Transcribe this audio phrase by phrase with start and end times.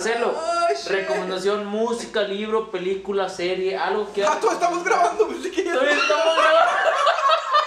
[0.00, 0.34] Marcelo,
[0.82, 0.90] shit.
[0.92, 4.24] recomendación, música, libro, película, serie, algo que...
[4.24, 6.80] Ah, todos estamos grabando, ya- Todavía estamos grabando.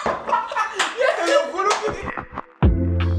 [1.26, 3.14] te lo juro que-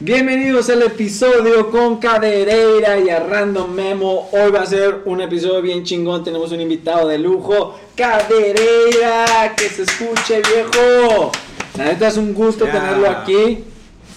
[0.00, 4.28] Bienvenidos al episodio con Cadereira y a Random Memo.
[4.32, 6.22] Hoy va a ser un episodio bien chingón.
[6.22, 9.54] Tenemos un invitado de lujo, Cadereira.
[9.56, 11.32] Que se escuche, viejo.
[11.76, 13.64] La neta es un gusto tenerlo aquí.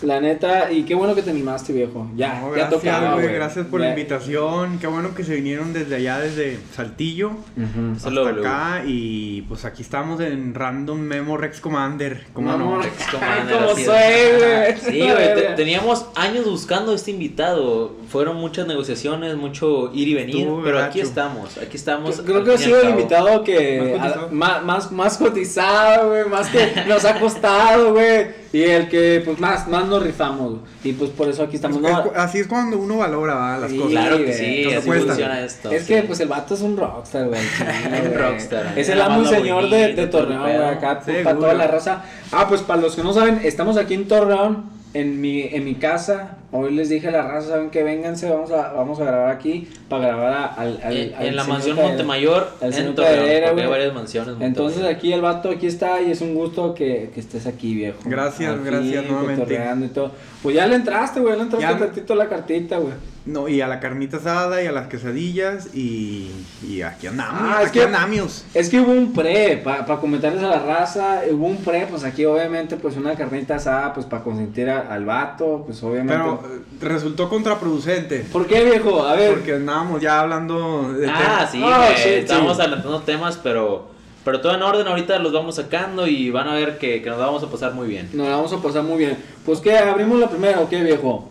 [0.04, 2.07] La neta, y qué bueno que te animaste, viejo.
[2.15, 3.36] Ya, No, ya gracias, tocaba, güey, güey.
[3.36, 3.86] gracias por Ya.
[3.88, 4.78] la invitación.
[4.79, 7.92] Qué bueno que se vinieron desde allá, desde Saltillo Ujú.
[7.96, 8.39] hasta Solo W.
[8.47, 8.83] acá.
[8.86, 12.25] Y pues aquí estamos en Random Memo Rex Commander.
[12.33, 12.79] ¿Cómo no?
[12.82, 14.78] Rex Commander, cómo soy, güey.
[14.79, 17.96] Sí, güey, te- teníamos años buscando este invitado.
[18.10, 22.21] Fueron muchas negociaciones, mucho ir y venir, Estuvo pero aquí estamos, aquí estamos.
[22.21, 24.27] Creo que ha sido el invitado que Más cotizado.
[24.27, 28.46] a- más, más, más cotizado, güey, más que nos ha costado, güey.
[28.54, 30.60] Y el que pues más, más nos rifamos.
[30.83, 31.78] Y pues por eso aquí estamos.
[31.78, 33.58] Es- No, es- así es cuando uno valora ¿va?
[33.58, 33.91] las Sí, cosas.
[33.91, 35.72] Claro que sí, no así funciona esto.
[35.72, 35.88] es sí.
[35.94, 37.41] que pues el vato es un rockstar, güey.
[38.05, 38.73] Un rockstar.
[38.77, 42.03] Es el amo y señor de, bonito, de Torreón, acá para toda la raza.
[42.31, 45.76] Ah, pues para los que no saben, estamos aquí en Torreón, en mi, en mi
[45.76, 46.38] casa.
[46.52, 49.67] Hoy les dije a la raza, saben que vénganse, vamos a, vamos a grabar aquí,
[49.90, 51.90] para grabar a- al, al, En, al en la mansión Cadera.
[51.90, 54.36] Montemayor, al en Torreón, Cadera, porque hay varias mansiones.
[54.38, 57.75] en Entonces aquí el vato aquí está y es un gusto que, que estés aquí,
[57.75, 57.98] viejo.
[58.06, 59.59] Gracias, Aquí, gracias nuevamente.
[59.86, 60.12] y todo.
[60.43, 61.77] Pues ya le entraste, güey, le entraste Ya.
[61.77, 62.93] tantito a la cartita, güey.
[63.25, 65.75] No, y a la carnita asada y a las quesadillas.
[65.75, 66.31] Y,
[66.66, 67.41] y aquí andamos.
[67.44, 68.45] Ah, es aquí que- andamos.
[68.53, 72.23] Es que hubo un pre, para comentarles a la raza, hubo un pre, pues aquí
[72.23, 76.13] obviamente pues una carnita asada, pues para consentir a- al vato, pues obviamente.
[76.13, 78.19] Pero eh, resultó contraproducente.
[78.31, 79.03] ¿Por qué, viejo?
[79.05, 79.33] A ver.
[79.33, 82.61] Porque andábamos ya hablando de Ah, sí, Ah, güey, sí, estábamos sí.
[82.61, 83.89] adelantando temas, pero,
[84.28, 84.86] pero todo en orden.
[84.86, 87.88] Ahorita los vamos sacando y van a ver que, que nos vamos a pasar muy
[87.88, 88.09] bien.
[88.11, 89.17] Nos la vamos a pasar muy bien.
[89.45, 91.30] Pues que abrimos la primera, ¿o qué, viejo?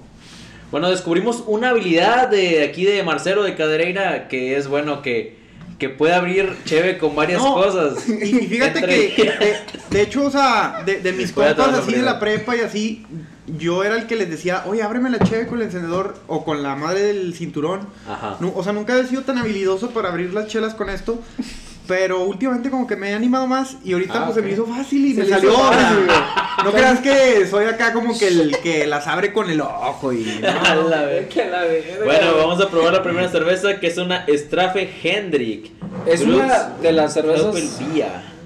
[0.71, 5.37] Bueno, descubrimos una habilidad de aquí de Marcelo de Cadereira que es bueno que,
[5.79, 8.09] que puede abrir cheve con varias No, cosas.
[8.09, 9.57] Y, y fíjate Entre- que, de,
[9.91, 13.05] de hecho, o sea, de, de mis compas así de la prepa y así,
[13.59, 16.63] yo era el que les decía, oye, ábreme la cheve con el encendedor o con
[16.63, 17.81] la madre del cinturón.
[18.09, 18.39] Ajá.
[18.41, 21.21] No, o sea, nunca he sido tan habilidoso para abrir las chelas con esto.
[21.87, 24.67] Pero últimamente como que me he animado más y ahorita Ah, pues se me hizo
[24.67, 25.53] fácil y Se me salió.
[25.53, 26.07] fácil.
[26.65, 30.41] No creas que soy acá como que el que las abre con el ojo y...
[30.45, 31.29] A la vez.
[31.29, 32.05] Que la verga.
[32.05, 35.71] Bueno, vamos a probar la primera cerveza que es una Strafe Hendrick.
[36.07, 37.55] Es una de las cervezas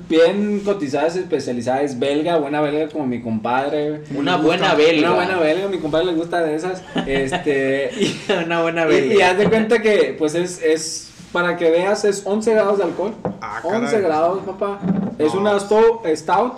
[0.08, 4.02] bien cotizadas, especializadas, belga, buena belga como mi compadre.
[4.14, 4.74] Una buena gusta.
[4.74, 5.12] belga.
[5.12, 6.82] Una buena belga, a mi compadre le gusta de esas.
[7.06, 9.14] Este, y, una buena y, belga.
[9.14, 12.84] y haz de cuenta que, pues es, es, para que veas, es 11 grados de
[12.84, 13.14] alcohol.
[13.40, 13.80] Ah, caray.
[13.82, 14.78] 11 grados, papá.
[15.18, 15.40] Es No.
[15.40, 16.54] una sto- stout,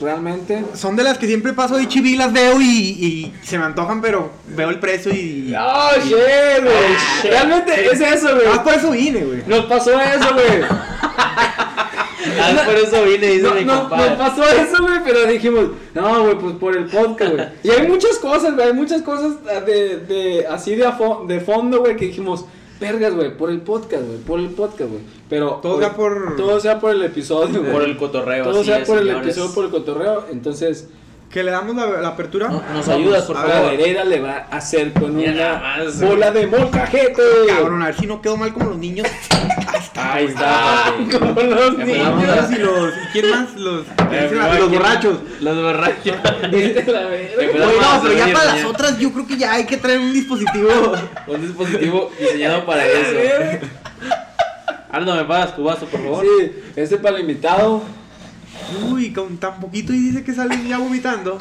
[0.00, 0.64] realmente.
[0.74, 4.00] Son de las que siempre paso de chiví, las veo y, y se me antojan,
[4.00, 5.54] pero veo el precio y...
[5.58, 6.96] ¡Oh, shit, güey!
[7.22, 7.30] shit.
[7.30, 8.46] Realmente es eso, güey.
[8.52, 9.42] Ah, por eso vine, güey.
[9.46, 10.62] Nos pasó eso, güey.
[12.38, 14.10] Ah, por eso vine, dice No, mi no, compadre.
[14.10, 17.46] nos pasó eso, güey, pero dijimos, no, güey, pues por el podcast, güey.
[17.62, 19.32] Y hay muchas cosas, güey, hay muchas cosas
[19.64, 22.44] de, de así de, a fo- de fondo, güey, que dijimos,
[22.80, 25.02] vergas, güey, por el podcast, güey, por el podcast, güey.
[25.28, 27.72] Pero Todo sea por- todo sea por el episodio, güey.
[27.72, 28.44] Por el cotorreo.
[28.44, 30.26] todo sea es, por el episodio, por el cotorreo.
[30.30, 30.88] Entonces,
[31.28, 32.48] Que le damos la, la apertura.
[32.48, 33.70] No, Nos ayudas, por a favor.
[33.72, 37.22] ver, Herrera le va a hacer con Mira una más, bola de molcajete.
[37.48, 39.08] Cabrón, a ver si no quedo mal como los niños.
[39.98, 42.26] Ahí Ah, está, como los niños.
[42.26, 42.88] Los y los.
[42.94, 43.54] ¿y ¿Quién más?
[43.56, 45.18] Los, Eh, los borrachos.
[45.40, 46.16] Los borrachos.
[46.24, 46.86] A la verga.
[47.38, 50.12] Oye, no, pero ya para las otras yo creo que ya hay que traer un
[50.12, 50.68] dispositivo.
[51.26, 53.18] Un dispositivo diseñado para eso.
[54.90, 56.24] Aldo, ¿me pagas tu vaso, por favor?
[56.24, 57.82] Sí, este para el invitado.
[58.90, 61.38] Uy, con tan poquito y dice que sale ya vomitando.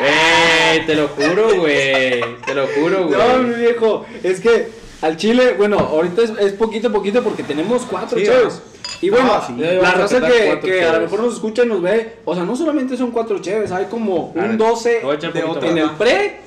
[0.00, 2.20] Güey, te lo juro, güey.
[2.44, 3.18] Te lo juro, güey.
[3.18, 4.70] No, mi viejo, es que
[5.02, 8.60] al chile, bueno, ahorita es, es poquito a poquito porque tenemos cuatro Sí, cheves.
[9.00, 9.54] Y bueno, Ah, sí.
[9.56, 12.34] la Vamos a raza que, que a lo mejor nos escucha y nos ve, o
[12.34, 15.18] sea, no solamente son cuatro cheves, hay como A ver, un 12 te voy a
[15.18, 16.40] echar de en el pre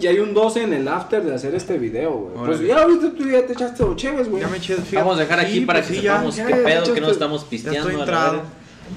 [0.00, 2.46] y hay un 12 en el after de hacer este video, güey.
[2.46, 4.42] Pues ya ahorita tú ya te echaste dos cheves, güey.
[4.42, 4.74] Ya me eché.
[4.74, 4.96] fíjate.
[4.96, 6.84] Vamos a dejar aquí Sí, para pues que sí, ya, sepamos ya, qué ya, pedo,
[6.86, 7.78] ya que no estamos Ya pisteando.
[7.80, 8.32] estoy a la entrado.
[8.32, 8.48] verga.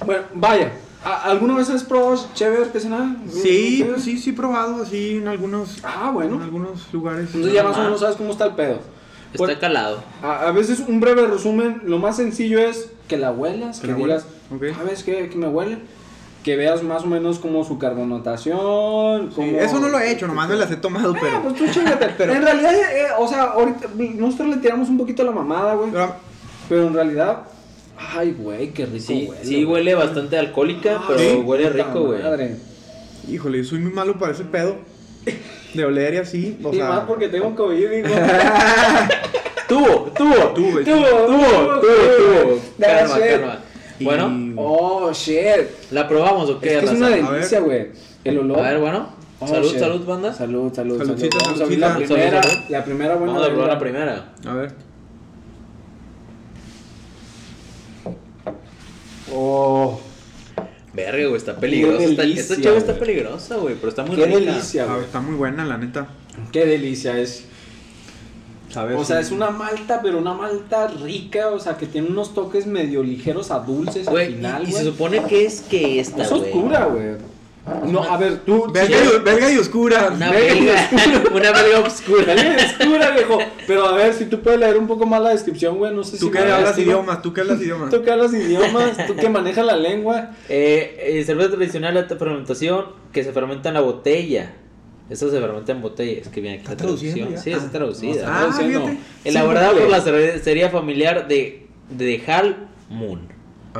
[0.06, 0.72] Bueno, vaya.
[1.12, 3.18] ¿A- ¿Alguna vez has probado cheve artesanal?
[3.30, 6.42] Sí, pues sí, sí he probado así en algunos, Ah, en bueno.
[6.44, 7.26] algunos lugares.
[7.28, 8.80] Entonces ya más o menos sabes cómo está el pedo.
[9.34, 10.04] Está Pues, calado.
[10.24, 13.92] A, a veces un breve resumen, lo más sencillo es que la huelas, Que que
[13.94, 14.78] la digas, huelas, ok.
[14.80, 15.80] ¿sabes qué, qué me huele?
[16.44, 19.30] Que veas más o menos como su carbonatación.
[19.30, 21.42] Sí, como- eso no lo he hecho, nomás me las he tomado, Ah, pero.
[21.44, 22.10] pues tú chingate.
[22.18, 25.92] Pero- En realidad, eh, o sea, ahorita nosotros le tiramos un poquito la mamada, güey.
[25.92, 26.16] pero
[26.70, 27.44] Pero en realidad,
[27.98, 29.44] ay, güey, qué rico Sí, huele.
[29.46, 29.66] sí güey.
[29.66, 32.22] huele bastante alcohólica, pero Sí, huele rico, güey.
[32.24, 32.56] madre.
[33.30, 34.78] Híjole, soy muy malo para ese pedo.
[35.74, 36.58] De oler y así.
[36.64, 38.08] O y sea, más porque tengo COVID, digo.
[39.68, 40.34] Tuvo, tuvo.
[40.54, 40.80] Tuvo, tuvo,
[41.28, 42.62] tuvo, tuvo.
[42.80, 43.60] Calma, calma.
[44.00, 45.92] Y- Bueno, Oh, shit.
[45.92, 46.68] ¿la probamos o qué?
[46.76, 47.18] Es que es raza?
[47.18, 47.88] una delicia, güey.
[48.24, 48.60] El olor.
[48.60, 49.10] A ver, bueno.
[49.40, 49.80] Oh, salud, shit.
[49.80, 50.34] salud, banda.
[50.34, 51.06] Salud, salud, salud.
[51.06, 52.42] Saludcita, Vamos a abrir la primera.
[52.42, 52.70] Salud, salud.
[52.70, 53.34] La primera buena.
[53.34, 54.34] Vamos a probar la primera.
[54.46, 54.72] A ver.
[59.34, 60.00] Oh,
[60.94, 62.16] Verga, güey, está peligrosa.
[62.24, 64.40] Qué Esta, chava está peligrosa, güey, pero está muy qué rica.
[64.40, 65.06] delicia, A ver, güey.
[65.06, 66.08] está muy buena, la neta.
[66.52, 67.44] Qué delicia es.
[68.70, 68.98] ¿Sabes?
[68.98, 72.66] O sea, es una malta, pero una malta rica, o sea, que tiene unos toques
[72.66, 76.42] medio ligeros a dulces al final, y, se supone que es que esta, Es güey.
[76.42, 77.16] oscura, güey.
[77.86, 78.72] No, a ver, tú.
[78.72, 80.10] Belga, y, oscura.
[80.16, 80.90] Una Belga belga,
[81.34, 82.34] una belga oscura.
[82.34, 83.40] Oscura, viejo.
[83.68, 86.18] Pero a ver, si tú puedes leer un poco más la descripción, güey, no sé
[86.18, 86.20] si.
[86.20, 87.90] Tú que me hablas idiomas, tú que hablas idiomas.
[87.90, 90.32] Tú que hablas idiomas, tú que manejas la lengua.
[90.50, 94.54] Eh, eh, cerveza tradicional de alta fermentación que se fermenta en la botella.
[95.10, 96.22] Esta se fermenta en botella.
[96.22, 97.30] Es que viene aquí ¿Está la traducción.
[97.32, 97.38] ya?
[97.38, 97.72] Sí, está Ah.
[97.72, 98.26] traducida.
[98.26, 98.80] No, Ah, traduciendo.
[98.88, 98.98] fíjate.
[99.26, 103.22] Elaborada por la cervecería familiar de, de Hal Moon.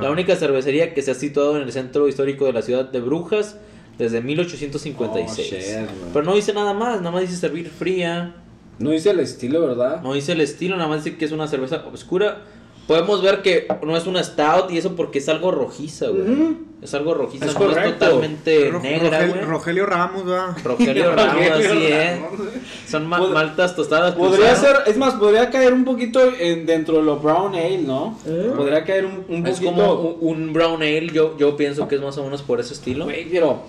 [0.02, 0.12] La Ah.
[0.12, 3.58] única cervecería que se ha situado en el centro histórico de la ciudad de Brujas
[3.98, 5.78] desde 1856.
[5.82, 6.10] Oh.
[6.14, 8.36] Pero no dice nada más, nada más dice servir fría.
[8.80, 10.02] No dice el estilo, ¿verdad?
[10.02, 12.42] No dice el estilo, nada más dice que es una cerveza oscura.
[12.88, 16.22] Podemos ver que no es una stout y eso porque es algo rojiza, güey.
[16.22, 16.58] Ujú.
[16.82, 19.42] Es algo rojiza, Es no es totalmente Ro- negra, Rogel- güey.
[19.42, 20.56] Rogelio Ramos, va.
[20.64, 22.20] Rogelio Ramos, así es.
[22.22, 22.40] Ramos.
[22.88, 24.14] Son ma- Pod- maltas tostadas.
[24.16, 28.18] Podría ser, es más, podría caer un poquito en, dentro de lo brown ale, ¿no?
[28.56, 29.72] Podría caer un, un Es poquito.
[29.76, 32.74] como un, un brown ale, yo, yo pienso que es más o menos por ese
[32.74, 33.04] estilo.
[33.06, 33.64] Güey, pero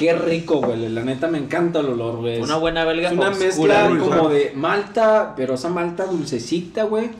[0.00, 0.88] qué rico, güey.
[0.88, 2.40] La neta me encanta el olor, güey.
[2.40, 3.98] Una buena belga Es una oscura, mezcla güey.
[3.98, 7.10] como de malta, pero esa malta dulcecita, güey.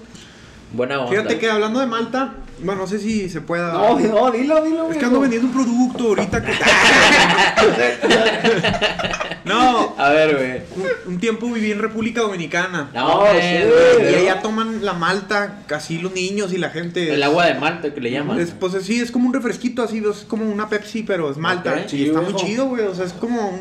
[0.72, 1.10] Buena onda.
[1.10, 2.32] Fíjate que hablando de Malta,
[2.62, 3.72] bueno, no sé si se pueda.
[3.72, 4.98] No, no, dilo, dilo, Es güey.
[4.98, 6.52] que ando vendiendo un producto ahorita que.
[9.44, 10.84] no, A ver, güey.
[11.06, 12.90] un, un tiempo viví en República Dominicana.
[12.94, 14.12] No, Oh, sí, güey.
[14.12, 17.12] Y allá toman la malta, casi los niños y la gente.
[17.12, 18.38] El agua de Malta que le llaman.
[18.40, 21.72] Es, pues sí, es como un refresquito así, es como una Pepsi, pero es malta.
[21.72, 21.86] Ok.
[21.86, 22.82] Y Sí, está muy chido, güey.
[22.86, 23.60] O sea, es como un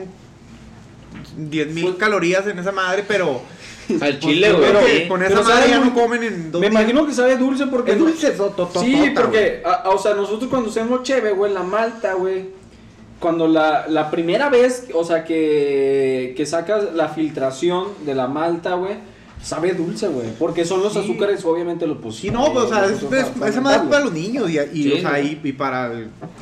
[1.50, 3.42] 10 mil calorías en esa madre, pero.
[4.02, 5.02] Al chile, Pues, Yo güey.
[5.04, 5.08] sí.
[5.08, 6.82] con Pero esa madre ya no comen en dos Me días.
[6.82, 7.92] imagino que sabe dulce porque.
[7.94, 11.02] Es dulce, to- to- to- Sí, tota, porque, a- a- o sea, nosotros cuando hacemos
[11.04, 12.50] cheve, güey, la malta, güey.
[13.20, 18.76] Cuando la, la primera vez, o sea, que, que sacas la filtración de la malta,
[18.76, 18.94] güey,
[19.44, 20.28] sabe dulce, güey.
[20.40, 21.00] Porque son los Sí.
[21.00, 22.40] azúcares, obviamente, los Sí, posibles.
[22.40, 24.94] no, pues, o sea, es, es- esa madre es para los niños y, y, Sí,
[24.94, 25.92] o sea, y, y para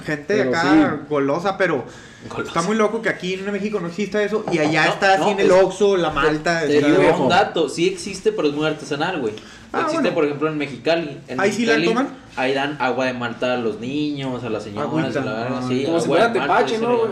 [0.06, 0.62] gente de acá
[1.00, 1.06] sí.
[1.10, 1.84] golosa, pero
[2.30, 2.50] Golosa.
[2.50, 5.24] está muy loco que aquí en México no exista eso y allá No, está así
[5.24, 6.62] no, en el Oxxo, la malta.
[6.62, 9.34] Te digo un dato, sí existe, pero es muy artesanal, güey.
[9.74, 10.16] Ah, existe, bueno.
[10.16, 11.20] por ejemplo, en Mexicali.
[11.28, 12.08] En ¿Ahí sí la toman?
[12.38, 15.22] Ahí dan agua de Malta a los niños, a las señoras, Agüita.
[15.22, 15.84] a la Ah, sí.
[15.86, 17.10] como si fuera tepache, ¿no, güey?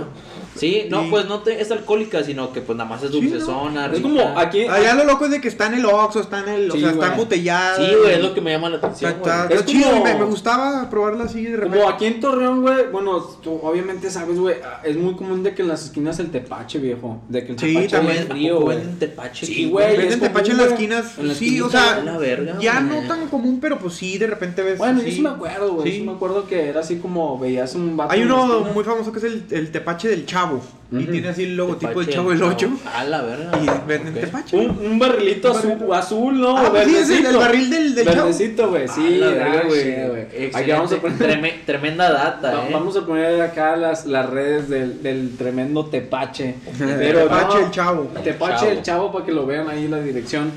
[0.55, 1.07] Sí, no, Sí.
[1.09, 3.45] pues no te, es alcohólica, sino que pues nada más es Sí, dulce ¿no?
[3.45, 4.63] zona, Es como aquí.
[4.63, 6.79] Allá lo loco es de que está en el Oxxo, está en el, o Sí,
[6.79, 7.11] sea, está güey.
[7.11, 7.75] embotellada.
[7.77, 9.53] Sí, güey, es lo que me llama la Está, atención, está- güey.
[9.53, 11.77] Es está chido, como- me, me gustaba probarla así de repente.
[11.79, 15.61] Como aquí en Torreón, güey, bueno, tú obviamente sabes, güey, es muy común de que
[15.61, 17.19] en las esquinas el tepache, viejo.
[17.27, 18.17] De que el Sí, tepache también.
[18.19, 18.77] es frío, güey.
[18.77, 19.45] venden tepache.
[19.45, 19.87] Sí, güey.
[19.97, 23.01] Venden común, tepache en las esquinas, En la sí, o sea, la verga, ya güey.
[23.01, 24.77] no tan común, pero pues sí, de repente ves.
[24.77, 25.07] Bueno, sí.
[25.07, 25.91] yo sí me acuerdo, güey.
[25.91, 25.97] Sí.
[25.99, 26.03] Sí.
[26.05, 28.13] me acuerdo que era así como veías un vato.
[28.13, 30.44] Hay uno muy famoso que es el, el tepache del chavo.
[30.91, 32.69] Y tiene así el logotipo del chavo del 8.
[32.93, 33.51] A la verga.
[33.61, 34.19] Y venden Ok.
[34.21, 34.55] tepache.
[34.57, 35.93] Un, un barrilito Un azul, barril.
[35.93, 36.57] azul, ¿no?
[36.57, 38.17] Ah, pues sí, es el, barril del, del chavo.
[38.27, 38.87] Verdecito, güey.
[38.87, 39.83] Sí, A la verga, güey.
[39.83, 40.21] shit, güey.
[40.21, 40.73] Aquí Excelente.
[40.73, 41.17] vamos a poner.
[41.17, 42.69] Treme- tremenda data, va- eh.
[42.71, 46.55] Vamos a poner acá las, las redes del, del tremendo tepache.
[46.77, 48.03] Pero tepache no, el chavo.
[48.23, 48.71] Tepache Chavo.
[48.71, 50.51] el chavo para que lo vean ahí en la dirección.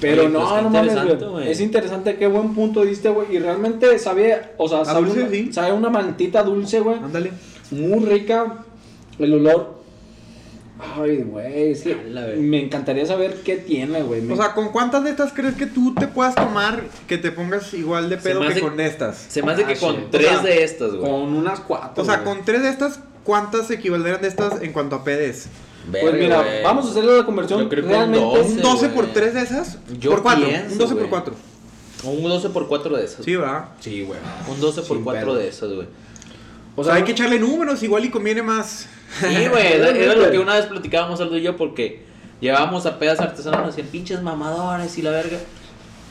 [0.00, 1.50] Pero Oye, pues, no, no mames, güey.
[1.50, 3.34] Es interesante, qué buen punto diste, güey.
[3.34, 5.52] Y realmente sabe, o sea, sabe, dulce, una, sí.
[5.52, 6.96] sabe una mantita dulce, güey.
[6.98, 7.30] Ándale.
[7.70, 8.64] Muy rica.
[9.18, 9.82] El olor.
[10.96, 12.34] Ay, güey, que verga.
[12.38, 14.20] me encantaría saber qué tiene, güey.
[14.20, 17.30] Me- O sea, ¿con cuántas de estas crees que tú te puedas tomar que te
[17.30, 19.16] pongas igual de pedo que hace- con estas?
[19.28, 20.10] Se me hace que Ah, con shit.
[20.10, 21.02] tres O sea, de estas, güey.
[21.10, 22.02] con unas cuatro.
[22.02, 22.34] O sea, güey.
[22.34, 25.46] con tres de estas, ¿cuántas equivaldrían de estas en cuanto a PDs?
[25.90, 26.62] Pues mira, güey.
[26.64, 27.60] vamos a hacerle la conversión.
[27.60, 28.24] Yo creo que un realmente.
[28.24, 28.46] dos.
[28.50, 29.14] ¿Un 12 por güey.
[29.14, 29.78] 3 de esas?
[30.00, 30.46] Yo por 4.
[30.46, 31.10] pienso, Un 12 por güey.
[31.10, 31.34] 4.
[32.04, 33.24] Un 12 por 4 de esas.
[33.24, 33.66] Sí, ¿verdad?
[33.78, 34.18] Sí, güey.
[34.50, 35.34] Un 12 por Sin 4 pedo.
[35.36, 35.86] de esas, güey.
[36.74, 38.88] O sea, hay que echarle números, igual y conviene más.
[39.20, 42.02] Sí, güey, era, lo que una vez platicábamos Aldo y yo porque
[42.40, 45.38] llevábamos a pedas artesanas y pinches mamadores y la verga.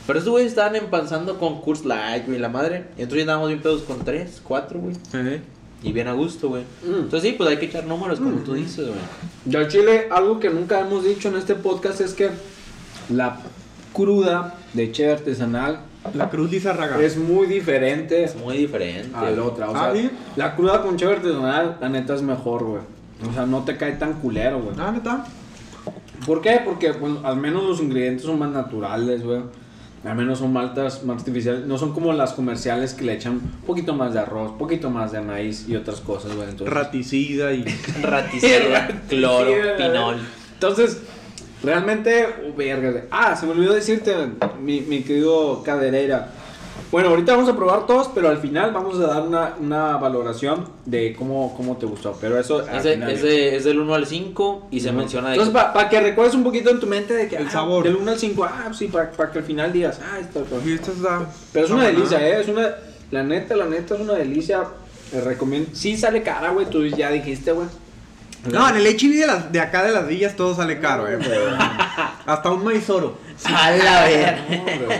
[0.06, 2.86] Pero estos güeyes estaban empanzando con Curse Light, güey, la madre.
[2.98, 4.96] Y entonces andábamos bien pedos con 3, 4, güey.
[5.84, 6.64] Y bien a gusto, güey.
[6.84, 7.04] Mm.
[7.04, 9.00] Entonces sí, pues hay que echar números, como tú dices, güey.
[9.50, 12.30] Y al chile, algo que nunca hemos dicho en este podcast es que
[13.10, 13.40] la
[13.94, 15.82] cruda de cheve artesanal
[16.16, 17.00] La Cruz Lizarraga.
[17.02, 19.16] es muy diferente Es muy diferente.
[19.16, 19.70] a la otra.
[19.70, 22.82] O Ah, sea, la cruda con cheve artesanal, la neta es mejor, güey.
[23.30, 24.76] O sea, no te cae tan culero, güey.
[24.80, 25.26] Ah, neta.
[26.26, 26.60] ¿Por qué?
[26.64, 29.42] Porque pues, al menos los ingredientes son más naturales, güey.
[30.04, 31.68] Al menos son maltas más artificiales.
[31.68, 35.12] No son como las comerciales que le echan un poquito más de arroz, poquito más
[35.12, 36.50] de maíz y otras cosas, güey.
[36.50, 37.64] Entonces, Raticida y.
[38.02, 40.18] Raticida, cloro, pinol.
[40.54, 41.02] Entonces,
[41.64, 43.04] realmente, oh, verga.
[43.12, 44.14] Ah, se me olvidó decirte,
[44.62, 46.32] mi, mi querido Cadereira.
[46.92, 50.66] Bueno, ahorita vamos a probar todos, pero al final vamos a dar una, una valoración
[50.86, 52.18] de cómo, cómo te gustó.
[52.20, 53.12] Pero eso al Ese, final.
[53.12, 56.44] ese es del 1 al 5 y se menciona de Entonces, para que recuerdes un
[56.44, 57.86] poquito en tu mente de que El ah, sabor.
[57.86, 60.62] del 1 al 5, ah, sí, para que al final digas, ah, esto, esto.
[60.66, 61.26] Y esta está.
[61.54, 62.36] Pero es una está delicia, buena.
[62.38, 62.42] ¿eh?
[62.42, 62.70] Es una,
[63.12, 64.64] la neta, la neta es una delicia.
[65.12, 65.70] Te recomiendo.
[65.74, 67.68] Sí sale cara, güey, tú ya dijiste, güey.
[68.46, 71.20] No, en el HIV de, las, de acá de las villas todo sale caro, eh.
[72.26, 73.18] Hasta un maizoro.
[73.46, 74.38] A la ver.
[74.50, 75.00] No, güey.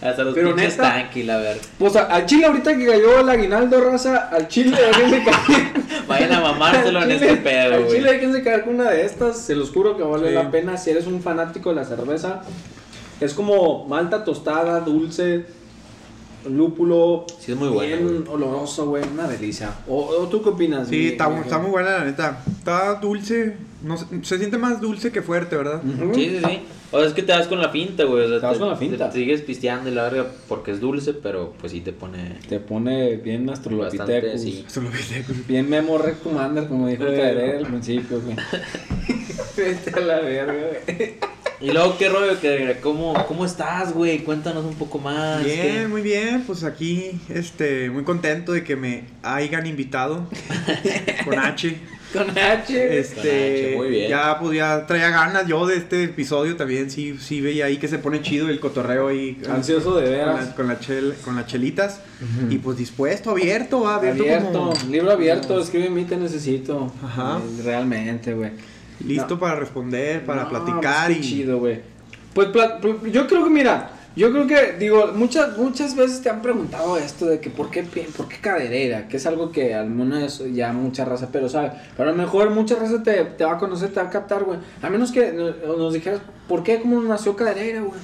[0.00, 1.60] Hasta los Pero pinches neta- tanques, la ver.
[1.78, 5.72] Pues a- al chile ahorita que cayó el aguinaldo, raza, al chile déjense caer.
[6.06, 7.96] Vayan a mamárselo en Al este pedo, Al güey.
[7.98, 10.34] chile déjense caer con una de estas, se los juro que vale Sí.
[10.34, 12.42] la pena si eres un fanático de la cerveza.
[13.20, 15.44] Es como malta tostada, dulce,
[16.48, 17.24] lúpulo.
[17.40, 19.70] Sí, es muy bueno, Bien oloroso, güey, una delicia.
[19.88, 20.88] ¿O, o tú qué opinas?
[20.88, 22.42] Sí, mi- está, mi- está muy buena la neta.
[22.58, 23.56] Está dulce.
[23.82, 25.80] No, sé, se siente más dulce que fuerte, ¿verdad?
[26.14, 26.60] Sí, sí, sí.
[26.90, 28.24] O sea, es que te das con la finta, güey.
[28.24, 29.10] O sea, Te das con la finta.
[29.10, 32.58] te sigues pisteando y la verga porque es dulce, pero pues sí te pone Te
[32.60, 34.40] pone bien astrolopithecus.
[34.40, 34.64] sí.
[35.46, 38.36] Bien Memo Commander, como dijo el al principio, güey.
[39.56, 40.54] Vete a la verga,
[40.86, 41.14] güey.
[41.60, 42.40] Y luego, ¿qué rollo?
[42.40, 44.20] que ¿Cómo, cómo estás, güey?
[44.20, 45.42] Cuéntanos un poco más.
[45.44, 45.88] Bien, ¿qué?
[45.88, 46.44] muy bien.
[46.46, 50.28] Pues aquí, este, muy contento de que me hayan invitado.
[51.24, 51.76] con H.
[52.12, 52.98] Con H.
[53.00, 54.08] Este, H, muy bien.
[54.08, 57.86] ya pues ya traía ganas yo de este episodio también, sí, sí veía ahí que
[57.88, 59.34] se pone chido el cotorreo ahí.
[59.42, 60.46] con- Ansioso de Con, veras.
[60.46, 62.00] la- con la chel- con las chelitas.
[62.50, 66.92] Y pues dispuesto, abierto, va, abierto, Abierto, como- libro abierto, escribe mí te necesito.
[67.04, 67.40] Ajá.
[67.40, 68.52] Eh, Realmente, güey.
[69.06, 69.40] Listo No.
[69.40, 71.80] para responder, para No, platicar pues, y chido, güey.
[72.34, 76.42] Pues pl- yo creo que mira, yo creo que digo, muchas muchas veces te han
[76.42, 80.42] preguntado esto de que por qué por qué caderera, que es algo que al menos
[80.52, 83.58] ya mucha raza pero sabe, pero a lo mejor mucha raza te, te va a
[83.58, 84.58] conocer, te va a captar, güey.
[84.82, 88.00] A menos que no- nos dijeras por qué cómo nació caderera, güey.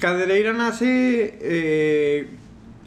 [0.00, 2.28] Cadereira nace, eh,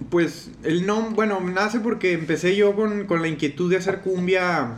[0.09, 4.71] pues el nombre, bueno, nace porque empecé yo con, con la inquietud de hacer cumbia,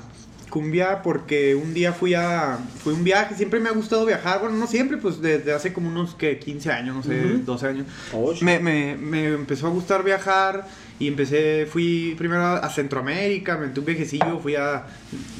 [0.50, 4.40] cumbia porque un día fui a, fui a un viaje, siempre me ha gustado viajar,
[4.42, 7.44] bueno, no siempre, pues desde hace como unos que 15 años, no sé, Ujú.
[7.46, 7.88] 12 años.
[8.14, 10.68] Oh, Me, me, me empezó a gustar viajar
[11.00, 14.86] y empecé, fui primero a Centroamérica, me metí un viajecillo, fui a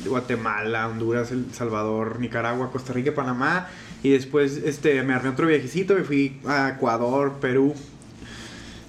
[0.06, 3.68] Guatemala, Honduras, El Salvador, Nicaragua, Costa Rica, Panamá
[4.02, 7.74] y después este, me armé otro viajecito, me fui a Ecuador, Perú,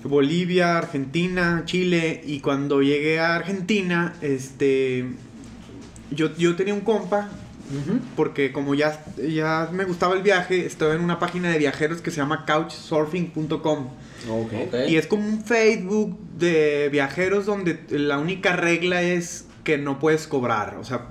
[0.04, 5.04] Bolivia, Argentina, Chile y cuando llegué a Argentina, este,
[6.10, 7.28] yo, yo tenía un compa
[8.16, 12.10] porque como ya, ya me gustaba el viaje, estaba en una página de viajeros que
[12.10, 13.88] se llama couchsurfing.com.
[14.88, 20.26] Y es como un Facebook de viajeros donde la única regla es que no puedes
[20.26, 20.76] cobrar.
[20.80, 21.06] O sea,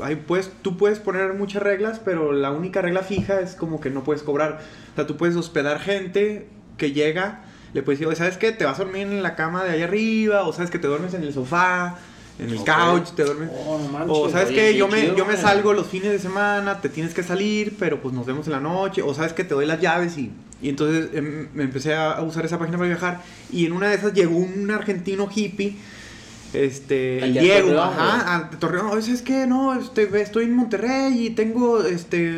[0.00, 3.90] ahí puedes, tú puedes poner muchas reglas, pero la única regla fija es como que
[3.90, 4.60] no puedes cobrar.
[4.92, 8.50] O sea, tú puedes hospedar gente que llega, le puedes decir, "Oye, ¿sabes qué?
[8.52, 11.14] Te vas a dormir en la cama de allá arriba, o sabes que te duermes
[11.14, 11.98] en el sofá,
[12.38, 13.50] en el couch, te duermes...
[13.66, 14.10] Oh, no manches.
[14.10, 17.14] O sabes que qué yo me, yo me salgo los fines de semana, te tienes
[17.14, 19.02] que salir, pero pues nos vemos en la noche.
[19.02, 22.44] O sabes que te doy las llaves y, y entonces em, me empecé a, usar
[22.44, 23.22] esa página para viajar.
[23.52, 25.76] Y en una de esas llegó un argentino hippie,
[26.52, 28.86] este, el Diego, Torreón, ajá, a Torreón.
[28.88, 29.46] Oye, ¿sabes qué?
[29.46, 32.32] No, este, estoy en Monterrey y tengo este,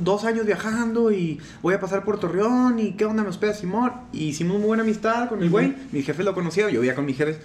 [0.00, 3.92] dos años viajando y voy a pasar por Torreón y qué onda me hospeda Simón.
[4.12, 5.74] Y hicimos muy buena amistad con el güey.
[5.92, 7.38] Mis jefes lo conocían, yo vivía con mis jefes.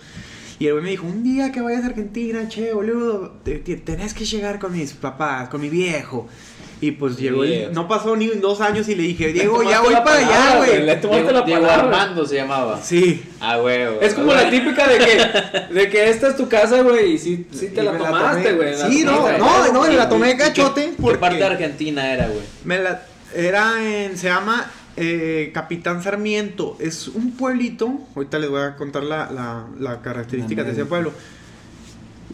[0.60, 3.78] Y el güey me dijo, un día que vayas a Argentina, che, boludo, te- te-
[3.78, 6.28] tenés que llegar con mis papás, con mi viejo.
[6.82, 9.94] Y pues llegó, el- no pasó ni dos años y le dije, Diego, ya voy
[9.96, 10.86] para allá, güey.
[10.86, 11.84] Le tomaste Diego, la Diego palabra.
[12.02, 12.80] Armando se llamaba.
[12.82, 13.22] Sí.
[13.42, 13.82] Ah, güey.
[14.02, 17.46] Es como la típica de que, de que esta es tu casa, güey, y sí,
[17.54, 18.72] sí te Y la tomaste, güey.
[18.78, 21.18] la Sí, no, no, no, y me la ¿Y- tomé y qué- gachote ¿Qué porque-
[21.20, 22.44] parte de Argentina era, güey?
[22.64, 23.02] Me la,
[23.36, 26.76] era en, se llama eh, Capitán Sarmiento.
[26.80, 28.00] Es un pueblito.
[28.16, 31.14] Ahorita les voy a contar la, la, la característica de ese pueblo.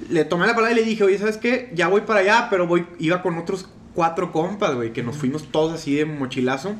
[0.09, 1.71] Le tomé la palabra y le dije, oye, ¿sabes qué?
[1.75, 5.49] Ya voy para allá, pero voy, iba con otros cuatro compas, güey, que nos fuimos
[5.51, 6.75] todos así de mochilazo.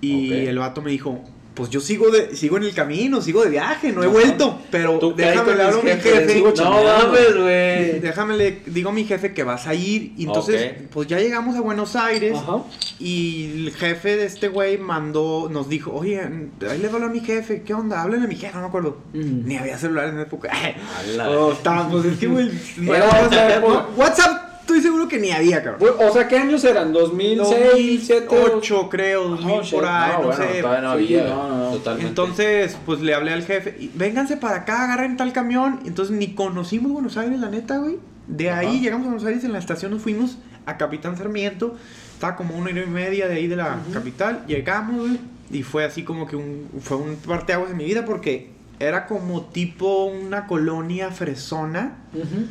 [0.00, 1.22] Y el vato me dijo,
[1.56, 5.00] pues yo sigo de, sigo en el camino, sigo de viaje, no he vuelto, pero
[5.16, 6.42] déjame le hablo a mi jefe.
[6.58, 8.00] No mames, güey.
[8.00, 10.12] Déjame le digo a mi jefe que vas a ir.
[10.18, 12.36] Y entonces, pues ya llegamos a Buenos Aires.
[12.36, 12.62] Ajá.
[12.98, 17.20] Y el jefe de este güey mandó, nos dijo, oye, ahí le hablo a mi
[17.20, 18.02] jefe, ¿qué onda?
[18.02, 18.98] Háblenle a mi jefe, no me acuerdo.
[19.14, 19.46] Mm.
[19.46, 20.50] Ni había celular en esa época.
[20.52, 22.50] A la Oh, estaba, pues es que, güey.
[22.78, 23.86] época.
[23.96, 25.94] WhatsApp, estoy seguro que ni había, cabrón.
[26.00, 26.92] O sea, ¿qué años eran?
[26.92, 28.26] ¿2006, 2007?
[28.28, 29.74] 2008, creo, 2000 Oh, shit.
[29.74, 30.60] por ahí, no, bueno, sé.
[30.60, 31.24] Todavía no Sí, había.
[31.28, 31.70] no, no, no.
[31.70, 32.08] Totalmente.
[32.08, 35.80] Entonces, pues le hablé al jefe, y, vénganse para acá, agarren tal camión.
[35.86, 37.98] Entonces ni conocimos Buenos Aires, la neta, güey.
[38.26, 38.76] De ahí Ajá.
[38.78, 41.76] llegamos a Buenos Aires, en la estación nos fuimos a Capitán Sarmiento.
[42.12, 44.42] Estaba como una hora y media de ahí de la capital.
[44.48, 45.20] Llegamos, güey.
[45.52, 49.42] Y fue así como que un, fue un parteaguas en mi vida porque era como
[49.42, 51.98] tipo una colonia fresona.
[52.12, 52.46] Ujú.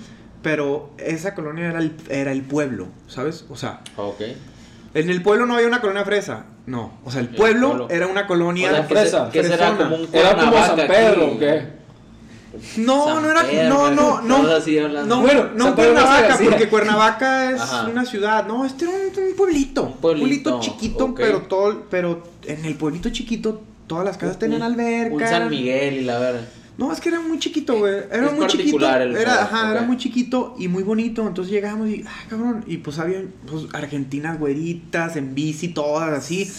[0.46, 3.46] Pero esa colonia era el, era el pueblo, ¿sabes?
[3.50, 4.22] O sea, Ok.
[4.94, 6.46] en el pueblo no había una colonia fresa.
[6.68, 7.88] No, o sea, el El pueblo, pueblo.
[7.90, 10.76] era una colonia O sea, que, fresa, se- que será como un Era como San
[10.76, 11.36] Pedro, aquí.
[11.36, 11.64] ¿o qué?
[12.78, 13.42] No, San no era.
[13.42, 14.44] Pedro, no, no, no.
[15.06, 17.88] No, Bueno, no San Cuernavaca, porque Cuernavaca es Ajá.
[17.90, 18.46] una ciudad.
[18.46, 19.84] No, este era un, un pueblito.
[19.84, 21.18] Un pueblito, chiquito, ok.
[21.18, 25.14] pero todo, pero en el pueblito chiquito todas las casas tenían alberca.
[25.16, 26.42] Un San Miguel y la verdad.
[26.78, 27.94] No, es que era muy chiquito, güey.
[28.12, 28.86] Era Es muy chiquito.
[28.86, 31.26] Era, ajá, era muy chiquito y muy bonito.
[31.26, 32.64] Entonces llegamos y, ah, cabrón.
[32.68, 36.52] Y pues había pues, argentinas güeritas en bici, todas así.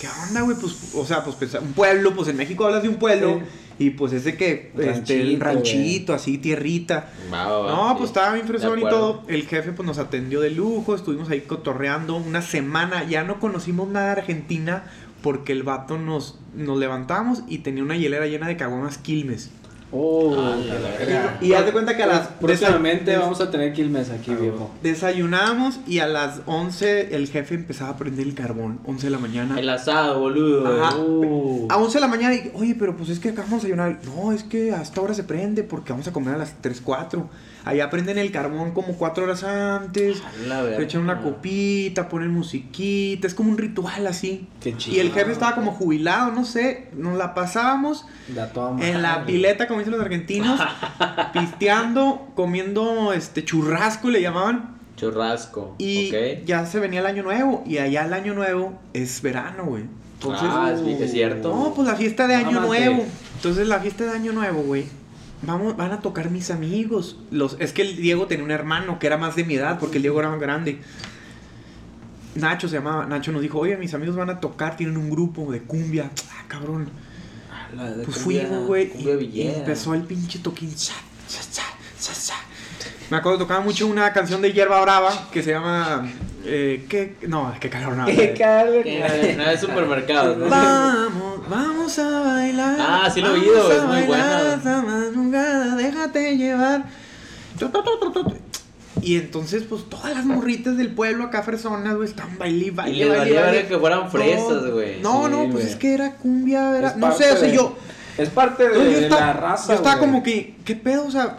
[0.00, 0.56] ¿Qué onda, güey?
[0.56, 3.40] Pues, o sea, pues pensa- un pueblo, pues en México hablas de un pueblo.
[3.76, 7.10] Y pues ese que, este, el Ranchito, ranchito, así, tierrita.
[7.30, 7.94] No, sí.
[7.98, 9.24] pues estaba bien fresón y todo.
[9.26, 13.04] El jefe pues nos atendió de lujo, estuvimos ahí cotorreando una semana.
[13.08, 14.84] Ya no conocimos nada de Argentina
[15.24, 19.50] porque el vato nos, nos levantamos y tenía una hielera llena de caguamas quilmes.
[19.92, 21.38] Oh, Ah, la la verga.
[21.40, 22.26] Y haz de cuenta que a las...
[22.40, 24.70] Próximamente vamos a tener Quilmes aquí, Ah, viejo.
[24.82, 29.18] Desayunamos y a las 11 el jefe empezaba a prender el carbón, 11 de la
[29.18, 29.58] mañana.
[29.60, 30.66] El asado, boludo.
[30.82, 30.96] Ajá.
[30.96, 31.68] Uh.
[31.70, 33.98] A 11 de la mañana dije, oye, pero pues es que acá vamos a desayunar.
[34.04, 37.28] No, es que hasta ahora se prende porque vamos a comer a las 3, 4.
[37.64, 40.22] Allá prenden el carbón como 4 horas antes.
[40.46, 40.62] La.
[40.62, 44.48] Le echan una copita, ponen musiquita, es como un ritual así.
[44.60, 44.96] Qué chido.
[44.96, 48.04] Y el jefe estaba como jubilado, no sé, nos la pasábamos
[48.54, 48.90] madre.
[48.90, 50.60] en la pileta, como dicen los argentinos,
[51.32, 54.78] pisteando, comiendo este churrasco, le llamaban.
[54.96, 55.74] Churrasco.
[55.78, 56.12] Y
[56.44, 59.84] ya se venía el año nuevo, y allá el año nuevo es verano, güey.
[60.14, 61.54] Entonces, ah, es, es cierto.
[61.54, 63.04] no, pues la fiesta de año nuevo.
[63.36, 64.86] Entonces la fiesta de año nuevo, güey.
[65.42, 67.18] Vamos, van a tocar mis amigos.
[67.30, 69.98] Los, es que el Diego tenía un hermano que era más de mi edad, porque
[69.98, 70.78] el Diego era más grande.
[72.34, 73.04] Nacho se llamaba.
[73.06, 76.10] Nacho nos dijo, oye, mis amigos van a tocar, tienen un grupo de cumbia.
[76.30, 76.88] Ah, cabrón.
[77.78, 78.92] Ah, la de Pues cumbia- fuimos, güey.
[79.32, 80.74] Y, empezó el pinche toquín.
[80.74, 80.94] Cha,
[81.28, 81.62] cha, cha,
[82.00, 82.34] cha, cha.
[83.10, 86.08] Me acuerdo que tocaba mucho una canción de Hierba Brava que se llama.
[86.44, 87.16] Eh, ¿Qué?
[87.28, 88.06] No, qué calor, no.
[88.06, 88.82] Qué caro.
[88.82, 90.48] Que No, es supermercado, ¿no?
[90.48, 92.76] Vamos, vamos a bailar.
[92.80, 95.76] Ah, sí lo he oído, es muy bailar buena.
[95.76, 96.84] déjate llevar.
[99.02, 102.98] Y entonces, pues todas las morritas del pueblo acá, fresonas, güey, están baile, Y baile,
[102.98, 103.66] les baile, valía baile.
[103.66, 105.00] que fueran fresas, güey.
[105.00, 106.88] No, Sí, no, pues es que era cumbia, era.
[106.90, 107.76] Es No sé, o sea, de- yo.
[108.16, 109.68] Es parte de, yo de estaba, la raza.
[109.68, 111.04] yo estaba como que, ¿qué pedo?
[111.06, 111.38] O sea,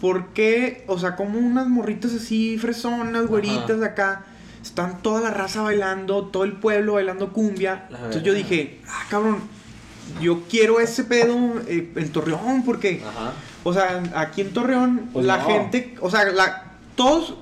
[0.00, 0.84] ¿por qué?
[0.86, 4.24] O sea, como unas morritas así, fresonas, güeritas de acá.
[4.62, 7.86] Están toda la raza bailando, todo el pueblo bailando cumbia.
[7.90, 9.38] La Entonces yo dije, ah, cabrón,
[10.20, 13.32] yo quiero ese pedo eh, en Torreón, porque, Ajá.
[13.64, 15.44] O sea, aquí en Torreón, Pues la no.
[15.46, 16.64] gente, o sea, la,
[16.96, 17.34] todos,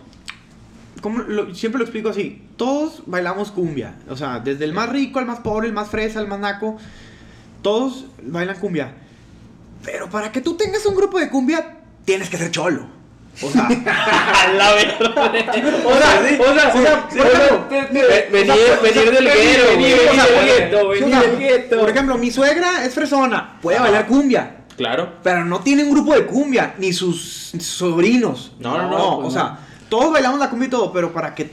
[1.00, 3.94] como lo- siempre lo explico así, todos bailamos cumbia.
[4.08, 6.76] O sea, desde el más rico al más pobre, el más fresa, el más naco,
[7.62, 8.92] todos bailan cumbia.
[9.84, 12.86] Pero para que tú tengas un grupo de cumbia, tienes que ser cholo.
[13.42, 13.68] O sea,
[14.56, 15.32] la verdad.
[15.86, 19.96] o sea, sí, o sea, o sea, por ejemplo, Ve- Venir, venir del guero, venir,
[19.96, 21.78] del gueto, venir del gueto.
[21.80, 24.56] Por ejemplo, mi suegra es fresona, puede bailar cumbia.
[24.80, 25.12] Claro.
[25.22, 28.52] Pero no tiene un grupo de cumbia, ni sus sobrinos.
[28.60, 29.58] No, no, no, o pues sea, no.
[29.90, 31.50] todos bailamos la cumbia y todo, pero para que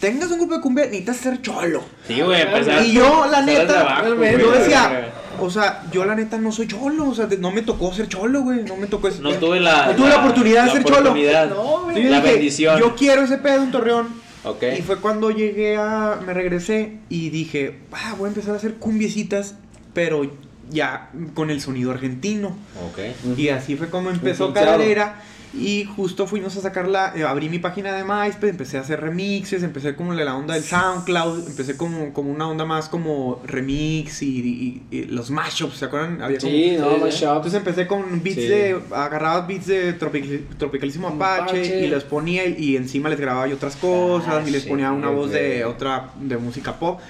[0.00, 1.82] tengas un grupo de cumbia necesitas ser cholo.
[2.06, 2.40] Sí, güey.
[2.86, 7.10] Y yo, la neta, abajo, yo decía, o sea, yo la neta no soy cholo,
[7.10, 9.20] o sea, de- no me tocó ser cholo, güey, no me tocó eso.
[9.20, 9.88] No tuve la.
[9.88, 10.96] No tuve la oportunidad de la ser cholo.
[11.00, 11.50] oportunidad.
[11.50, 11.96] No, güey.
[11.96, 12.78] Sí, La dije, bendición.
[12.80, 14.08] Yo quiero ese pedo en Torreón.
[14.44, 14.62] Ok.
[14.78, 16.18] Y fue cuando llegué a.
[16.24, 19.56] Me regresé y dije, ah, voy a empezar a hacer cumbiecitas,
[19.92, 20.22] pero
[20.70, 22.56] ya con el sonido argentino.
[22.90, 23.38] Ok.
[23.38, 24.52] Y así fue como empezó.
[24.52, 25.22] Caderera.
[25.52, 29.64] Y justo fuimos a sacarla, eh, abrí mi página de MySpace, empecé a hacer remixes,
[29.64, 34.28] empecé como la onda del SoundCloud, empecé como, como una onda más como remix y,
[34.38, 36.22] y- y los mashups, ¿se acuerdan?
[36.22, 37.22] Había como- Sí, no, shops.
[37.22, 38.46] entonces empecé con beats Sí.
[38.46, 38.80] de.
[38.94, 41.84] Agarraba beats de Tropic- Tropicalísimo Apache, Apache.
[41.84, 44.92] y los ponía y, y encima les grababa yo otras cosas Ah, y les ponía
[44.92, 47.00] una voz de otra de música pop.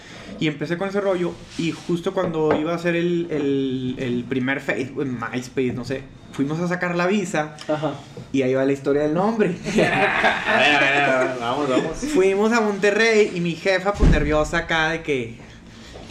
[0.41, 1.33] Y empecé con ese rollo.
[1.59, 6.59] Y justo cuando iba a hacer el, el, el primer Facebook MySpace, no sé, fuimos
[6.61, 7.93] a sacar la visa Ajá.
[8.33, 9.55] y ahí va la historia del nombre.
[9.67, 11.97] A ver, a ver, a ver, vamos, vamos.
[12.15, 15.50] Fuimos a Monterrey y mi jefa, pues nerviosa acá de que.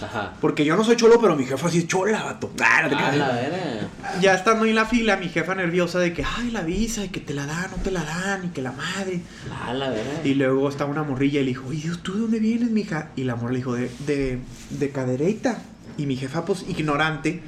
[0.01, 0.33] Ajá.
[0.39, 2.51] Porque yo no soy cholo, pero mi jefa sí es chola, vato.
[2.62, 3.88] Ah, no te la vera.
[4.21, 7.09] Ya estando ahí en la fila, mi jefa nerviosa de que, ay, la visa, y
[7.09, 9.21] que te la dan, no te la dan, y que la madre.
[9.65, 10.21] A la vera.
[10.23, 13.09] Y luego estaba una morrilla y le dijo, oye, ¿tú de dónde vienes, mija?
[13.15, 15.59] Y la morra le dijo, de, de, de Cadereyta.
[15.97, 17.41] Y mi jefa, pues, ignorante,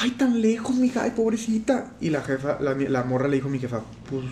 [0.00, 1.92] ay, tan lejos, mija, ay, pobrecita.
[2.00, 4.24] Y la jefa, la, la morra le dijo a mi jefa, pues,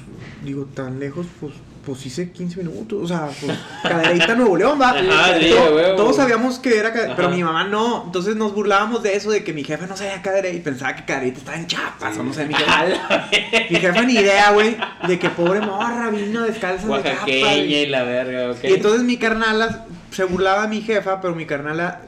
[0.44, 1.52] digo, tan lejos, pues,
[1.84, 2.98] pues hice 15 minutos.
[3.02, 4.90] O sea, pues, Cadereyta, Nuevo León, va.
[4.98, 5.52] Ajá, sí,
[5.96, 8.04] todos sabíamos que era Cade- pero mi mamá no.
[8.06, 11.04] Entonces nos burlábamos de eso, de que mi jefa no sabía Cadereyta y pensaba que
[11.04, 12.80] Cadereyta estaba en Chiapas, o no sé, mi jefa.
[13.08, 13.28] A.
[13.70, 17.74] Mi jefa ni idea, güey, de que pobre morra vino descalza de güey.
[17.74, 18.58] y la verga, ok.
[18.64, 22.02] Y entonces mi carnala se burlaba de mi jefa, pero mi carnala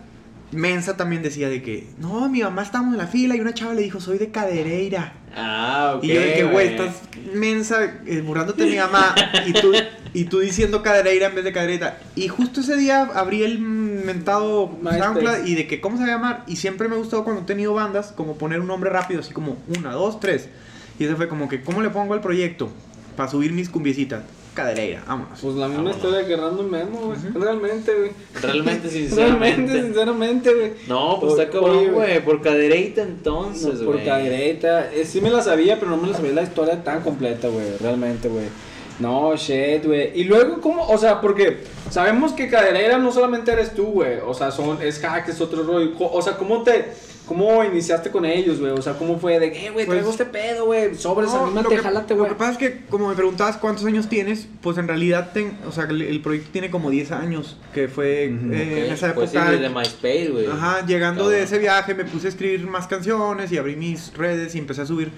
[0.55, 3.75] mensa también decía de que, no, mi mamá estábamos en la fila y una chava
[3.75, 5.15] le dijo, soy de Cadereira.
[5.37, 6.05] Ah, ok.
[6.05, 9.15] y yo de que, güey, estás mensa eh, burlándote de mi mamá
[9.47, 9.73] y tú,
[10.13, 11.99] y tú diciendo Cadereira en vez de Cadereita.
[12.15, 14.79] Y justo ese día abrí el mentado.
[14.83, 16.45] SoundCloud y de que, ¿cómo se va a llamar?
[16.47, 19.33] Y siempre me ha gustado cuando he tenido bandas, como poner un nombre rápido, así
[19.33, 20.49] como una, dos, tres.
[20.99, 22.71] Y ese fue como que, ¿cómo le pongo al proyecto?
[23.17, 24.23] Para subir mis cumbiecitas.
[24.55, 25.41] Cadereira, vámonos.
[25.41, 25.97] Pues la misma Vámonos.
[25.97, 27.19] historia que Random Memo, güey.
[27.35, 28.11] Realmente, güey.
[28.41, 29.83] Realmente, Realmente, sinceramente.
[29.83, 30.73] sinceramente, güey.
[30.87, 32.25] No, pues Oye, está cabrón, güey.
[32.25, 33.99] Por cadereita entonces, No, güey.
[33.99, 34.93] por cadereta.
[34.93, 37.77] Eh, sí me la sabía, pero no me la sabía la historia tan completa, güey.
[37.81, 38.47] Realmente, güey.
[39.01, 40.13] No, shit, güey.
[40.19, 40.87] Y luego, ¿cómo?
[40.87, 41.59] O sea, porque
[41.91, 44.19] sabemos que caderera no solamente eres tú, güey.
[44.25, 45.91] O sea, son, es hack, es otro rollo.
[45.99, 46.93] O sea, ¿cómo te,
[47.27, 48.73] cómo iniciaste con ellos, güey?
[48.73, 50.95] O sea, ¿cómo fue de, eh, güey, Pues- traigo este pedo, güey?
[50.95, 52.31] Sobres, No, lo, anímate, jálate, lo güey.
[52.33, 55.73] que pasa es que, como me preguntabas cuántos años tienes, pues en realidad, ten- o
[55.73, 59.37] sea, el, el proyecto tiene como 10 años, que fue eh, en esa Pues sí,
[59.37, 59.53] época.
[59.53, 60.47] desde MySpace, güey.
[60.47, 64.55] Ajá, llegando de ese viaje me puse a escribir más canciones y abrí mis redes
[64.55, 65.11] y empecé a subir.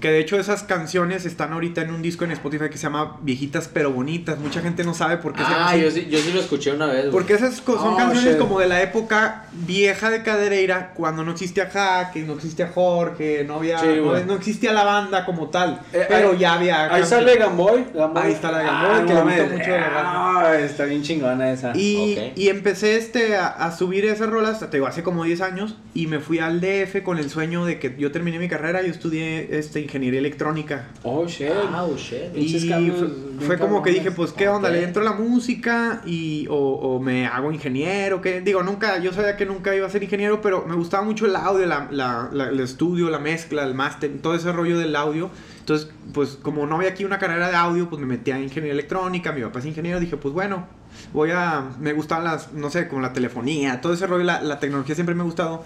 [0.00, 3.18] Que de hecho esas canciones están ahorita en un disco en Spotify que se llama
[3.22, 4.38] Viejitas pero Bonitas.
[4.38, 6.72] Mucha gente no sabe por qué se llama Ah, yo sí, yo sí lo escuché
[6.72, 7.12] una vez, güey.
[7.12, 8.38] Porque esas son Oh, canciones shit.
[8.38, 13.54] como de la época vieja de Cadereira, cuando no existía Jaque, no existía Jorge, no
[13.56, 16.92] había, Sí, no, no existía la banda como tal, Eh, pero ahí- ya había.
[16.94, 17.86] Ahí sale Gamboy.
[17.94, 18.22] Gamboy.
[18.22, 19.52] Ahí está la Gamboy, Ah, que le gusta mames.
[19.52, 19.90] mucho de la.
[19.94, 21.72] Ah, está bien chingona esa.
[21.76, 22.38] Y, Ok.
[22.38, 26.06] y empecé este, a, a subir esas rolas, te digo, hace como 10 años, y
[26.06, 29.56] me fui al DF con el sueño de que yo terminé mi carrera, yo estudié
[29.58, 30.88] este, ingeniería electrónica.
[31.02, 31.48] Oh, shit.
[31.50, 32.34] Ah, oh, shit.
[32.36, 32.90] Y
[33.40, 34.68] fue, como que dije, pues, ¿qué onda?
[34.68, 34.74] Ok.
[34.74, 38.20] ¿Le entro a la música y, o, o me hago ingeniero?
[38.20, 38.40] ¿qué?
[38.40, 41.36] Digo, nunca, yo sabía que nunca iba a ser ingeniero, pero me gustaba mucho el
[41.36, 45.30] audio, la, la- la- el estudio, la mezcla, el máster, todo ese rollo del audio.
[45.60, 48.72] Entonces, pues, como no había aquí una carrera de audio, pues me metí a ingeniería
[48.72, 50.64] electrónica, mi papá es ingeniero, dije, pues bueno,
[51.12, 54.60] voy a, me gustan las, no sé, como la telefonía, todo ese rollo, la, la
[54.60, 55.64] tecnología siempre me ha gustado.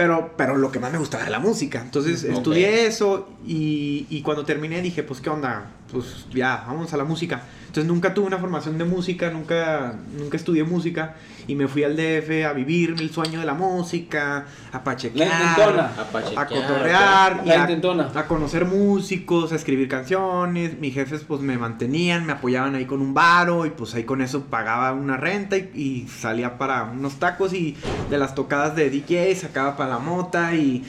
[0.00, 1.82] Pero, pero lo que más me gustaba era la música.
[1.82, 2.38] Entonces Ok.
[2.38, 7.04] estudié eso y, y cuando terminé dije, pues qué onda, pues ya, vamos a la
[7.04, 7.42] música.
[7.70, 11.14] Entonces nunca tuve una formación de música, nunca, nunca estudié música
[11.46, 15.92] y me fui al DF a vivir el sueño de la música, a pachequear.
[15.96, 20.80] A pachequear, a cotorrear y a, a conocer músicos, a escribir canciones.
[20.80, 24.20] Mis jefes pues me mantenían, me apoyaban ahí con un varo y pues ahí con
[24.20, 27.76] eso pagaba una renta y, y salía para unos tacos y
[28.10, 30.84] de las tocadas de DJ sacaba para la mota y,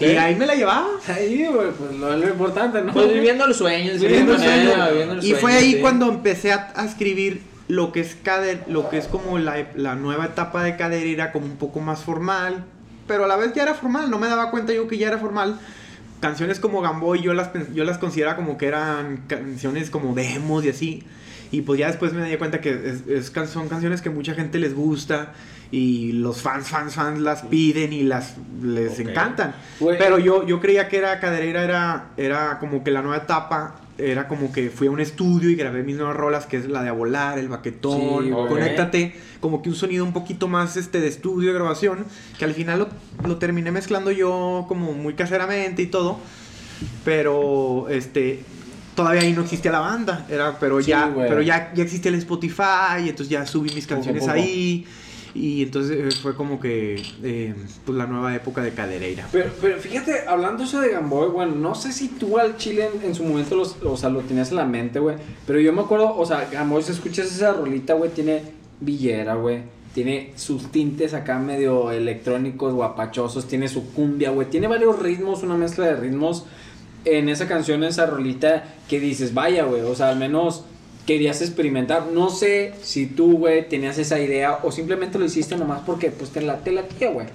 [0.00, 0.88] y ahí me la llevaba.
[1.06, 2.94] Ahí, güey, pues lo, lo importante, ¿no?
[2.94, 5.12] Pues viviendo el sueño, Viviendo el sueño.
[5.12, 5.80] el Y fue ahí sí.
[5.80, 9.94] cuando empecé a, a escribir lo que es cader, lo que es como la, la
[9.94, 12.64] nueva etapa de caderera, como un poco más formal,
[13.06, 15.18] pero a la vez ya era formal, no me daba cuenta yo que ya era
[15.18, 15.58] formal.
[16.20, 20.70] Canciones como Gamboy yo las, yo las consideraba como que eran canciones como demos y
[20.70, 21.02] así.
[21.50, 24.34] Y pues ya después me di cuenta que es, es can- son canciones que mucha
[24.34, 25.32] gente les gusta
[25.70, 29.00] y los fans, fans, fans las piden y las les Ok.
[29.08, 29.54] encantan.
[29.80, 29.98] Güey.
[29.98, 34.26] Pero yo, yo creía que era caderera, era, era como que la nueva etapa, era
[34.26, 36.88] como que fui a un estudio y grabé mis nuevas rolas, que es la de
[36.88, 41.08] a volar, el baquetón, Sí, conéctate, como que un sonido un poquito más este de
[41.08, 42.04] estudio de grabación,
[42.38, 42.88] que al final lo,
[43.28, 46.18] lo terminé mezclando yo como muy caseramente y todo,
[47.04, 48.42] pero este
[48.94, 52.18] todavía ahí no existía la banda, era pero Sí, ya pero ya ya existía el
[52.18, 54.32] Spotify, y entonces ya subí mis canciones poco.
[54.32, 54.86] ahí
[55.34, 59.26] Y entonces eh, fue como que eh, pues la nueva época de Cadereira.
[59.32, 63.14] Pero, pero fíjate, hablando eso de Gamboy, bueno, no sé si tú al chile en,
[63.16, 65.16] su momento los, o sea, lo tenías en la mente, güey.
[65.44, 68.42] Pero yo me acuerdo, o sea, Gamboy, si escuchas esa rolita, güey, tiene
[68.80, 69.62] villera, güey.
[69.92, 73.46] Tiene sus tintes acá medio electrónicos, guapachosos.
[73.48, 74.48] Tiene su cumbia, güey.
[74.48, 76.46] Tiene varios ritmos, una mezcla de ritmos
[77.04, 79.82] en esa canción, en esa rolita, que dices, vaya, güey.
[79.82, 80.64] O sea, al menos
[81.06, 82.06] querías experimentar.
[82.12, 86.30] No sé si tú, güey, tenías esa idea o simplemente lo hiciste nomás porque, pues,
[86.30, 87.26] te la, te la tía, güey.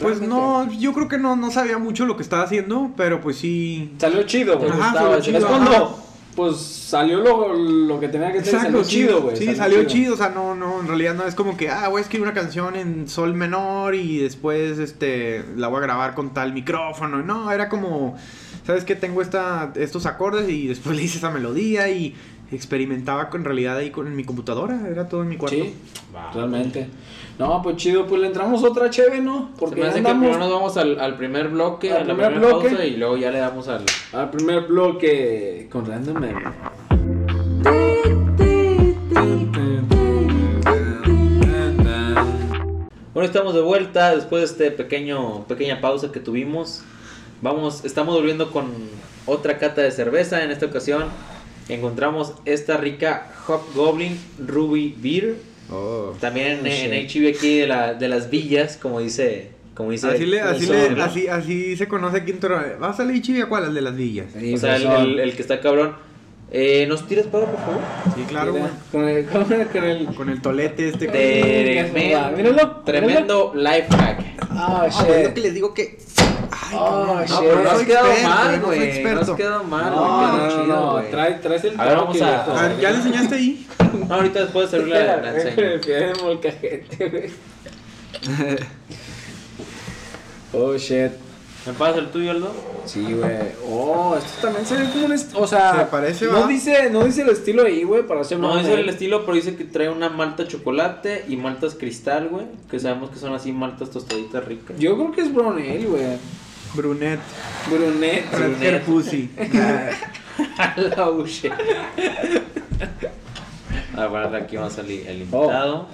[0.00, 3.36] Pues no, yo creo que no, no sabía mucho lo que estaba haciendo, pero pues
[3.36, 3.92] sí.
[3.98, 4.70] Salió chido, güey.
[4.70, 5.38] Ajá, salió chido.
[5.38, 5.98] Es cuando,
[6.36, 8.60] pues, salió lo, lo que tenía que ser.
[8.60, 9.36] Salió sí, chido, güey.
[9.36, 10.14] Sí, salió chido.
[10.14, 12.34] o sea, no, no, en realidad no es como que, ah, voy a escribir una
[12.34, 17.22] canción en sol menor y después, este, la voy a grabar con tal micrófono.
[17.22, 18.16] No, era como,
[18.64, 18.94] ¿sabes qué?
[18.94, 22.14] Tengo esta, estos acordes y después le hice esa melodía y
[22.50, 25.56] experimentaba con realidad ahí con en mi computadora, era todo en mi cuarto.
[25.56, 25.74] Sí,
[26.34, 26.88] realmente.
[27.38, 29.50] No, pues chido, pues le entramos otra cheve, ¿no?
[29.54, 31.98] Se Porque me ya hace que andamos primero nos vamos al, al primer bloque, Al
[31.98, 32.68] a la primer primera bloque.
[32.70, 33.84] pausa y luego ya le damos al...
[34.12, 36.16] al primer bloque con Random.
[43.14, 46.82] Bueno, estamos de vuelta después de este pequeño pequeña pausa que tuvimos.
[47.42, 48.66] Vamos, estamos volviendo con
[49.26, 50.42] otra cata de cerveza.
[50.44, 51.04] En esta ocasión
[51.68, 55.36] encontramos esta rica Hobgoblin Ruby Beer.
[55.70, 56.14] Oh.
[56.20, 57.16] También Oh, en shit.
[57.16, 60.08] HIV aquí de, la, de las villas, como dice, como dice.
[60.08, 62.64] Así, le, así, le, así, así se conoce aquí en Torreón.
[62.80, 63.64] ¿Vas a salir chivi a cuál?
[63.64, 64.26] Al de las villas.
[64.38, 65.94] Sí, O sea, el, el- el que está cabrón.
[66.50, 67.80] Eh, ¿Nos tiras para, por favor?
[68.16, 68.72] Sí, claro, Mira, güey.
[68.90, 71.06] Con el, con el, con el- Con el tolete este.
[71.06, 74.20] Tremendo, Míralo, tremendo life hack.
[74.50, 75.38] Ah, Ah, es lo que shit.
[75.44, 75.98] les digo que.
[76.70, 77.20] Ay, Oh.
[77.28, 78.78] No, pero no has quedado experto, mal, güey.
[78.78, 79.20] No experto.
[79.32, 80.08] has quedado mal, No, güey.
[80.08, 81.10] no, no, chido, no, güey.
[81.10, 82.44] trae, traes el A ver, vamos a-.
[82.44, 83.66] A ver, ¿ya le enseñaste ahí?
[84.08, 86.12] No, ahorita después de servirle la, la enseño.
[86.22, 87.30] Molcajete, güey.
[90.52, 91.12] Oh, shit.
[91.66, 92.50] ¿Me pasas el tuyo, Aldo?
[92.86, 93.36] Sí, güey.
[93.68, 95.12] Oh, esto también se ve como un...
[95.34, 95.76] O sea...
[95.76, 98.88] Se parece, no dice, no dice el estilo ahí, güey, para hacer No dice el
[98.88, 102.46] estilo, pero dice que trae una malta chocolate y maltas cristal, güey.
[102.70, 104.78] Que sabemos que son así maltas tostaditas ricas.
[104.78, 106.02] Yo creo que es brown ale, güey.
[106.74, 107.20] Brunet.
[107.68, 108.24] Brunet.
[108.60, 109.30] Hair Pussy.
[110.76, 111.50] La uche.
[113.96, 115.88] A ver, aquí va a salir el invitado.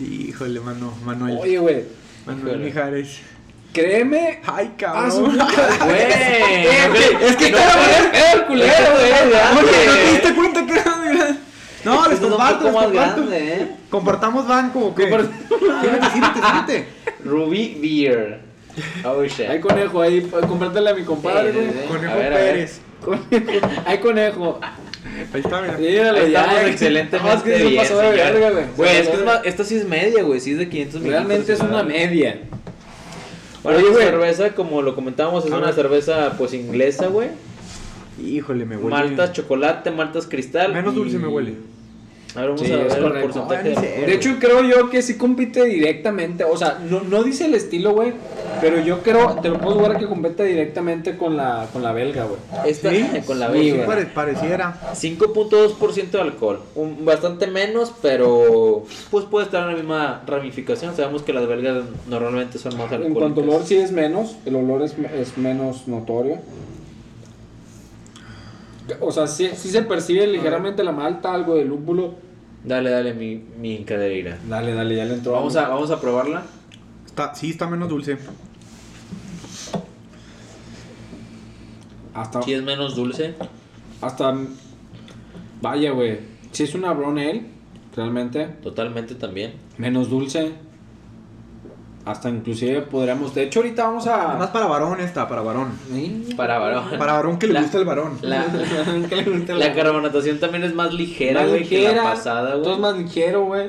[0.00, 0.92] Híjole, mano.
[1.04, 1.38] Manuel.
[1.40, 1.84] Oye, güey.
[2.26, 2.64] Manuel híjole.
[2.66, 3.20] Mijares.
[3.72, 4.40] Créeme.
[4.46, 5.38] Ay, Ah, cabrón.
[5.84, 6.02] Güey,
[7.28, 9.12] Es que no, era el culero, güey.
[9.12, 9.60] Oye, ¿no
[9.94, 11.36] te diste cuenta que era
[11.84, 12.92] No, les comparto, les comparto.
[12.92, 13.68] grande, ¿eh?
[13.90, 15.04] Compartamos banco, ¿o qué?
[15.08, 15.30] Sírvete,
[16.12, 16.88] sírvete, sírvete.
[17.24, 18.40] Ruby Beer.
[19.04, 19.48] Oh, shit.
[19.48, 21.82] Hay conejo ahí, compártele a mi compadre, Sí, sí, güey.
[21.82, 21.88] sí.
[21.88, 22.32] Conejo ver.
[22.32, 22.80] Pérez.
[23.04, 23.66] Conejo.
[23.86, 24.60] Hay conejo.
[25.32, 25.78] Ahí está, mira.
[26.28, 26.46] Ya.
[26.46, 28.64] No, es que bien, pasó de verga, güey.
[28.76, 30.40] Güey, Se es que pasó es de- más, esta sí es media, güey.
[30.40, 31.26] Sí es de 500 mililitros.
[31.26, 32.40] Realmente es una media.
[33.62, 35.74] Bueno, Oye, cerveza, como lo comentábamos, es A una ver.
[35.74, 37.28] cerveza pues inglesa, güey.
[38.22, 38.90] Híjole, me huele.
[38.90, 40.72] Maltas, chocolate, maltas cristal.
[40.72, 41.54] Menos dulce me huele.
[42.38, 43.46] A ver, vamos Sí, a ver es el correcto.
[43.46, 46.44] porcentaje de hecho, creo yo que sí compite directamente.
[46.44, 48.12] O sea, no, no dice el estilo, güey.
[48.60, 52.24] Pero yo creo, te lo puedo jugar que compite directamente con la, con la belga,
[52.24, 52.38] güey.
[52.64, 53.04] esta ¿Sí?
[53.26, 53.86] con la Sí, Sí, belga.
[53.86, 54.78] pare- pareciera.
[54.94, 56.60] 5.2% de alcohol.
[56.76, 60.94] Un- bastante menos, pero pues puede estar en la misma ramificación.
[60.94, 63.18] Sabemos que las belgas normalmente son más En alcohólicas.
[63.20, 64.36] cuanto al olor, sí es menos.
[64.46, 66.36] El olor es, es menos notorio.
[69.00, 72.14] O sea, sí, sí se percibe ligeramente la malta, algo de lúpulo.
[72.64, 73.84] Dale, dale, mi, mi.
[73.84, 75.32] Dale, dale, ya le entró.
[75.32, 76.42] Vamos a, vamos a probarla.
[77.06, 78.18] Está, sí, está menos dulce.
[82.14, 83.34] Hasta, Si es menos dulce.
[84.00, 84.36] hasta.
[85.60, 86.18] Vaya, güey.
[86.52, 87.46] Si es una brown ale,
[87.94, 88.46] realmente.
[88.62, 89.54] Totalmente también.
[89.76, 90.52] Menos dulce.
[92.08, 93.34] Hasta inclusive podríamos.
[93.34, 94.50] De hecho, ahorita vamos a.
[94.52, 95.68] para varón esta, para varón.
[95.92, 96.28] Sí.
[96.36, 96.84] Para varón.
[96.98, 98.18] Para varón que le La- gusta el varón.
[98.22, 98.46] La,
[99.08, 102.52] Que le guste la carbonatación también es más ligera, Más güey, que la ligera, pasada,
[102.52, 102.78] Todo es güey.
[102.80, 103.68] más ligero, güey.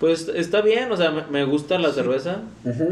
[0.00, 2.42] Pues está bien, o sea, me, me gusta la cerveza.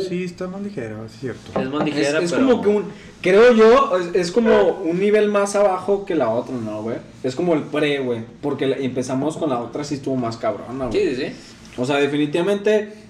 [0.08, 1.60] Sí, está más ligero, es cierto.
[1.60, 2.46] Es más Es, ligera, es pero...
[2.46, 2.84] como que un.
[3.20, 6.96] Creo yo, es, es como un nivel más abajo que la otra, ¿no, güey?
[7.22, 8.20] Es como el pre, güey.
[8.40, 10.92] Porque empezamos con la otra, sí estuvo más cabrona, güey.
[11.08, 11.32] Sí, sí, sí.
[11.76, 13.03] O sea, definitivamente.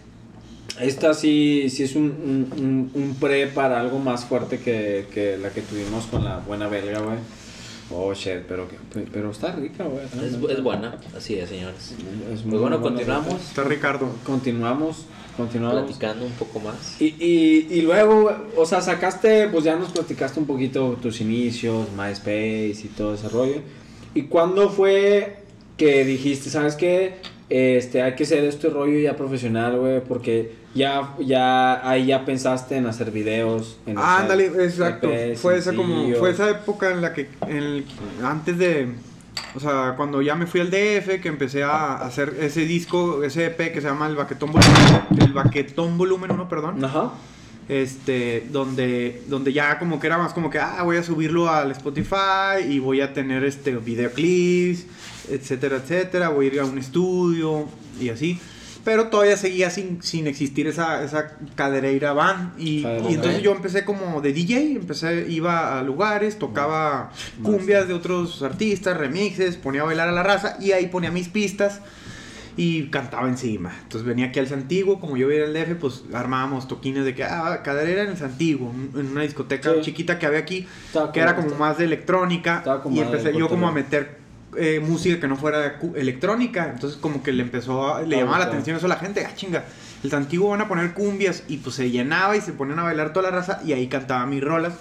[0.81, 5.37] Esta sí, sí es un, un, un- un pre para algo más fuerte que, que
[5.39, 7.17] la que tuvimos con la buena belga, güey.
[7.91, 8.67] Oh, shit, pero,
[9.13, 10.05] pero está rica, güey.
[10.27, 11.93] Es, es buena, así es, señores.
[12.33, 13.35] Es muy Pues bueno, buena, continuamos.
[13.43, 14.09] Está Ricardo.
[14.25, 15.05] Continuamos,
[15.37, 15.83] continuamos.
[15.85, 17.01] Platicando un poco más.
[17.01, 21.89] Y, y, y luego, o sea, sacaste, pues ya nos platicaste un poquito tus inicios,
[21.97, 23.61] MySpace y todo ese rollo.
[24.15, 25.37] ¿Y cuándo fue
[25.77, 27.17] que dijiste, sabes qué?
[27.51, 32.77] este, hay que hacer este rollo ya profesional, güey, porque ya, ya, ahí ya pensaste
[32.77, 33.79] en hacer videos.
[33.87, 35.09] En Ah, ándale, exacto.
[35.11, 37.85] EPs, Fue esa como, fue esa época en la que, en el-
[38.23, 38.89] antes de,
[39.55, 43.47] o sea, cuando ya me fui al DF, que empecé a hacer ese disco, ese
[43.47, 46.85] EP que se llama el Baquetón Volumen, el Baquetón Volumen 1, perdón.
[46.85, 47.13] Ajá.
[47.67, 51.71] este donde donde ya como que era más como que ah voy a subirlo al
[51.71, 54.85] Spotify y voy a tener este videoclips
[55.31, 57.67] etcétera etcétera voy a ir a un estudio
[57.99, 58.39] y así
[58.85, 64.21] pero todavía seguía sin, sin existir esa, esa cadereira van y, entonces yo empecé como
[64.21, 67.11] de DJ empecé iba a lugares tocaba
[67.43, 71.29] cumbias de otros artistas remixes ponía a bailar a la raza y ahí ponía mis
[71.29, 71.81] pistas
[72.57, 73.73] y cantaba encima.
[73.83, 77.13] Entonces venía aquí al Santiguo, como yo vivía en el DF, pues armábamos toquines de
[77.13, 79.81] que, ah, caderera en el Santiguo, en una discoteca Sí.
[79.83, 83.49] chiquita que había aquí, Estaba que era como- más de electrónica, como y empecé yo
[83.49, 84.19] como a meter
[84.57, 88.39] eh, música que no fuera electrónica, entonces como que le empezó a, le Ah, llamaba
[88.39, 89.65] la atención eso a la gente, ah, chinga,
[90.03, 93.13] el Santiguo van a poner cumbias, y pues se llenaba y se ponían a bailar
[93.13, 94.75] toda la raza, y ahí cantaba mis rolas.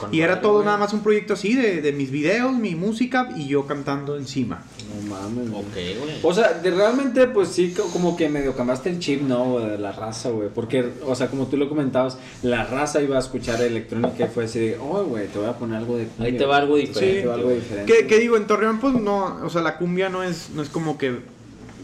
[0.00, 0.64] Con Y era todo güey.
[0.64, 4.62] nada más un proyecto así de, de mis videos, mi música y yo cantando encima.
[4.94, 5.62] No mames, güey.
[5.62, 6.14] Ok, güey.
[6.22, 9.44] O sea, de realmente, pues sí, co- como que medio cambiaste el chip, ¿no?
[9.52, 10.48] güey, De la raza, güey.
[10.48, 14.44] Porque, o sea, como tú lo comentabas, la raza iba a escuchar electrónica y fue
[14.44, 16.06] así de, oh, güey, te voy a poner algo de.
[16.06, 16.86] cumbia, Ahí te va algo güey".
[16.86, 17.92] diferente, Ahí te va algo diferente.
[17.92, 18.36] ¿Qué, qué digo?
[18.36, 21.18] En Torreón, pues no, o sea, la cumbia no es, no es como que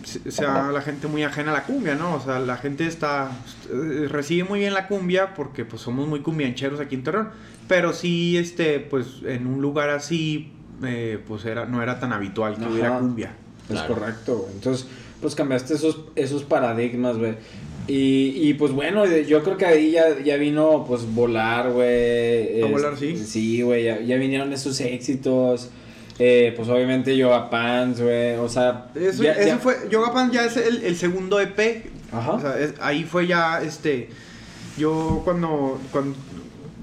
[0.04, 2.14] se- sea la gente muy ajena a la cumbia, ¿no?
[2.14, 3.30] O sea, la gente está,
[4.08, 7.30] recibe muy bien la cumbia porque pues somos muy cumbiancheros aquí en Torreón,
[7.68, 10.52] pero sí, este, pues en un lugar así,
[10.84, 12.72] eh, pues era, no era tan habitual que Ajá.
[12.72, 13.34] hubiera cumbia.
[13.68, 13.94] Es Claro.
[13.94, 14.52] correcto, güey.
[14.54, 14.86] Entonces,
[15.20, 17.34] pues cambiaste esos, esos paradigmas, güey.
[17.88, 22.60] Y, y pues bueno, yo creo que ahí ya, ya vino, pues, volar, güey.
[22.62, 23.16] A volar, sí.
[23.16, 25.70] Sí, güey, ya, ya vinieron esos éxitos.
[26.18, 28.34] Eh, pues obviamente Yoga Pants, güey.
[28.36, 31.90] O sea, Eso, ya- eso ya- fue, Yoga Pan ya es el, el segundo EP.
[32.10, 32.32] Ajá.
[32.32, 34.08] O sea, es- ahí fue ya, este,
[34.78, 36.16] yo cuando, cuando,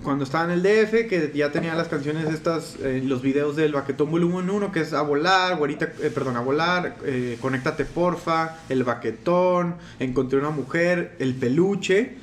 [0.04, 3.72] cuando estaba en el DF, que ya tenía las canciones estas, eh, los videos del
[3.74, 8.58] Baquetón Volumen 1, que es A Volar, Güerita, eh, perdón, A Volar, eh, Conéctate Porfa,
[8.70, 12.18] El Baquetón, Encontré una Mujer, El Peluche,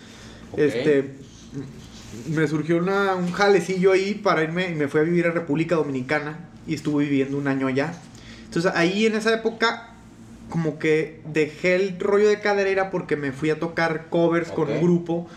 [0.57, 1.15] este...
[2.29, 5.77] Me surgió una- un jalecillo ahí para irme y me fui a vivir a República
[5.77, 7.95] Dominicana y estuve viviendo un año allá.
[8.47, 9.91] Entonces ahí en esa época
[10.49, 14.81] como que dejé el rollo de caderera porque me fui a tocar covers con un
[14.83, 15.29] grupo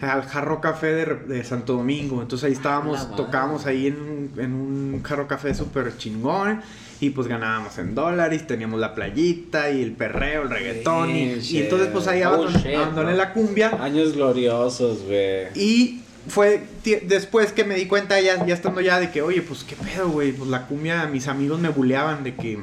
[0.00, 1.04] al Jarro Café de,
[1.34, 2.20] de Santo Domingo.
[2.22, 3.16] Entonces ahí estábamos, madre.
[3.16, 6.60] tocábamos ahí en, un- en un Jarro Café súper chingón
[7.00, 11.88] y pues ganábamos en dólares, teníamos la playita y el perreo, el reggaetón y, entonces
[11.92, 15.46] pues ahí Oh, abandoné la cumbia Años gloriosos, güey.
[15.54, 16.62] y fue
[17.06, 20.08] después que me di cuenta ya, ya estando ya de que, oye, pues qué pedo,
[20.08, 22.58] güey, pues la cumbia, mis amigos me buleaban de que,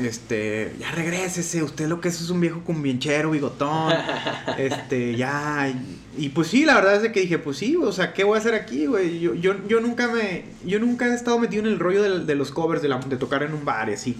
[0.00, 3.92] este, ya regrésese, usted lo que es es un viejo cumbienchero, bigotón,
[4.58, 5.68] este, ya,
[6.16, 8.24] y, y pues sí, la verdad es de que dije, pues sí, o sea, ¿qué
[8.24, 9.20] voy a hacer aquí, güey?
[9.20, 12.34] Yo, yo, yo nunca me, yo nunca he estado metido en el rollo de, de
[12.34, 14.16] los covers, de, la- de tocar en un bar y así.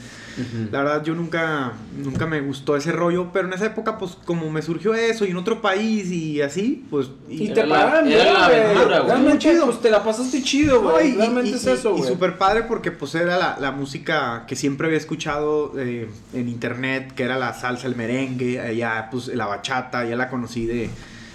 [0.71, 4.51] La verdad, yo nunca, nunca me gustó ese rollo, pero en esa época, pues, como
[4.51, 7.09] me surgió eso y en otro país y así, pues...
[7.29, 9.39] Y Era te era bien, güey.
[9.39, 9.67] Chido.
[9.67, 11.11] pues te la pasaste chido, güey.
[11.11, 14.45] y- Realmente y- es y- eso, Y súper padre porque pues era la, la música
[14.49, 19.29] que siempre había escuchado eh, en internet, que era la salsa, el merengue, allá pues
[19.29, 20.88] la bachata, ya la conocí de,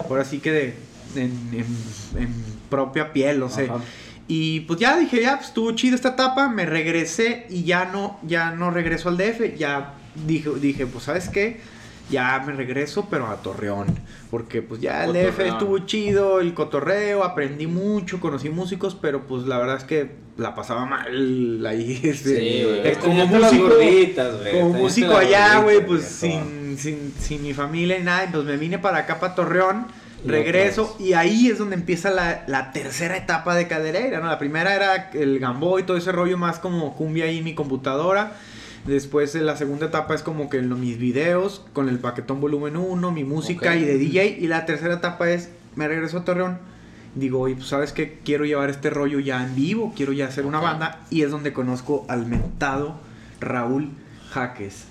[0.08, 0.74] ahora sí que de,
[1.16, 2.34] en, en- en
[2.68, 3.64] propia piel, no sé.
[3.64, 3.80] Ajá.
[4.30, 8.18] Y pues ya dije, ya, pues estuvo chida esta etapa, me regresé y ya no,
[8.22, 9.94] ya no regreso al DF, ya
[10.26, 11.60] dije, dije, pues sabes qué,
[12.10, 13.86] ya me regreso, pero a Torreón,
[14.30, 19.44] porque pues ya el DF estuvo chido, el cotorreo, aprendí mucho, conocí músicos, pero pues
[19.44, 22.00] la verdad es que la pasaba mal ahí.
[22.02, 22.88] este, Sí, güey.
[22.88, 28.02] eh, como músico, gorditas, como músico allá, güey, pues sin, sin, sin mi familia y
[28.02, 29.86] nada, y pues me vine para acá, para Torreón,
[30.24, 34.26] regreso, y ahí es donde empieza la, la tercera etapa de cadereira, ¿no?
[34.26, 37.54] La primera era el gambo y todo ese rollo más como cumbia ahí en mi
[37.54, 38.32] computadora.
[38.88, 42.74] Después eh, la segunda etapa es como que en mis videos, con el paquetón volumen
[42.78, 44.38] 1, mi música y de DJ.
[44.40, 46.58] Y la tercera etapa es, me regreso a Torreón.
[47.14, 50.46] Digo, oye, pues sabes que quiero llevar este rollo ya en vivo, quiero ya hacer
[50.46, 51.00] una banda.
[51.10, 52.94] Y es donde conozco al mentado
[53.40, 53.90] Raúl
[54.30, 54.84] Jaques.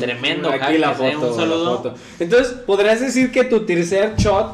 [0.00, 1.76] Tremendo, Aquí la eh, foto, un güey, la saludo.
[1.76, 1.94] foto.
[2.18, 4.52] Entonces, podrías decir que tu tercer shot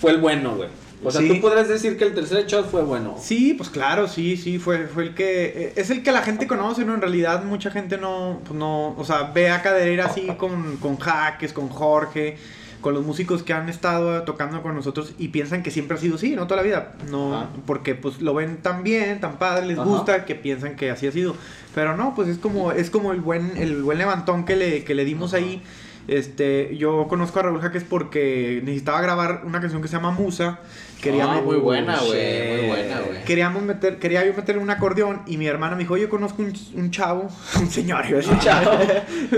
[0.00, 0.68] fue el bueno, güey.
[1.04, 1.28] O sea, Sí.
[1.28, 3.16] tú podrías decir que el tercer shot fue bueno.
[3.20, 5.44] Sí, pues claro, sí, sí, fue, fue el que...
[5.46, 6.94] eh, Es el que la gente conoce, ¿no?
[6.94, 10.96] En realidad mucha gente no, pues no, o sea, ve a Caderera así con, con
[10.98, 12.38] Jaques, con Jorge,
[12.80, 16.16] con los músicos que han estado tocando con nosotros y piensan que siempre ha sido
[16.16, 16.46] así, ¿no?
[16.46, 16.94] Toda la vida.
[17.10, 17.48] No, Ajá.
[17.66, 19.86] porque pues lo ven tan bien, tan padre, les Ajá.
[19.88, 21.34] gusta, que piensan que así ha sido.
[21.74, 24.94] Pero no, pues es como, es como el buen, el buen levantón que le, que
[24.94, 25.62] le dimos ahí.
[26.08, 30.60] Este, yo conozco a Raúl Jaques porque necesitaba grabar una canción que se llama Musa.
[31.00, 32.56] Queríamos, Ah, muy buena, güey.
[32.58, 33.24] Muy buena, güey.
[33.24, 36.52] Queríamos meter, quería yo meterle un acordeón y mi hermana me dijo, yo conozco un,
[36.74, 37.28] un chavo,
[37.60, 38.70] un señor, a decir, Un chavo.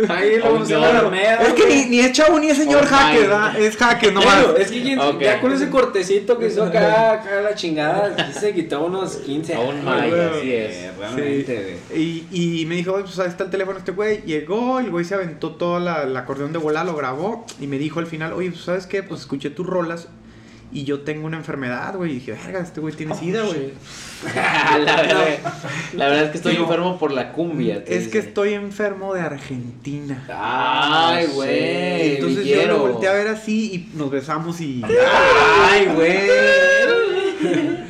[0.09, 0.80] Ahí lo Señor.
[0.82, 3.18] la Alameda, Es que ni, ni es chavo ni es señor Oh, my.
[3.18, 3.59] ¿verdad?
[3.61, 4.34] Es Jaques nomás.
[4.34, 5.20] Claro, es que quien- Ok.
[5.20, 9.61] ya con ese cortecito que hizo acá, acá la chingada, se quitó unos 15 A
[9.61, 10.96] un años, así es.
[10.96, 11.78] Realmente.
[11.94, 14.22] Y, y me dijo, "Oye, pues ahí está el teléfono este güey.
[14.22, 17.78] Llegó, el güey se aventó todo la, el acordeón de bola, lo grabó y me
[17.78, 20.09] dijo al final, oye, pues sabes qué, pues escuché tus rolas
[20.72, 22.10] y yo tengo una enfermedad, güey.
[22.12, 23.72] Y dije, verga, este güey tiene sida, güey.
[24.84, 25.26] la, verdad,
[25.94, 27.82] la verdad es que estoy Digo, enfermo por la cumbia.
[27.86, 30.24] Es que estoy enfermo de Argentina.
[30.28, 31.32] Ay, sí.
[31.32, 32.14] güey.
[32.16, 34.82] Entonces yo lo volteé a ver así y nos besamos y...
[35.70, 36.18] Ay, güey.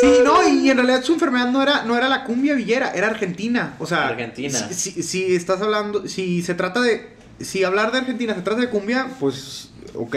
[0.00, 3.06] Sí, no, y en realidad su enfermedad no era, no era la cumbia villera, era
[3.08, 3.74] Argentina.
[3.78, 4.58] O sea, Argentina.
[4.70, 7.08] Si, si- si estás hablando, si se trata de,
[7.40, 10.16] si hablar de Argentina se trata de cumbia, pues, ok.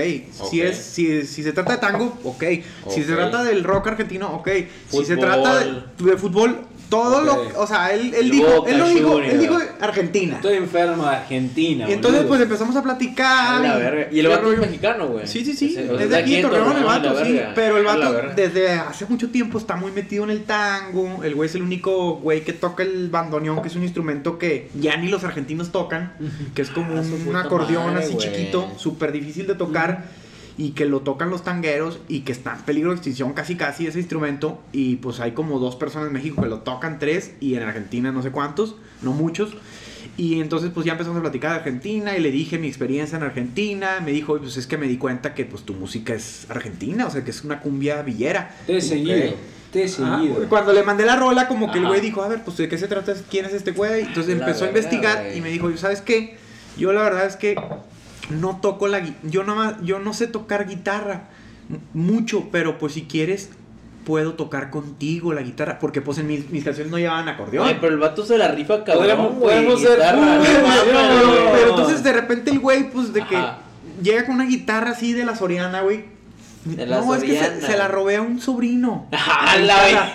[0.50, 2.44] Si es, si, si se trata de tango, ok.
[2.90, 4.50] Si se trata del rock argentino, ok.
[4.90, 6.60] Si se trata de, de fútbol,
[6.90, 7.26] todo Ok.
[7.54, 10.36] lo, o sea, él, él dijo, Boca él lo dijo, él dijo Argentina.
[10.38, 12.28] Estoy enfermo de Argentina, Y entonces boludo.
[12.30, 13.62] pues empezamos a A platicar.
[13.62, 14.08] la y- verga.
[14.12, 15.28] Y el vato es mexicano, güey.
[15.28, 15.78] Sí, sí, sí.
[15.78, 17.32] Es de aquí, Torreón, el vato, la sí.
[17.34, 17.52] verga.
[17.54, 21.24] Pero el A la vato desde hace mucho tiempo está muy metido en el tango.
[21.24, 24.70] El güey es el único güey que toca el bandoneón, que es un instrumento que
[24.74, 26.14] ya ni los argentinos tocan.
[26.56, 30.06] Que es como Ah, un, acordeón madre, así chiquito, súper difícil de tocar.
[30.60, 33.88] Y que lo tocan los tangueros y que está en peligro de extinción casi casi
[33.88, 34.60] ese instrumento.
[34.74, 37.32] Y pues hay como dos personas en México que lo tocan, tres.
[37.40, 39.52] Y en Argentina no sé cuántos, no muchos.
[40.18, 43.24] Y entonces pues ya empezamos a platicar de Argentina y le dije mi experiencia en
[43.24, 44.02] Argentina.
[44.04, 47.08] Me dijo, "Oye, pues es que me di cuenta que pues tu música es argentina,
[47.08, 48.54] o sea que es una cumbia villera.
[48.68, 49.36] Te he seguido,
[49.72, 50.18] te he Ajá.
[50.20, 50.50] seguido.
[50.50, 51.90] Cuando le mandé la rola, como que el Ajá.
[51.92, 54.02] güey dijo, a ver, pues de qué se trata, quién es este güey.
[54.02, 55.38] Entonces La empezó a investigar güey.
[55.38, 56.36] y me dijo, ¿sabes qué?
[56.78, 57.56] Yo la verdad es que
[58.30, 61.30] no toco la yo nomás, yo no sé tocar guitarra
[61.94, 63.50] mucho, pero pues si quieres
[64.06, 67.68] puedo tocar contigo la guitarra, porque pues en mis, mis canciones no llevaban acordeón.
[67.68, 70.40] Ay, pero el vato se la rifa cabrón, podemos ser guitarra,
[71.52, 73.60] pero, entonces de repente el güey, pues de que Ajá.
[74.02, 76.06] llega con una guitarra así de la Soriana, güey.
[76.66, 79.08] De la no, es que se, la robé a un sobrino.
[79.14, 80.12] Ah, La.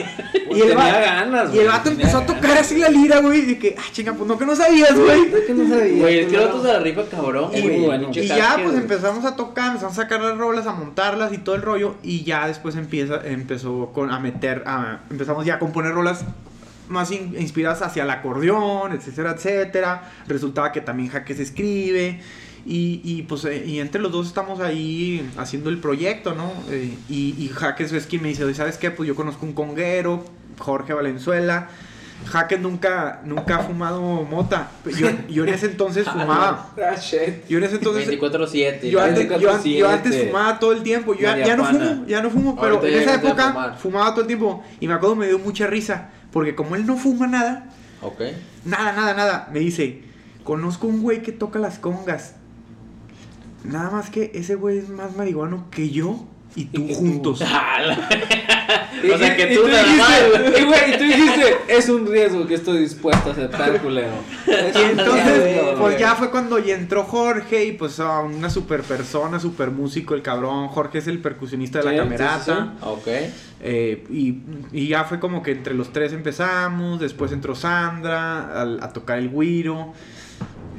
[0.47, 2.79] Pues Y el, tenía va- ganas, y el güey, vato tenía empezó a tocar así
[2.79, 3.41] la lira, güey.
[3.41, 5.31] Y de que, ah, chinga, pues no que no sabías, güey.
[5.47, 6.03] que no sabía.
[6.03, 7.77] Güey, es que el vato se la rifa cabrón, Es güey.
[7.79, 8.11] muy bueno.
[8.13, 8.77] Y ya, pues güey.
[8.83, 11.95] empezamos a tocar, empezamos a sacar las rolas, a montarlas y todo el rollo.
[12.03, 16.25] Y ya después empieza, empezó con, a meter, a- empezamos ya a componer rolas
[16.89, 20.13] más in- inspiradas hacia el acordeón, etcétera, etcétera.
[20.29, 22.21] Resultaba que también Jaque se escribe.
[22.67, 26.51] Y, y, pues eh, y entre los dos estamos ahí haciendo el proyecto, ¿no?
[26.71, 28.91] Eh, y, y Jaques es quien me dice, "Oye, ¿sabes qué?
[28.91, 30.25] Pues yo conozco un conguero,
[30.59, 31.69] Jorge Valenzuela.
[32.27, 34.71] Jaques nunca, nunca ha fumado mota.
[34.97, 36.73] Yo, yo en ese entonces fumaba.
[36.79, 37.47] Ah, shit.
[37.49, 38.89] Yo en ese entonces 24-7.
[38.89, 39.77] yo antes, yo, 24/7.
[39.77, 41.15] yo antes fumaba todo el tiempo.
[41.15, 44.27] Yo ya, no fumo, ya no fumo, pero Ahorita en esa época fumaba todo el
[44.27, 44.63] tiempo.
[44.81, 46.11] Y me acuerdo me dio mucha risa.
[46.33, 47.69] Porque como él no fuma nada,
[48.01, 48.21] Ok.
[48.65, 50.03] nada, nada, nada, me dice,
[50.43, 52.37] conozco un güey que toca las congas.
[53.65, 56.95] Nada más que ese güey es más marihuano que yo y tú tú.
[56.95, 57.43] juntos.
[59.07, 60.63] Ah, o sea que y tú nada más, dijiste, güey.
[60.63, 64.13] y güey, y tú dijiste, es un riesgo que estoy dispuesto a aceptar, culero.
[64.47, 68.49] Es Y entonces, riesgo, pues ya fue cuando ya entró Jorge y pues a una
[68.49, 70.69] super persona, super músico, el cabrón.
[70.69, 72.75] Jorge es el percusionista de la camerata.
[72.83, 73.09] Ok.
[73.61, 74.39] Eh, y,
[74.73, 79.19] y ya fue como que entre los tres empezamos, después entró Sandra al- a, tocar
[79.19, 79.93] el güiro,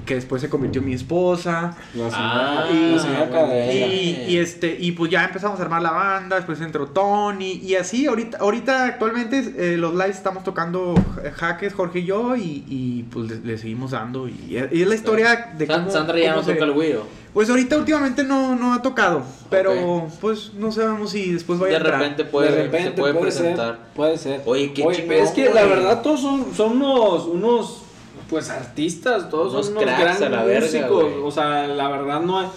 [0.05, 1.75] que después se convirtió en mi esposa.
[1.95, 3.73] La Ah, señora, y- la señora.
[3.73, 7.75] Y, y este, y pues ya empezamos a armar la banda, después entró Tony, y
[7.75, 12.63] así, ahorita, ahorita actualmente eh, los lives estamos tocando Ja- Jaques, Jorge y yo, y,
[12.67, 14.27] y, pues le, le seguimos dando.
[14.27, 15.89] Y, y es la historia de cómo...
[15.89, 17.25] Sandra ya cómo no se- toca el güiro.
[17.33, 21.75] Pues ahorita últimamente no, no ha tocado, pero pues no sabemos si después vaya De
[21.75, 21.99] a entrar.
[21.99, 23.75] repente puede, de repente se puede, presentar.
[23.75, 24.41] Ser, puede ser.
[24.45, 27.81] Oye, qué Oye, chingón, es que la verdad todos son, son unos, unos
[28.29, 31.13] pues artistas, todos Unos son unos cracks grandes verga, músicos.
[31.23, 32.47] o sea, la verdad no hay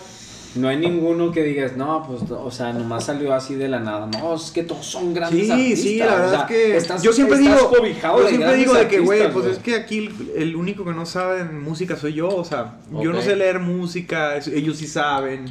[0.55, 4.07] no hay ninguno que digas, no, pues, o sea, nomás salió así de la nada.
[4.07, 5.81] No, es que todos son grandes Sí, artistas.
[5.81, 7.71] sí, la verdad o sea, es que estás- yo siempre estás digo,
[8.19, 11.41] yo siempre digo de que, güey, pues es que aquí el, único que no sabe
[11.41, 15.45] en música soy yo, o sea, yo no sé leer música, ellos sí saben,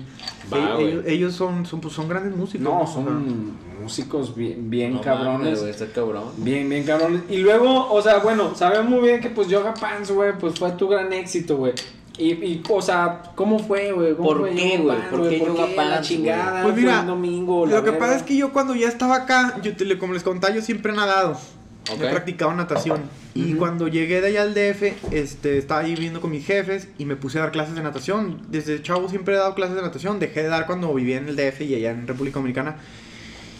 [0.52, 2.62] Va, ellos, ellos son, son, pues, son grandes músicos.
[2.62, 3.54] No, son
[3.88, 5.60] músicos bien, bien No cabrones.
[5.60, 6.24] mames, güey, cabrón.
[6.38, 7.22] Bien, bien cabrones.
[7.30, 10.72] Y luego, o sea, bueno, sabemos muy bien que pues Yoga Pants, güey, pues fue
[10.72, 11.74] tu gran éxito, güey.
[12.18, 14.14] Y, y, o sea, ¿cómo fue, güey?
[14.16, 14.98] ¿Cómo ¿Por fue qué, güey?
[15.10, 16.64] ¿Por qué ¿Por Yoga Pants, la chingada?
[16.64, 18.00] Pues mira, domingo, Lo que verga.
[18.00, 20.92] pasa es que yo cuando ya estaba acá, yo te- como les contaba, yo siempre
[20.92, 21.38] he nadado.
[21.90, 22.02] Ok.
[22.02, 23.04] He practicado natación.
[23.34, 23.60] Y Ujú.
[23.60, 27.16] cuando llegué de allá al DF, este, estaba ahí viviendo con mis jefes y me
[27.16, 28.42] puse a dar clases de natación.
[28.50, 30.20] Desde chavo siempre he dado clases de natación.
[30.20, 32.76] Dejé de dar cuando vivía en el DF y allá en República Dominicana.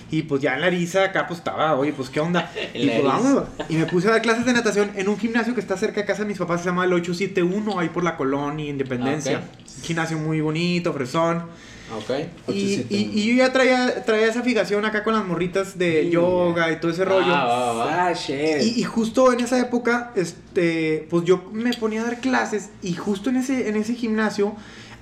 [0.10, 2.52] Y pues ya en la Ariza acá pues estaba, oye, pues qué onda.
[2.74, 3.08] Y pues Eriza.
[3.08, 3.44] vamos.
[3.70, 6.08] Y me puse a dar clases de natación en un gimnasio que está cerca de
[6.08, 9.40] casa de mis papás, se llama el 871, ahí por la Colonia Independencia.
[9.40, 11.44] Un Gimnasio muy bonito, fresón.
[11.96, 12.12] Ok.
[12.50, 16.10] Y, y, y yo ya traía, traía esa fijación acá con las morritas de Sí,
[16.10, 17.34] yoga y todo ese rollo.
[17.34, 18.08] Ah, va, va.
[18.08, 18.62] Ah, shit.
[18.62, 22.94] Y, y justo en esa época, este, pues yo me ponía a dar clases y
[22.94, 24.54] justo en ese, en ese gimnasio,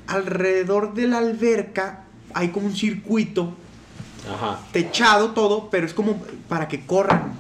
[0.06, 2.04] alrededor de la alberca,
[2.36, 3.56] hay como un circuito
[4.34, 4.60] Ajá.
[4.72, 7.34] techado todo, pero es como para que corran.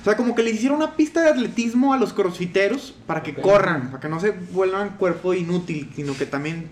[0.00, 3.34] O sea, como que le hicieron una pista de atletismo a los crossfiteros para que
[3.34, 6.70] corran, para que no se vuelvan cuerpo inútil, sino que también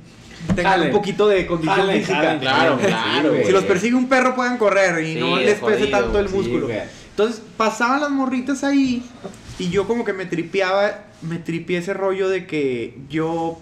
[0.55, 2.39] tengan un poquito de condición física.
[2.39, 3.35] Claro, claro.
[3.45, 6.19] Si los persigue un perro puedan correr y Sí, no es les pese jodido, tanto
[6.21, 6.69] el músculo.
[7.11, 9.05] Entonces pasaban las morritas ahí
[9.59, 13.59] y yo como que me tripeaba, me tripié ese rollo de que yo,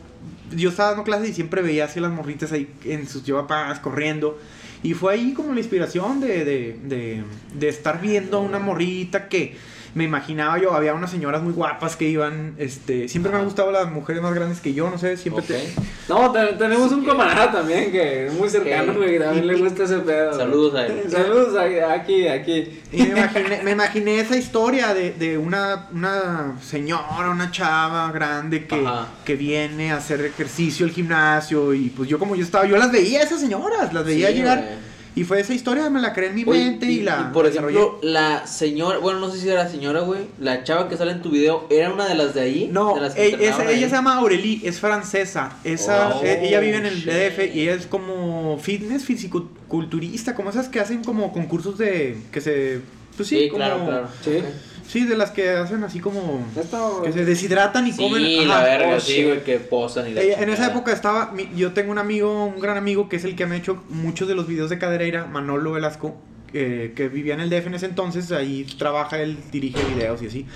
[0.54, 4.38] yo estaba dando clases y siempre veía así las morritas ahí en sus llevapas corriendo.
[4.86, 7.24] Y fue ahí como la inspiración de, de,
[7.58, 9.56] de, estar viendo a una morrita que
[9.96, 13.72] me imaginaba yo, había unas señoras muy guapas que iban, este, siempre me han gustado
[13.72, 15.72] las mujeres más grandes que yo, no sé, siempre te-
[16.06, 19.84] No, te- tenemos un camarada también que es muy cercano, güey, que también le gusta
[19.84, 20.36] ese pedo.
[20.36, 21.02] Saludos a él.
[21.10, 22.80] Saludos a- aquí, aquí.
[22.92, 28.66] Y me imaginé, me imaginé esa historia de, de una, una señora, una chava grande
[28.66, 29.08] que, Ajá.
[29.24, 32.92] que viene a hacer ejercicio al gimnasio y pues yo como yo estaba, yo las
[32.92, 34.95] veía esas señoras, las veía Sí, llegar güey.
[35.16, 37.46] Y fue esa historia, me la creé en mi Oye, mente y, la y por
[37.48, 37.78] desarrollé.
[37.78, 41.22] ejemplo, la señora, bueno, no sé si era señora, güey, la chava que sale en
[41.22, 42.68] tu video, ¿era una de las de ahí?
[42.70, 45.56] No, de las que entrenaban esa- ella se llama Aurélie, es francesa.
[45.64, 47.06] Esa, Oh, e- ella vive en el shit.
[47.10, 52.40] DF y ella es como fitness, fisiculturista, como esas que hacen como concursos de que
[52.40, 52.80] se
[53.16, 54.08] pues sí, Sí, como claro, claro.
[54.22, 54.42] Sí.
[54.88, 58.48] Sí, de las que hacen así como Esto- que se deshidratan y Sí, comen.
[58.48, 58.64] la ajá.
[58.64, 61.92] verga, Oh, sí, güey, que posan y la en esa época estaba, mi- yo tengo
[61.92, 64.46] un amigo, un gran amigo, que es el que me ha hecho muchos de los
[64.46, 66.16] videos de Cadereira, Manolo Velasco,
[66.52, 70.26] que, que vivía en el DF en ese entonces, ahí trabaja, él dirige videos y
[70.26, 70.46] así.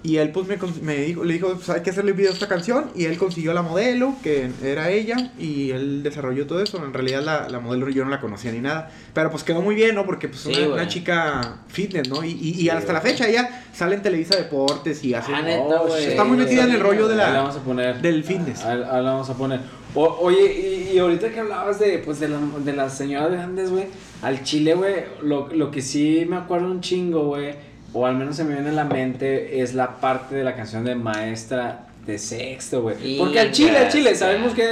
[0.00, 2.46] Y él pues me, me dijo, le dijo, pues hay que hacerle video a esta
[2.46, 6.82] canción, y él consiguió la modelo, que era ella, y él desarrolló todo eso.
[6.84, 9.74] En realidad la, la modelo yo no la conocía ni nada, pero pues quedó muy
[9.74, 10.06] bien, ¿no?
[10.06, 12.22] Porque pues Sí, una, una chica fitness, ¿no?
[12.24, 13.12] Y, y- y Sí, hasta la güey.
[13.12, 15.34] fecha ella sale en Televisa Deportes y hace...
[15.34, 15.96] Ah, neta, Oh.
[15.96, 18.00] Está muy metida en el rollo de la- la vamos a poner.
[18.00, 18.64] del fitness.
[18.64, 19.60] Ahí la vamos a poner.
[19.94, 23.70] O- oye, y, y ahorita que hablabas de, pues, de, la- de las señoras grandes,
[23.70, 23.86] güey,
[24.22, 27.54] al chile, güey, lo, lo que sí me acuerdo un chingo, güey,
[27.92, 30.84] o al menos se me viene a la mente, es la parte de la canción
[30.84, 33.18] de Maestra de Sexto, güey.
[33.18, 34.66] Porque al chile, al chile, sabemos que...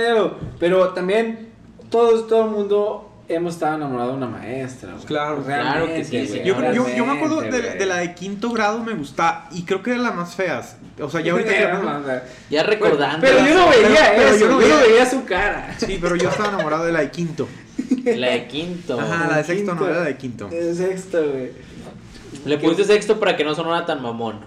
[0.58, 1.48] Pero también
[1.90, 5.04] todos, todo el mundo hemos estado enamorados de una maestra, güey.
[5.04, 8.78] Claro, claro que sí, güey, Yo, yo, yo me acuerdo de, la de quinto grado,
[8.80, 9.48] me gusta.
[9.50, 10.76] Y creo que era la más feas.
[11.00, 12.20] O sea, ya ahorita que.
[12.50, 13.20] Ya recordando.
[13.20, 15.74] Pero yo no veía pero eso, yo yo no no veía- su cara.
[15.78, 17.48] Sí, pero yo estaba enamorado de la de quinto.
[18.04, 18.98] La de quinto.
[18.98, 20.48] Ajá, la de sexto no era la de quinto.
[20.48, 21.50] De sexto, güey.
[22.44, 24.40] Le pusiste sexto para que no sonara tan mamón.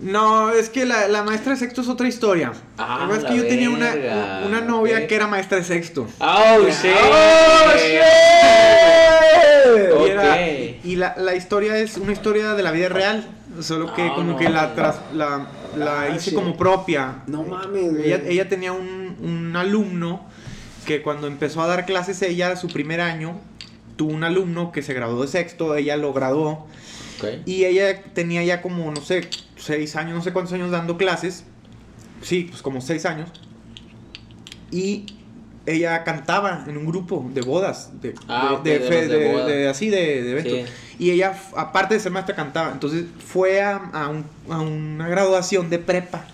[0.00, 2.52] No, es que la, la maestra de sexto es otra historia.
[2.76, 5.06] Ah, la verdad es que yo tenía una, verga, una novia ok.
[5.06, 6.08] que era maestra de sexto.
[6.18, 6.90] Oh, shit.
[10.04, 10.84] Y, era- Ok.
[10.84, 13.26] y la, la historia es una historia de la vida real.
[13.60, 16.34] Solo que No, como no, que la, tras- la, la Ah, hice shit.
[16.34, 17.22] como propia.
[17.26, 18.06] No mames, güey.
[18.06, 20.24] Ella, ella tenía un, un alumno
[20.86, 23.38] que cuando empezó a dar clases ella, su primer año,
[23.96, 26.66] tuvo un alumno que se graduó de sexto, ella lo graduó
[27.18, 27.28] Ok.
[27.46, 31.44] y ella tenía ya como, no sé, seis años, no sé cuántos años dando clases.
[32.22, 33.28] Sí, pues como seis años.
[34.70, 35.06] Y
[35.66, 39.76] ella cantaba en un grupo de bodas, de, Ah, de, ok, de de de- bodas.
[39.76, 40.52] así de, eventos.
[40.52, 40.64] Sí.
[40.98, 42.72] Y ella, aparte de ser maestra, cantaba.
[42.72, 46.24] Entonces fue a, a un- a una graduación de prepa.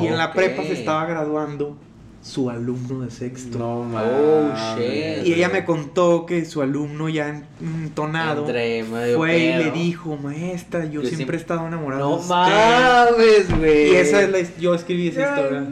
[0.00, 1.76] Y en la prepa se estaba graduando
[2.24, 3.58] su alumno de sexto.
[3.58, 5.18] No Oh, mames.
[5.18, 5.26] shit.
[5.26, 10.16] Y ella me contó que su alumno ya entonado Entre medio fue y le dijo,
[10.16, 12.34] maestra, yo Yo siempre he estado enamorado No de usted".
[12.34, 13.92] mames, güey.
[13.92, 15.66] Y esa es la, yo escribí esa historia.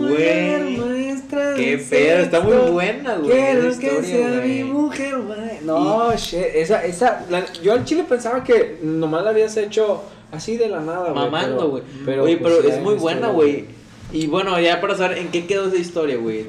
[0.00, 1.54] Güey, maestra.
[1.54, 3.30] Qué pedo, está muy buena, güey.
[3.30, 4.64] Quiero que sea güey.
[4.64, 5.60] mi mujer, güey.
[5.64, 6.40] No, shit.
[6.54, 7.26] Esa, esa.
[7.30, 11.14] la- yo al chile pensaba que nomás la habías hecho así de la nada, güey.
[11.26, 11.82] Mamando, güey.
[12.04, 13.66] pero- Oye, pues, pero es muy buena, güey.
[14.14, 16.46] Y bueno, ya para saber en qué quedó esa historia, güey.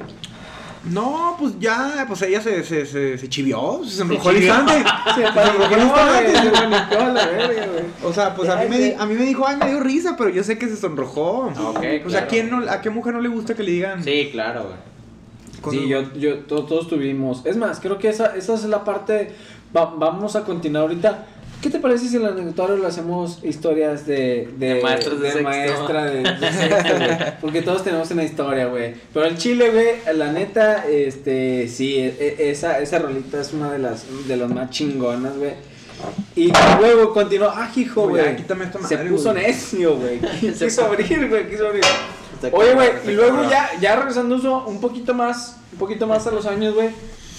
[0.88, 4.54] No, pues ya, pues ella se, se, se, se chivió, se enrojó al chivió.
[4.54, 4.88] instante.
[5.16, 6.40] Se enrojó al instante.
[6.42, 7.84] Se panicó a la verga, güey.
[8.04, 10.14] O sea, pues a mí, me, di- a mí me dijo, ay, me dio risa,
[10.16, 11.46] pero yo sé que se sonrojó.
[11.58, 12.26] Ok, Pues a claro.
[12.28, 14.04] quién no, a qué mujer no le gusta que le digan.
[14.04, 15.60] Sí, claro, güey.
[15.60, 17.44] cosas- Sí, yo, yo, to- todos tuvimos.
[17.44, 19.32] Es más, creo que esa, esa es la parte.
[19.76, 21.26] va- vamos a continuar ahorita.
[21.66, 24.48] ¿Qué te parece si en el anecdotario le hacemos historias de.
[24.56, 25.42] De, De maestros de sexto.
[25.48, 27.18] maestra de, de sexto, güey?
[27.40, 28.94] Porque todos tenemos una historia, güey.
[29.12, 31.66] Pero el chile, güey, la neta, este.
[31.66, 35.54] Sí, e- e- esa, esa rolita es una de las, de las más chingonas, güey.
[36.36, 37.48] Y luego continuó.
[37.52, 38.36] Ah, hijo, Güey,
[38.88, 39.42] Se puso güey.
[39.46, 40.20] necio, güey.
[40.40, 41.50] Quiso abrir, güey.
[41.50, 41.82] Quiso abrir.
[42.52, 46.46] Oye, güey, y luego ya, ya regresando un poquito más, un poquito más a los
[46.46, 46.90] años, güey,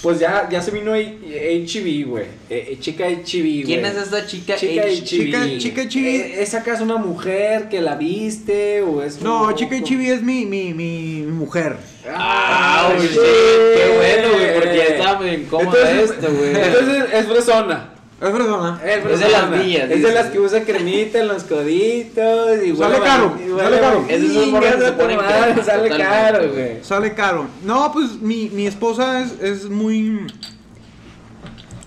[0.02, 3.62] pues ya, ya se vino HB, güey, eh, eh, chica HB, güey.
[3.64, 4.54] ¿Quién es esta chica?
[4.56, 5.04] Chica H- HB.
[5.04, 6.06] Chica- chica HB.
[6.06, 10.22] Eh, ¿Es acaso una mujer que la viste o es No, un- chica chivi es
[10.22, 11.76] mi, mi, mi, mujer.
[12.10, 16.50] Ah, Ay, güey, qué bueno, güey, porque ya estaba incómoda Entonces- esto, güey.
[16.56, 17.94] Entonces es fresona.
[18.20, 18.84] Es verdad.
[18.84, 19.48] Es, Es de fresona.
[19.50, 23.56] las mías, Es de las que usa cremita en los coditos y Sale caro, y
[23.58, 24.06] sale caro.
[24.08, 26.50] Que a se crema, Sale caro, güey.
[26.50, 26.78] güey.
[26.84, 27.46] Sale caro.
[27.62, 30.26] No, pues mi, mi esposa es, es muy.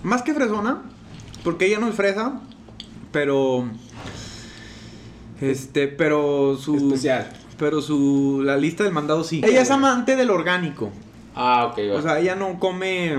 [0.04, 0.84] Más que fresona.
[1.44, 2.40] Porque ella no es fresa.
[3.12, 3.66] Pero.
[5.42, 6.76] Este, pero su.
[6.78, 7.28] Especial.
[7.58, 8.42] Pero su.
[8.44, 9.42] La lista del mandado sí.
[9.44, 10.92] Ella es amante del orgánico.
[11.36, 11.80] Ah, ok.
[11.94, 13.16] O sea, ella no come,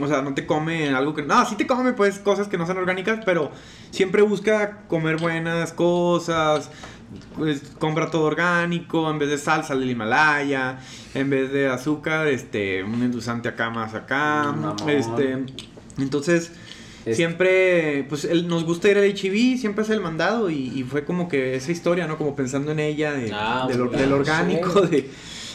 [0.00, 1.22] o sea, no te come algo que...
[1.22, 3.50] No, sí te come pues cosas que no son orgánicas, pero
[3.90, 6.70] siempre busca comer buenas cosas,
[7.36, 10.78] pues compra todo orgánico, en vez de sal, sal del Himalaya,
[11.14, 14.54] en vez de azúcar, este, un endulzante acá más acá,
[14.86, 15.44] este...
[15.98, 16.52] Entonces,
[17.06, 20.82] Es- siempre, pues él, nos gusta ir al HIV, siempre hace el mandado y, y
[20.84, 22.18] fue como que esa historia, ¿no?
[22.18, 24.90] Como pensando en ella, de- Ah, del, orgánico, sí.
[24.90, 25.10] de...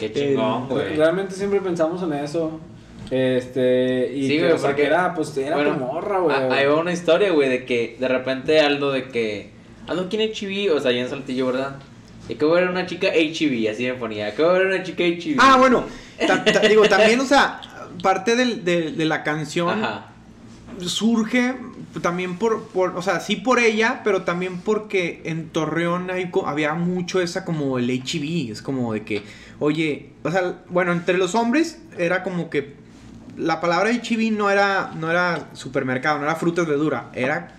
[0.07, 0.95] Qué chingón, el- güey.
[0.95, 2.59] Realmente siempre pensamos en eso.
[3.09, 6.19] Este, y Sí, que, güey, o sea, porque- que era, pues, era Bueno, tu morra,
[6.19, 6.35] güey.
[6.35, 9.49] ah, Ahí va una historia, güey, de que de repente Aldo de que.
[9.87, 10.69] Aldo, ¿quién es HB?
[10.75, 11.75] O sea, ya en Saltillo, ¿verdad?
[12.29, 14.27] Y de ver una chica HB, así me ponía.
[14.27, 15.35] Acabo ver una chica HB.
[15.39, 15.83] Ah, bueno,
[16.25, 17.59] ta- ta- digo, también, o sea,
[18.03, 20.05] parte del- de, de la canción Ajá.
[20.85, 21.55] surge
[21.99, 26.73] también por, por, o sea, sí por ella, pero también porque en Torreón hay había
[26.73, 29.23] mucho esa como el HIV, es como de que,
[29.59, 32.75] oye, o sea, bueno, entre los hombres era como que
[33.37, 37.55] la palabra HIV no era, no era supermercado, no era frutas verdura, era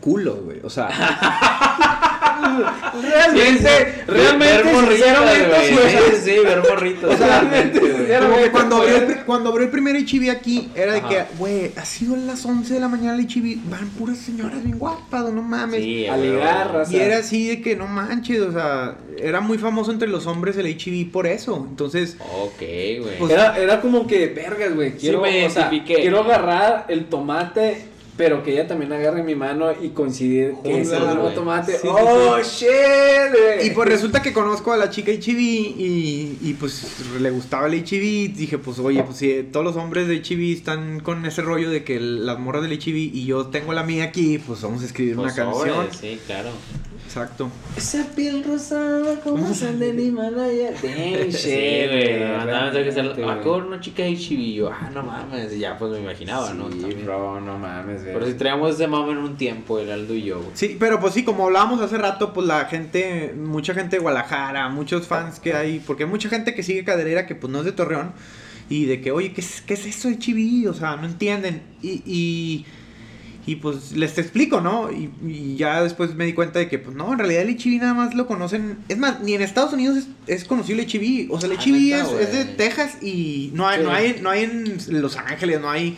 [0.00, 0.88] culo, güey, o sea,
[3.02, 5.68] Realmente, Sí, realmente, sinceramente, güey.
[5.68, 7.14] sí, Sí, sí, ver morritos.
[7.14, 11.08] O sea, me cuando abrió, el, cuando abrió el primer HIV aquí, era de Ajá.
[11.08, 14.78] que, güey, ha sido las 11 de la mañana el HIV, van puras señoras bien
[14.78, 15.82] guapas, no mames.
[15.82, 16.92] Sí, A ligar, raza.
[16.92, 20.56] Y era así de que no manches, o sea, era muy famoso entre los hombres
[20.56, 21.66] el HIV por eso.
[21.68, 23.18] Entonces, Ok, güey.
[23.18, 24.92] Pues- Era, era como que, vergas, güey.
[24.96, 26.00] Quiero, me o sea, identifiqué.
[26.02, 27.84] quiero agarrar el tomate,
[28.18, 31.34] pero que ella también agarre mi mano y coincidir que es güey.
[31.34, 31.72] tomate.
[31.72, 33.64] Sí, sí, ¡Oh, shit!
[33.64, 36.84] y pues resulta que conozco a la chica HIV y, y pues
[37.20, 38.34] le gustaba el HIV.
[38.36, 41.84] Dije, pues oye, pues si todos los hombres de HIV están con ese rollo de
[41.84, 45.14] que las morras del HIV y yo tengo la mía aquí, pues vamos a escribir
[45.16, 45.74] Pues, una canción.
[45.86, 46.50] sobres, Sí, claro.
[47.08, 47.50] Exacto.
[47.74, 50.72] Esa piel rosada como sal del Himalaya.
[50.72, 51.56] Damn, Sí,
[51.88, 53.42] güey.
[53.42, 54.06] con una chica.
[54.06, 55.54] Y yo, ah, no mames.
[55.54, 56.70] y Ya, pues me imaginaba, ¿no?
[56.70, 57.06] Sí, También.
[57.06, 58.12] bro, no mames, güey.
[58.12, 60.50] Pero si traíamos ese mame en un tiempo, el Aldo y yo, güey.
[60.52, 64.68] Sí, pero pues sí, como hablábamos hace rato, pues la gente, mucha gente de Guadalajara,
[64.68, 67.64] muchos fans que hay, porque hay mucha gente que sigue Caderera que pues no es
[67.64, 68.12] de Torreón,
[68.68, 70.66] y de que, oye, ¿qué es, qué es eso de chiví?
[70.66, 71.62] O sea, no entienden.
[71.80, 72.66] Y, y,
[73.52, 74.90] y, pues les explico, ¿no?
[74.92, 77.80] Y, y ya después me di cuenta de que, pues no, en realidad el HIV
[77.80, 78.78] nada más lo conocen.
[78.88, 81.32] Es más, ni en Estados Unidos es, es conocido el HIV.
[81.32, 82.44] O sea, el Ah, HIV es, es de.
[82.44, 83.84] Texas y no hay, Sí.
[83.84, 85.96] no, hay, no hay en Los Ángeles, no hay.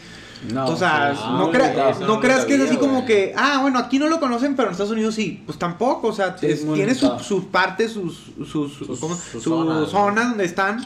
[0.54, 3.58] No, o sea, sí, no, no, crea- no creas que es así como que, ah,
[3.60, 5.42] bueno, aquí no lo conocen, pero en Estados Unidos sí.
[5.44, 10.28] Pues tampoco, o sea, Sí, es- tiene su- sus partes, sus, sus, Sus- su zonas,
[10.30, 10.80] donde están.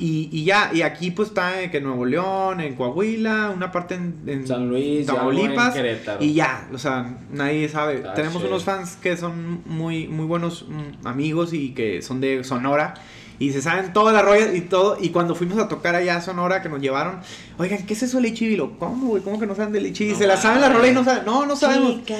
[0.00, 3.96] Y, y ya, y aquí pues está en que Nuevo León, en Coahuila, una parte
[3.96, 5.76] en, en San Luis, y algo en Tamaulipas.
[6.20, 8.02] Y ya, o sea, nadie sabe.
[8.06, 12.42] Ah, Tenemos unos fans que son muy, muy buenos mm, amigos y que son de
[12.44, 12.94] Sonora.
[13.40, 14.98] Y se saben todas las rollas y todo.
[15.00, 17.20] Y cuando fuimos a tocar allá a Sonora, que nos llevaron,
[17.58, 18.50] oigan, ¿qué es eso del HIV?
[18.52, 19.22] Y lo, ¿cómo, güey?
[19.22, 20.12] ¿Cómo que no saben del HIV?
[20.12, 20.76] No se la saben la mames.
[20.78, 21.24] rola y no saben.
[21.24, 21.96] No, no sabemos.
[21.96, 22.14] Chica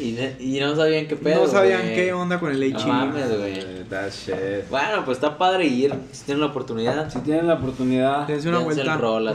[0.00, 1.44] Y, y no sabían qué pedo.
[1.44, 1.94] no sabían güey.
[1.96, 2.86] qué onda con el No HIV.
[2.86, 3.60] mames, güey.
[4.70, 5.92] Bueno, pues está padre ir.
[6.12, 7.10] Si tienen la oportunidad.
[7.12, 8.26] Si tienen la oportunidad.
[8.28, 8.96] Dense una vuelta.
[8.96, 9.32] rol.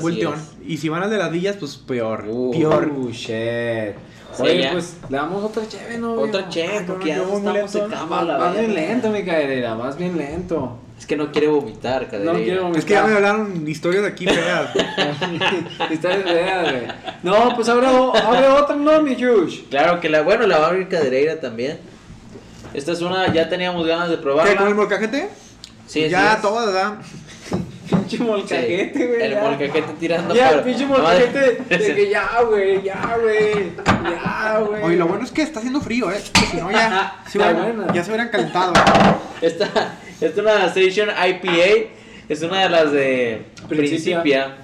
[0.65, 2.23] Y si van al de las villas, pues peor.
[2.27, 2.51] Uh.
[2.51, 2.89] peor.
[2.95, 3.95] Uh, shit.
[4.33, 4.71] Sí, Oye, ya.
[4.71, 6.13] pues le damos otra cheve, ¿no?
[6.13, 7.67] Otra Ah, porque ya estamos lento.
[7.67, 10.77] secando Vas- a la Vas bien lento, mi caerera, vas bien lento.
[10.97, 12.33] Es que no quiere vomitar, cadereira.
[12.33, 14.69] No quiero Es que ya me hablaron historias de aquí feas.
[15.91, 16.87] Historias feas, güey.
[17.23, 19.61] No, pues abre, abre otra, no, mi Jush.
[19.69, 21.79] Claro que la, bueno, la va a abrir cadereira también.
[22.73, 24.51] Esta es una, ya teníamos ganas de probarla.
[24.51, 25.29] ¿Qué, con el molcajete?
[25.85, 26.95] Sí, ya, sí todas, ¿verdad?
[27.89, 29.21] Pinche molcajete, güey.
[29.21, 29.41] El ya.
[29.43, 31.63] molcajete tirando Ya, el pinche molcajete.
[31.77, 33.71] De que ya, güey, ya, güey.
[34.03, 34.83] Ya, güey.
[34.83, 36.21] Oye, lo bueno es que está haciendo frío, ¿eh?
[36.51, 38.73] Si no, ya, se hubieran- ya se hubieran calentado.
[39.39, 39.69] Esta
[40.21, 41.89] es una Station IPA.
[42.29, 44.21] Es una de las de Principia.
[44.21, 44.57] Principia.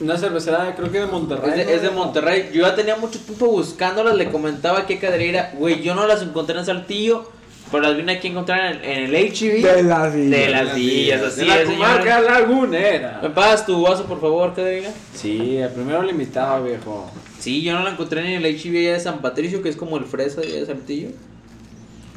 [0.00, 1.50] Una cervecera, creo que de Monterrey.
[1.50, 1.70] Es de, ¿no?
[1.70, 2.50] es de Monterrey.
[2.52, 4.16] Yo ya tenía mucho tiempo buscándolas.
[4.16, 5.52] Le comentaba que cadereira.
[5.56, 7.30] Güey, yo no las encontré en Saltillo.
[7.70, 9.62] Pero las vine aquí a encontrar en, en el HB.
[9.62, 10.30] De las villas.
[10.30, 12.30] De las villas, así de la es, comarca señor.
[12.30, 13.20] lagunera.
[13.22, 14.90] ¿Me pagas tu vaso, por favor, cadereira?
[15.14, 17.10] Sí, el primero limitado, viejo.
[17.38, 19.96] Sí, yo no la encontré ni en el allá de San Patricio, que es como
[19.96, 21.08] el fresa allá de Saltillo.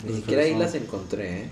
[0.06, 1.50] Ni siquiera ahí las encontré, eh.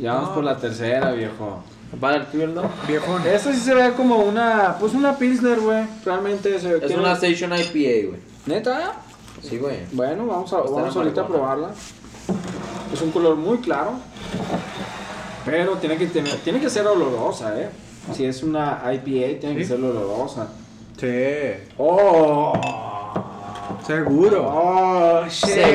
[0.00, 0.34] Ya vamos No.
[0.36, 1.62] por la tercera, viejo.
[1.92, 2.62] ¿Me pagas el no?
[2.86, 3.26] Viejón.
[3.26, 5.84] Esta sí se ve como una, pues una Pilsner, güey.
[6.04, 8.20] Realmente se Es tiene- una Station IPA, güey.
[8.46, 8.92] ¿Neta?
[9.42, 9.78] Sí, güey.
[9.92, 11.70] Bueno, vamos, a, vamos ahorita a probarla.
[12.92, 13.92] Es un color muy claro.
[15.44, 17.68] Pero tiene que, tener, tiene que ser olorosa, ¿eh?
[18.14, 20.48] Si es una IPA, tiene que ser olorosa.
[20.98, 21.64] Sí.
[21.78, 22.52] ¡Oh!
[23.86, 24.44] Seguro.
[24.46, 25.48] ¡Oh, shit!
[25.48, 25.66] Seguro,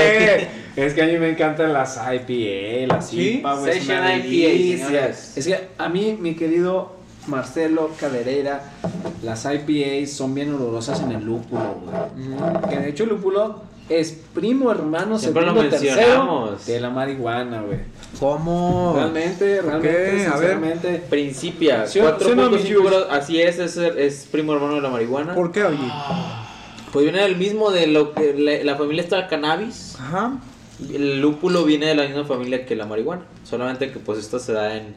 [0.00, 0.48] eh.
[0.76, 3.36] Es que a mí me encantan las IPA, las ¿Sí?
[3.38, 3.72] IPA, güey.
[3.74, 4.86] Session IPA, delicia.
[4.86, 5.32] señores.
[5.36, 6.92] Es que a mí, mi querido
[7.28, 8.62] Marcelo Cadereira,
[9.22, 12.70] las IPAs son bien olorosas en el lúpulo, güey.
[12.70, 16.66] Que de hecho el lúpulo es primo hermano, Siempre lo segundo, tercero mencionamos.
[16.66, 17.78] de la marihuana, güey.
[18.18, 18.94] ¿Cómo?
[18.96, 20.06] Realmente, ¿Por realmente, qué?
[20.08, 20.30] A ver.
[20.32, 21.02] sinceramente.
[21.08, 22.90] Principia, Sí, o- sí o no, mi 4.5 Jules.
[22.90, 23.08] grados.
[23.10, 25.34] Así es, es, es primo hermano de la marihuana.
[25.34, 25.78] ¿Por qué, oye?
[26.92, 29.96] Pues viene del mismo de lo que la, la familia está cannabis.
[30.00, 30.32] Ajá.
[30.92, 33.22] El lúpulo viene de la misma familia que la marihuana.
[33.48, 34.94] Solamente que pues esto se da en.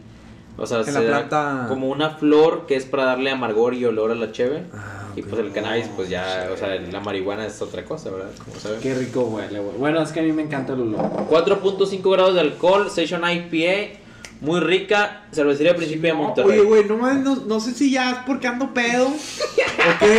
[0.59, 3.86] O sea, En se la da como una flor que es para darle amargor y
[3.86, 4.63] olor a la cheve.
[4.73, 5.28] Ah, Y ok.
[5.28, 8.30] pues el cannabis, pues ya, o sea, la marihuana es otra cosa, ¿verdad?
[8.43, 8.80] Como saben.
[8.80, 9.78] Qué rico huele, güey.
[9.78, 10.99] Bueno, es que a mí me encanta el olor.
[11.30, 13.99] 4.5 grados de alcohol, Session IPA,
[14.41, 16.57] muy rica, cervecería Principio de Monterrey.
[16.59, 19.09] Oye, güey, no, mames, no, no sé si ya es porque ando pedo.
[19.09, 20.17] ¿O qué?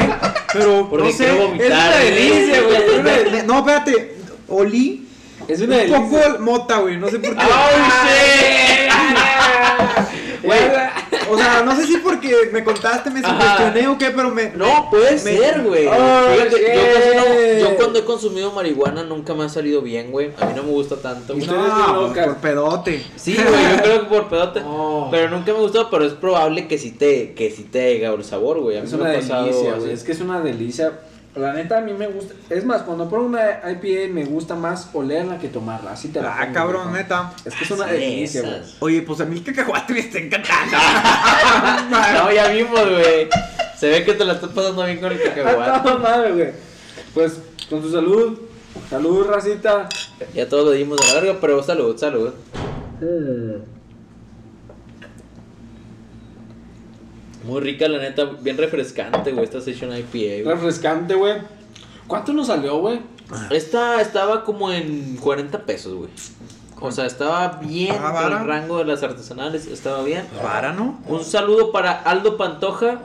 [0.52, 1.24] Pero Porque no sé.
[1.24, 2.10] quiero vomitar, es una ¿eh?
[2.12, 3.42] delicia, güey.
[3.46, 4.16] No, espérate.
[4.46, 5.07] Olí
[5.48, 5.98] Es un una delicia.
[6.00, 6.96] poco mota, güey.
[6.98, 7.42] No sé por qué.
[10.42, 10.58] Güey,
[11.30, 14.50] O sea, no sé si porque me contaste, me sugestioné o qué, pero me.
[14.50, 15.86] No, puede me- ser, güey.
[15.86, 20.30] Oh, yo, no- yo cuando he consumido marihuana nunca me ha salido bien, güey.
[20.40, 22.26] A mí no me gusta tanto, bien No, locas.
[22.26, 23.04] por pedote.
[23.16, 24.62] Sí, güey, yo creo que por pedote.
[24.64, 25.08] Oh.
[25.10, 28.24] Pero nunca me gustó, pero es probable que sí te, que sí te haga el
[28.24, 28.78] sabor, güey.
[28.78, 29.92] A mí Es me una ha pasado delicia, güey.
[29.92, 30.92] Es que es una delicia.
[31.38, 32.34] La neta a mí me gusta.
[32.50, 35.92] Es más, cuando pruebo una IPA me gusta más olerla que tomarla.
[35.92, 37.32] Así te la Ah, pongo, cabrón, neta.
[37.44, 38.54] Es que es una Así delicia, güey.
[38.80, 40.76] Oye, pues a mí el cacahuate me está encantando.
[42.18, 43.28] No, ya vimos, güey.
[43.78, 45.80] Se ve que te la estás pasando bien con el Ah, cacahuate.
[45.88, 46.50] toda madre, güey.
[47.14, 47.38] Pues
[47.70, 48.38] con tu salud.
[48.90, 49.88] Salud, racita.
[50.34, 52.32] Ya todos lo dimos a la verga, pero salud, salud.
[57.48, 60.08] Muy rica, la neta, bien refrescante, güey, esta Session IPA.
[60.12, 60.42] güey.
[60.44, 61.34] Refrescante, güey.
[62.06, 63.00] ¿Cuánto nos salió, güey?
[63.50, 66.10] Esta estaba como en 40 pesos, güey.
[66.80, 70.24] O sea, estaba bien Ah, el rango de las artesanales, estaba bien.
[70.42, 71.00] Para, ¿no?
[71.08, 73.00] Un saludo para Aldo Pantoja.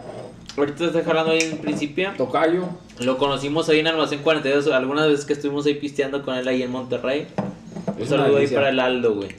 [0.57, 2.11] Ahorita está jalando ahí en principio.
[2.17, 2.65] Tocayo.
[2.99, 6.61] Lo conocimos ahí en Almacén 42, algunas veces que estuvimos ahí pisteando con él ahí
[6.61, 7.27] en Monterrey.
[7.99, 9.29] Un saludo ahí para el Aldo, güey.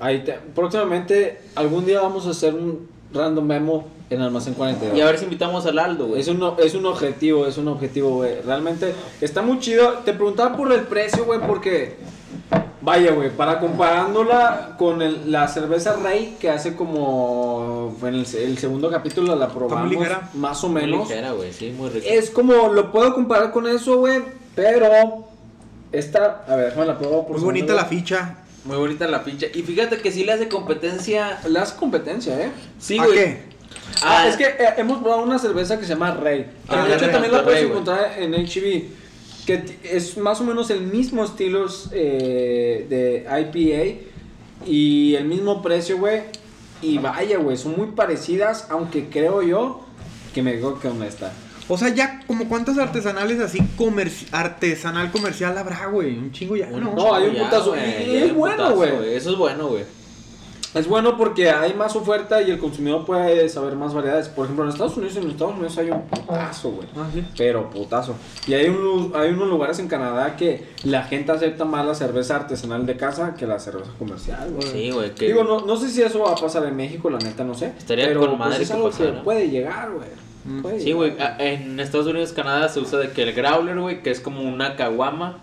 [0.00, 4.96] Ahí te- próximamente, algún día vamos a hacer un random memo en Almacén 42.
[4.96, 6.20] Y a ver si invitamos al Aldo, güey.
[6.20, 8.40] Es un, es un objetivo, es un objetivo, güey.
[8.42, 9.94] Realmente está muy chido.
[10.04, 11.96] Te preguntaba por el precio, güey, porque.
[12.82, 17.96] Vaya, güey, para comparándola con el- la cerveza Rey, que hace como.
[18.02, 19.90] En el, el segundo capítulo la probamos.
[19.90, 20.30] ligera.
[20.34, 21.08] Más o Muy menos.
[21.08, 22.06] ligera, güey, sí, muy rica.
[22.08, 22.68] Es como.
[22.68, 24.22] Lo puedo comparar con eso, güey,
[24.54, 25.24] pero.
[25.90, 26.44] Esta.
[26.46, 28.36] A ver, déjame la pruebo por Muy bonita la ficha.
[28.66, 29.50] Muy bonita la pinche.
[29.54, 31.40] Y fíjate que sí le hace competencia.
[31.48, 32.50] Le hace competencia, ¿eh?
[32.78, 33.16] Sí, ¿A güey.
[33.16, 33.42] qué?
[34.02, 36.44] Ah, Ah, es que eh, hemos probado una cerveza que se llama Rey.
[36.68, 37.70] Que Ah, de hecho Rey, también la Rey, puedes güey.
[37.72, 38.84] encontrar en HB.
[39.46, 44.06] Que t- es más o menos el mismo estilo eh, de IPA.
[44.66, 46.22] Y el mismo precio, güey.
[46.82, 48.66] Y vaya, güey, son muy parecidas.
[48.70, 49.82] Aunque creo yo
[50.34, 51.32] que me digo que honesta.
[51.68, 56.16] O sea, ya como cuántas artesanales así comerci- artesanal comercial habrá, güey.
[56.16, 56.94] Un chingo ya, ¿no?
[56.94, 57.74] No, hay un ya, putazo.
[57.76, 59.14] Y es bueno, güey.
[59.14, 59.84] Eso es bueno, güey.
[60.74, 64.28] Es bueno porque hay más oferta y el consumidor puede saber más variedades.
[64.28, 66.86] Por ejemplo, en Estados Unidos, en Estados Unidos hay un putazo, güey.
[66.94, 67.24] Ah, sí.
[67.38, 68.14] Pero putazo.
[68.46, 72.36] Y hay, un, hay unos lugares en Canadá que la gente acepta más la cerveza
[72.36, 74.68] artesanal de casa que la cerveza comercial, güey.
[74.70, 75.28] Sí, güey, que...
[75.28, 77.72] Digo, no, no sé si eso va a pasar en México, la neta, no sé.
[77.78, 79.22] Estaría pero, con madre pues, es que algo pasara.
[79.24, 80.25] puede llegar, güey.
[80.46, 80.62] Mm.
[80.78, 84.20] Sí, güey, en Estados Unidos, Canadá se usa de que el growler, güey, que es
[84.20, 85.38] como una caguama,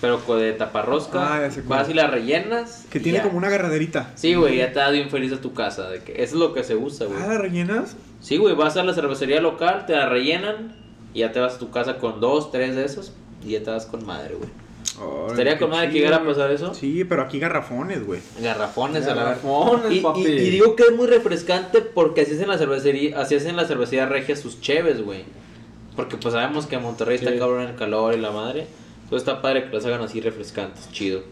[0.00, 2.86] pero de taparrosca, Ah, vas y la rellenas.
[2.90, 3.24] Que tiene ya.
[3.24, 4.10] como una agarraderita.
[4.14, 6.52] Sí, güey, ya te das bien feliz a tu casa, de que eso es lo
[6.54, 7.18] que se usa, güey.
[7.22, 7.96] Ah, ¿la rellenas?
[8.20, 10.76] Sí, güey, vas a la cervecería local, te la rellenan
[11.14, 13.12] y ya te vas a tu casa con dos, tres de esos
[13.44, 14.50] y ya te vas con madre, güey.
[15.00, 16.74] Órale, Estaría con madre que llegara a pasar eso.
[16.74, 18.20] Sí, pero aquí garrafones, güey.
[18.42, 19.28] Garrafones a la verga.
[19.30, 20.20] Garrafones, Y, y- papi.
[20.20, 23.56] y digo que es muy refrescante porque así es en la cervecería, así es en
[23.56, 25.24] la cervecería regia sus cheves, güey.
[25.96, 28.66] Porque pues sabemos que en Monterrey está cabrón el calor y la madre.
[29.04, 31.22] Entonces está padre que las hagan así refrescantes, chido.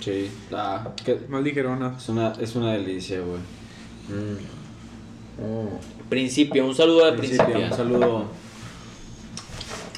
[0.00, 0.88] Sí, ah,
[1.28, 2.02] Más ligeronas.
[2.02, 3.40] es, una, es una delicia, güey.
[6.08, 7.70] Principio, un saludo de Principio, principio.
[7.70, 8.24] un saludo.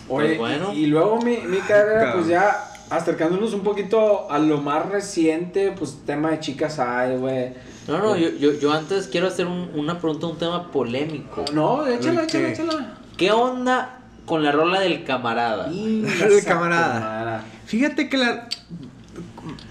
[0.08, 0.72] Oye, Pues bueno.
[0.74, 5.72] y, y luego mi, mi carrera, pues ya acercándonos un poquito a lo más reciente,
[5.78, 7.52] pues tema de chicas hay, güey.
[7.88, 11.44] No, no, yo, yo, yo antes quiero hacer un- una pregunta, un tema polémico.
[11.52, 12.52] No, échala, ¿El échala, qué?
[12.52, 12.94] échala.
[13.16, 15.72] ¿Qué onda con la rola del camarada?
[15.72, 17.44] Inga El esa camarada.
[17.66, 18.48] Fíjate que la...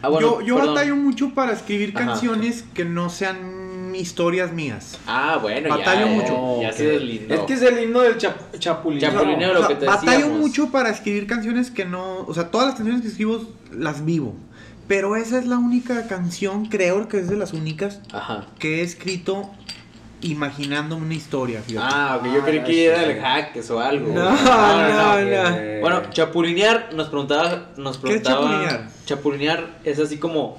[0.02, 0.76] Ah, bueno, yo yo perdón.
[0.76, 2.06] batallo mucho para escribir Ajá.
[2.08, 3.61] canciones que no sean
[3.96, 4.98] historias mías.
[5.08, 6.62] Ah, bueno, Batallo ya, mucho.
[6.62, 6.74] Ya Ok.
[6.76, 7.34] se deslindó.
[7.36, 9.00] Es que es el himno del chap chapulín.
[9.00, 10.40] Chapulineo, O lo sea, que te batallo decíamos.
[10.40, 12.20] mucho para escribir canciones que no...
[12.28, 14.36] O sea, todas las canciones que escribo las vivo.
[14.88, 18.46] Pero esa es la única canción, creo que es de las únicas, Ajá.
[18.60, 19.50] que he escrito
[20.22, 21.62] imaginando una historia.
[21.66, 21.88] fíjate.
[21.90, 24.14] Ah, ok, yo Ah, creí que era el hack o algo.
[24.14, 24.44] No, güey.
[24.44, 25.56] no, no.
[25.58, 28.42] Eh, Bueno, chapulinear nos preguntaba, nos ¿Qué es preguntaba.
[28.42, 28.88] chapulinear?
[29.06, 30.58] Chapulinear es así como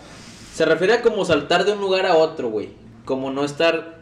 [0.55, 2.71] se refiere a como saltar de un lugar a otro, güey.
[3.05, 4.01] Como no estar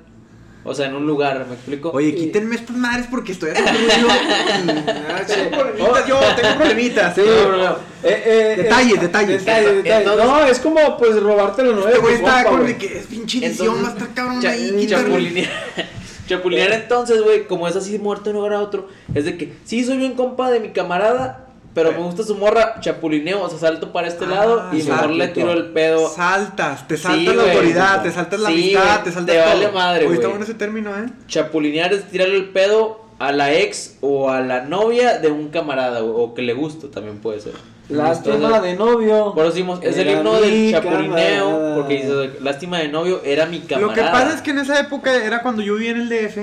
[0.63, 1.91] o sea, en un lugar, ¿me explico?
[1.91, 4.09] Oye, quítenme estas madres porque estoy haciendo ruido.
[5.51, 7.15] Problemitas, yo tengo problemitas.
[7.15, 7.71] Sí, No, no, no.
[8.03, 9.39] Eh, eh, Detalles, eh, detalles.
[9.41, 10.07] detalles, detalles.
[10.07, 11.87] Entonces- no, es como pues robártelo, ¿no?
[11.89, 14.51] Este güey está con el que es pinche edición, Entonces, va a estar cabrón cha-
[14.51, 14.87] ahí.
[14.87, 15.51] chapulinear.
[16.29, 19.55] chapulinear entonces, güey, como es así muerto de un lugar a otro, es de que
[19.65, 23.59] sí soy bien compa de mi camarada, pero me gusta su morra, chapulineo, o sea,
[23.59, 25.15] salto para este Ah, lado y mejor salto.
[25.15, 26.09] le tiro el pedo.
[26.09, 27.51] Saltas, te Sí, saltas la güey.
[27.55, 29.49] autoridad, te saltas la Sí, amistad, güey, te saltas te todo.
[29.51, 30.31] vale madre, Oye, está güey.
[30.31, 31.07] bueno ese término, ¿eh?
[31.29, 36.03] Chapulinear es tirarle el pedo a la ex o a la novia de un camarada
[36.03, 37.53] o, que le gusta también puede ser.
[37.91, 39.33] Lástima Entonces, de novio.
[39.35, 41.75] Por eso decimos, es el himno del chapulineo, camarada.
[41.75, 43.89] porque dice, lástima de novio, era mi camarada.
[43.89, 46.39] Lo que pasa es que en esa época era cuando yo vivía en el DF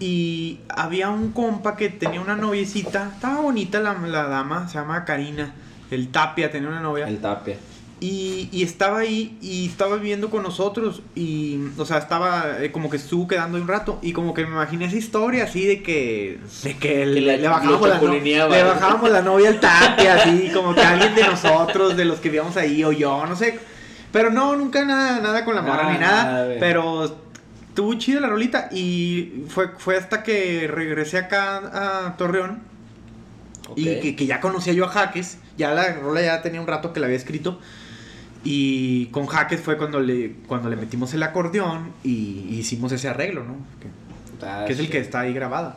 [0.00, 5.04] y había un compa que tenía una noviecita, estaba bonita la, la dama, se llama
[5.04, 5.54] Karina,
[5.90, 7.08] el Tapia tenía una novia.
[7.08, 7.56] El tapia.
[7.98, 12.90] Y, y estaba ahí y estaba viviendo con nosotros y, o sea, estaba eh, como
[12.90, 16.38] que estuvo quedando un rato y como que me imaginé esa historia así de que,
[16.62, 18.00] de que, le, la- le bajábamos la, no-
[18.50, 22.28] le bajábamos la novia al tapia, así como que alguien de nosotros, de los que
[22.28, 23.58] vivíamos ahí o yo, no sé.
[24.12, 27.16] Pero no, nunca nada, nada con la Nada, ni nada, pero
[27.76, 32.60] estuvo chida la rolita y fue, fue hasta que regresé acá a Torreón
[33.76, 36.94] y que, que ya conocía yo a Jaques, ya la rola ya tenía un rato
[36.94, 37.60] que la había escrito.
[38.44, 43.44] Y con Jaques fue cuando le, cuando le metimos el acordeón y hicimos ese arreglo,
[43.44, 43.56] ¿no?
[43.78, 45.76] Que, que es el que está ahí grabada.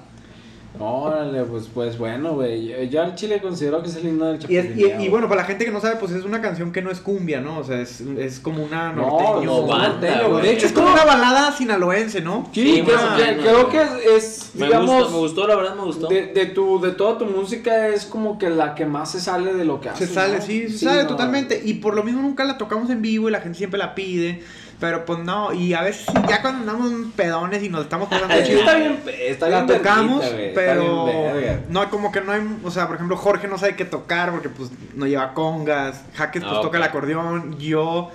[0.77, 2.89] Órale, pues, pues bueno, güey.
[2.89, 5.47] Yo, al chile considero que es el himno del Y, es- y- bueno, para la
[5.47, 7.57] gente que no sabe, pues es una canción que no es cumbia, ¿no?
[7.57, 9.65] O sea, es, es como una No, norteño.
[9.65, 10.43] banda, norteño, güey.
[10.43, 12.47] De hecho, es como una balada sinaloense, ¿no?
[12.53, 15.83] Sí, Sí, creo, que- creo es, es, me, digamos, gustó, me gustó, la verdad me
[15.83, 16.07] gustó.
[16.07, 19.53] de, de tu, de toda tu música es como que la que más se sale
[19.55, 20.09] de lo que Se haces.
[20.11, 20.41] sale, ¿no?
[20.45, 21.09] sí, se sale no.
[21.09, 21.61] totalmente.
[21.65, 24.43] Y por lo mismo nunca la tocamos en vivo y la gente siempre la pide.
[24.79, 28.15] Pero pues no, y a veces ya cuando andamos pedones y nos estamos que
[28.45, 32.41] chido, está bien, está la bien tocamos, verguita, pero bien no como que no hay,
[32.63, 36.43] o sea, por ejemplo, Jorge no sabe qué tocar porque pues no lleva congas, Jaques
[36.43, 38.11] pues Ah, toca el acordeón, yo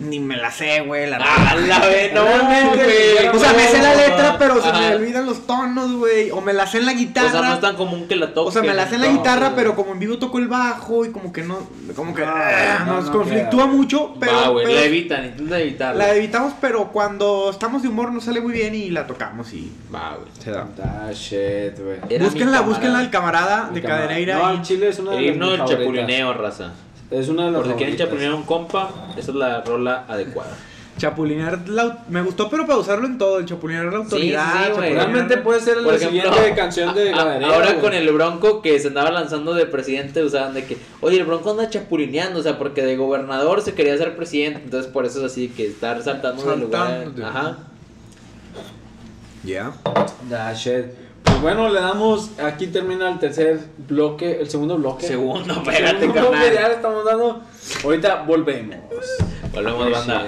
[0.00, 3.28] ni me la sé, güey, la Ah, la ve, no, Realmente, güey.
[3.28, 4.78] O sea, me sé la letra, pero se ajá.
[4.80, 7.30] me olvidan los tonos, güey, o me la sé en la O guitarra.
[7.30, 8.48] sea, no es tan común que la toque.
[8.48, 10.48] O sea, me la sé en la No, guitarra, pero como en vivo toco el
[10.48, 11.58] bajo y como que no,
[11.94, 15.60] como que No, ah, no, nos no conflictúa mucho, pero, Va, güey, la evitan, intenta
[15.60, 16.06] evitarla.
[16.06, 19.70] la evitamos, pero cuando estamos de humor nos sale muy bien y la tocamos y
[19.94, 20.28] Va, güey.
[20.42, 20.66] se da.
[20.82, 22.18] Ah, shit, güey.
[22.18, 23.02] Búsquenla, búsquenla camarada.
[23.02, 24.06] el camarada Mi de camarada.
[24.08, 26.72] Cadereira No, y al chile es una de El las himno mis del chapulineo, raza.
[27.12, 30.04] Es una de las Por si quieren chapulinear a un compa, esa es la rola
[30.08, 30.56] adecuada.
[30.98, 34.44] Chapulinear la me gustó, pero para usarlo en todo, el chapulinear la autoridad.
[34.44, 34.70] sí, güey.
[34.90, 37.54] chapulinear- Realmente puede ser la ejemplo, siguiente canción de a- Caderera.
[37.54, 37.80] ahora güey.
[37.80, 41.50] con el Bronco que se andaba lanzando de presidente, usaban de que, oye, el Bronco
[41.50, 45.32] anda chapulineando, o sea, porque de gobernador se quería ser presidente, entonces por eso es
[45.32, 47.06] así, que está resaltando del lugar.
[47.22, 47.56] Ajá.
[49.44, 49.72] Ya.
[50.54, 50.84] Shit.
[51.42, 52.30] Bueno, le damos.
[52.40, 55.06] Aquí termina el tercer bloque, el segundo bloque.
[55.06, 56.54] Segundo, espérate, segundo bloque, carnal.
[56.54, 57.40] ya le estamos dando.
[57.84, 58.76] Ahorita volvemos.
[59.52, 60.24] Volvemos, banda.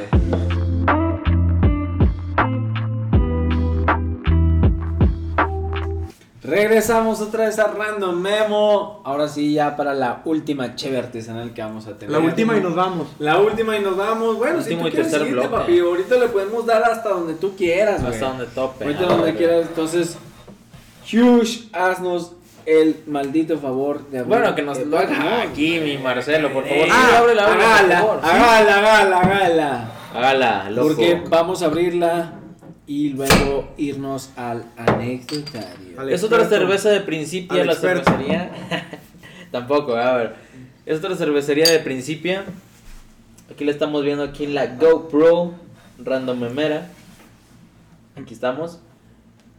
[6.42, 9.00] Regresamos otra vez a Random Memo.
[9.04, 12.10] Ahora sí, ya para la última cheve artesanal que vamos a tener.
[12.10, 13.08] La última y nos vamos.
[13.18, 14.36] La última y nos vamos.
[14.36, 15.56] Bueno, si Último tú y quieres tercer irte, bloque.
[15.56, 18.12] papi, ahorita le podemos dar hasta donde tú quieras, güey.
[18.12, 18.84] Hasta donde tope.
[18.84, 19.66] Ahorita Ah, donde quieras.
[19.68, 20.18] Entonces,
[21.12, 22.32] Huge, haznos
[22.66, 26.78] el maldito favor de abrir Bueno, que nos lo haga aquí, mi Marcelo, por favor.
[26.86, 29.92] Eh, Sí, ábrela, ábrela, por hágala, hágala, hágala, hágala.
[30.14, 30.88] Hágala, loco.
[30.88, 32.32] Porque vamos a abrirla
[32.86, 36.00] y luego irnos al anecdotario.
[36.00, 38.04] Al Es otra cerveza de Principia, Al la experto.
[38.10, 38.50] cervecería.
[39.50, 40.34] Tampoco, a ver.
[40.86, 42.44] Es otra cervecería de Principia.
[43.50, 45.52] Aquí la estamos viendo aquí en la GoPro
[45.98, 46.88] Random Memera.
[48.16, 48.78] Aquí estamos.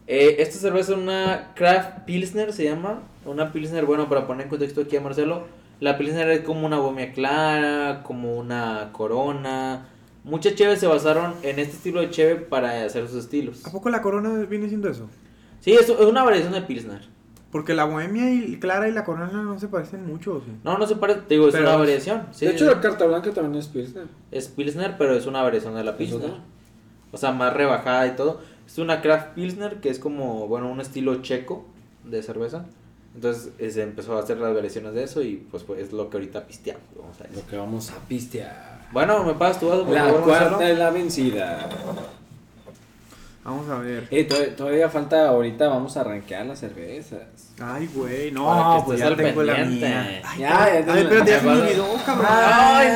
[0.07, 3.01] Eh, esta cerveza es una Craft Pilsner, se llama.
[3.25, 5.43] Una Pilsner, bueno, para poner en contexto aquí a Marcelo.
[5.79, 9.87] La Pilsner es como una bomia clara, como una corona.
[10.23, 13.65] Muchas cheves se basaron en este estilo de cheve para hacer sus estilos.
[13.65, 15.07] ¿A poco la corona viene siendo eso?
[15.59, 17.01] Sí, es, es una variación de Pilsner.
[17.51, 20.51] Porque la bohemia y clara y la corona no se parecen mucho, ¿o sí?
[20.63, 22.23] No, no se parece, te digo, es Pero una es- variación.
[22.31, 24.07] Sí, de hecho, la carta blanca también es Pilsner.
[24.31, 26.31] es Pilsner, pero es una variación de la ¿Es Pilsner.
[27.11, 28.41] O sea, más rebajada y todo.
[28.65, 31.65] Es una Craft Pilsner que es como, bueno, un estilo checo
[32.03, 32.65] de cerveza.
[33.13, 36.17] Entonces se empezó a hacer las variaciones de eso y pues, pues, es lo que
[36.17, 36.83] ahorita pisteamos.
[36.97, 37.33] Vamos a.
[37.33, 38.87] Lo que vamos a pistear.
[38.91, 41.69] Bueno, me pagas tu vaso, La cuarta es la vencida.
[43.45, 44.07] Vamos a ver.
[44.09, 47.21] Eh, todavía, todavía falta, ahorita vamos a arranquear las cervezas.
[47.61, 50.21] Ay, güey, no, que pues ya tengo la mía.
[50.25, 51.63] Ay, Ya, ya Ay, ya se me mía.
[51.63, 52.25] olvidó, cabrón.
[52.27, 52.87] Ay,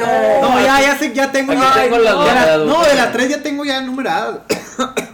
[0.41, 0.49] no.
[0.49, 1.53] No, ya, ya sé, ya tengo.
[1.53, 4.39] Ya, tengo las no, la- no, de las tres ya tengo ya numeradas.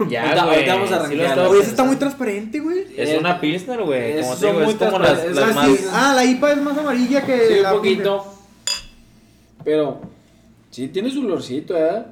[0.08, 0.54] Ya, Ahorita- güey.
[0.56, 2.86] ahorita vamos a estaba Oye, esa está muy transparente, güey.
[2.96, 4.12] Es una Pilsner, güey.
[4.12, 5.66] Es- Como te son digo, muy es como las, Ah, más...
[5.66, 5.84] sí.
[5.92, 8.24] Ah, la IPA es más amarilla que Sí, la un poquito.
[9.64, 10.00] Pero,
[10.70, 12.04] sí tiene su olorcito, ¿eh?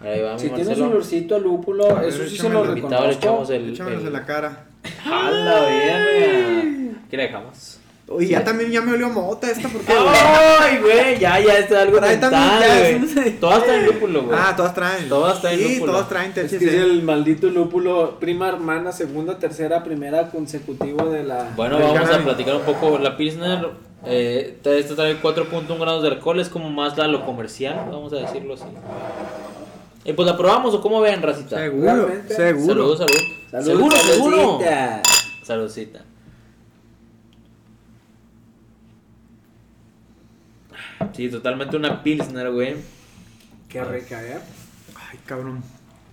[0.00, 3.06] Ahí va, Sí tiene su olorcito a lúpulo, A ver, eso sí se lo Invitado,
[3.06, 3.88] le echamos reconozco.
[3.88, 4.00] el...
[4.00, 4.66] El- en la cara.
[5.04, 6.62] ¡A la verga!
[7.10, 7.80] ¿Qué le dejamos?
[8.08, 9.92] Oye, ya también ya me olió mota esta porque.
[9.92, 11.18] ¡Ay, güey!
[11.18, 13.26] Ya, ya está algo Trae también, mental, ya es güey.
[13.30, 14.38] un- Todas traen lúpulo, güey.
[14.40, 15.08] Ah, todas traen.
[15.08, 15.92] Todas traen Sí, lúpulo.
[15.92, 21.24] todas traen Es que es el maldito lúpulo, prima, hermana, segunda, tercera, primera consecutivo de
[21.24, 21.50] la...
[21.56, 22.96] Bueno, vamos a platicar un poco.
[23.00, 23.70] La Pilsner,
[24.04, 28.16] eh, esta trae 4.1 grados de alcohol, es como más la lo comercial, vamos a
[28.18, 28.66] decirlo así.
[30.06, 31.56] Y pues la probamos, ¿o cómo ven, racita?
[31.58, 32.34] Seguro, Realmente.
[32.34, 32.96] seguro.
[32.96, 33.20] Salud, salud.
[33.50, 34.36] Salud, seguro, seguro.
[34.60, 35.02] saludcita.
[35.44, 36.00] Saludcita.
[41.14, 42.76] Sí, totalmente una Pilsner, güey.
[43.68, 44.38] Qué rica, ¿eh?
[45.10, 45.62] Ay, cabrón.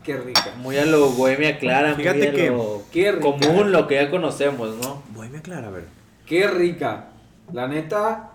[0.04, 0.54] Qué rica.
[0.58, 3.22] Muy a lo bohemia clara, Fíjate muy a que- lo Qué rica.
[3.22, 5.02] común, lo que ya conocemos, ¿no?
[5.14, 5.86] Bohemia clara, a ver.
[6.26, 7.10] Qué rica.
[7.54, 8.32] La neta,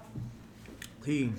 [1.04, 1.32] Sí.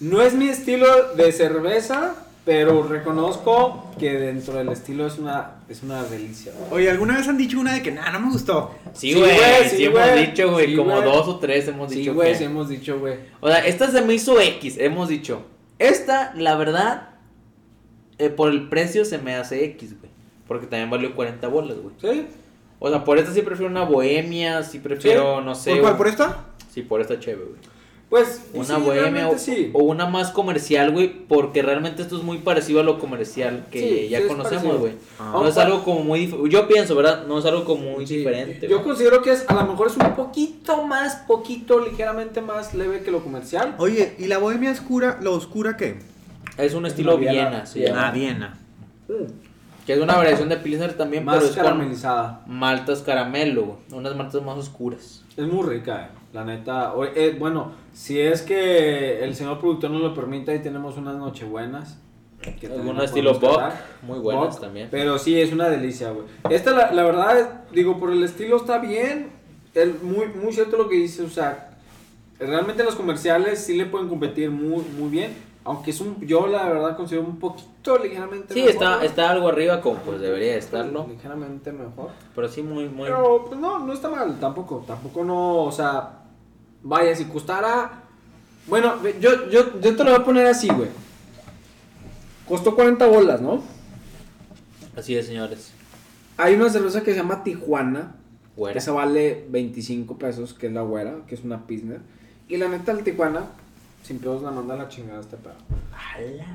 [0.00, 2.14] no es mi estilo de cerveza,
[2.44, 6.52] pero reconozco que dentro del estilo es una, es una delicia.
[6.70, 8.74] Oye, ¿alguna vez han dicho una de que nada, no me gustó?
[8.92, 10.26] Sí, Sí, güey, güey, sí, sí, hemos güey.
[10.26, 11.04] dicho, güey, Sí, como güey.
[11.04, 13.16] dos o tres hemos Sí, dicho güey, que- sí hemos dicho, güey.
[13.40, 15.42] O sea, esta se me hizo X, hemos dicho.
[15.78, 17.08] Esta, la verdad,
[18.18, 20.12] eh, por el precio se me hace X, güey.
[20.46, 21.94] Porque también valió 40 bolas, güey.
[22.00, 22.26] ¿Sí?
[22.78, 25.70] O sea, por esta sí prefiero una bohemia, sí prefiero, no sé.
[25.72, 25.92] ¿Por cuál?
[25.92, 26.44] un- ¿Por esta?
[26.70, 27.60] Sí, por esta chévere, güey.
[28.10, 29.70] Pues, Una sí, bohemia o, realmente sí.
[29.72, 33.80] o una más comercial, güey, porque realmente esto es muy parecido a lo comercial que
[33.80, 34.92] Sí, ya conocemos, güey.
[35.18, 35.30] Ah.
[35.32, 37.24] No es algo como muy Yo pienso, ¿verdad?
[37.26, 38.68] No es algo como muy Sí, diferente.
[38.68, 43.00] Yo considero que es, a lo mejor es un poquito más, poquito, ligeramente más leve
[43.02, 43.74] que lo comercial.
[43.78, 45.98] Oye, ¿y la bohemia oscura, lo oscura qué?
[46.56, 47.80] Es un estilo Viena, Viena, sí.
[47.80, 48.08] Viena.
[48.08, 48.58] Ah, Viena.
[49.86, 52.42] Que es una variación de Pilsner también, Más pero es con caramelizada.
[52.46, 53.78] maltas caramelo, güey.
[53.92, 55.22] Unas maltas más oscuras.
[55.36, 56.94] Es muy rica, eh, la neta.
[56.94, 61.16] O- eh, bueno, si es que el señor productor nos lo permite, ahí tenemos unas
[61.16, 61.96] nochebuenas.
[62.40, 63.86] que Algún estilo quedar.
[64.02, 64.88] muy buenas también.
[64.90, 66.26] Pero sí, es una delicia, güey.
[66.50, 69.30] Esta, la, la verdad, digo, por el estilo está bien.
[69.74, 71.70] El, muy, muy cierto lo que dice, o sea,
[72.38, 75.32] realmente los comerciales sí le pueden competir muy, muy bien.
[75.62, 79.06] Aunque es un, yo la verdad considero un poquito ligeramente Sí, mejor, está, güey.
[79.06, 81.06] está algo arriba como pues debería de estarlo.
[81.08, 82.10] Ligeramente mejor.
[82.34, 83.04] Pero sí muy, muy...
[83.08, 86.23] Pero, pues no, no está mal, tampoco, tampoco no, o sea,
[86.84, 88.04] vaya, si costara,
[88.66, 90.88] bueno, yo, yo, yo te lo voy a poner así, güey.
[92.46, 93.62] Costó 40 bolas, ¿no?
[94.96, 95.72] Así es, señores.
[96.36, 98.16] Hay una cerveza que se llama Tijuana.
[98.56, 98.74] Güera.
[98.74, 102.00] Que esa vale 25 pesos, que es la güera, que es una Pilsner.
[102.48, 103.46] Y la neta, el Tijuana,
[104.04, 105.54] sin pedos, la manda a la chingada este pedo.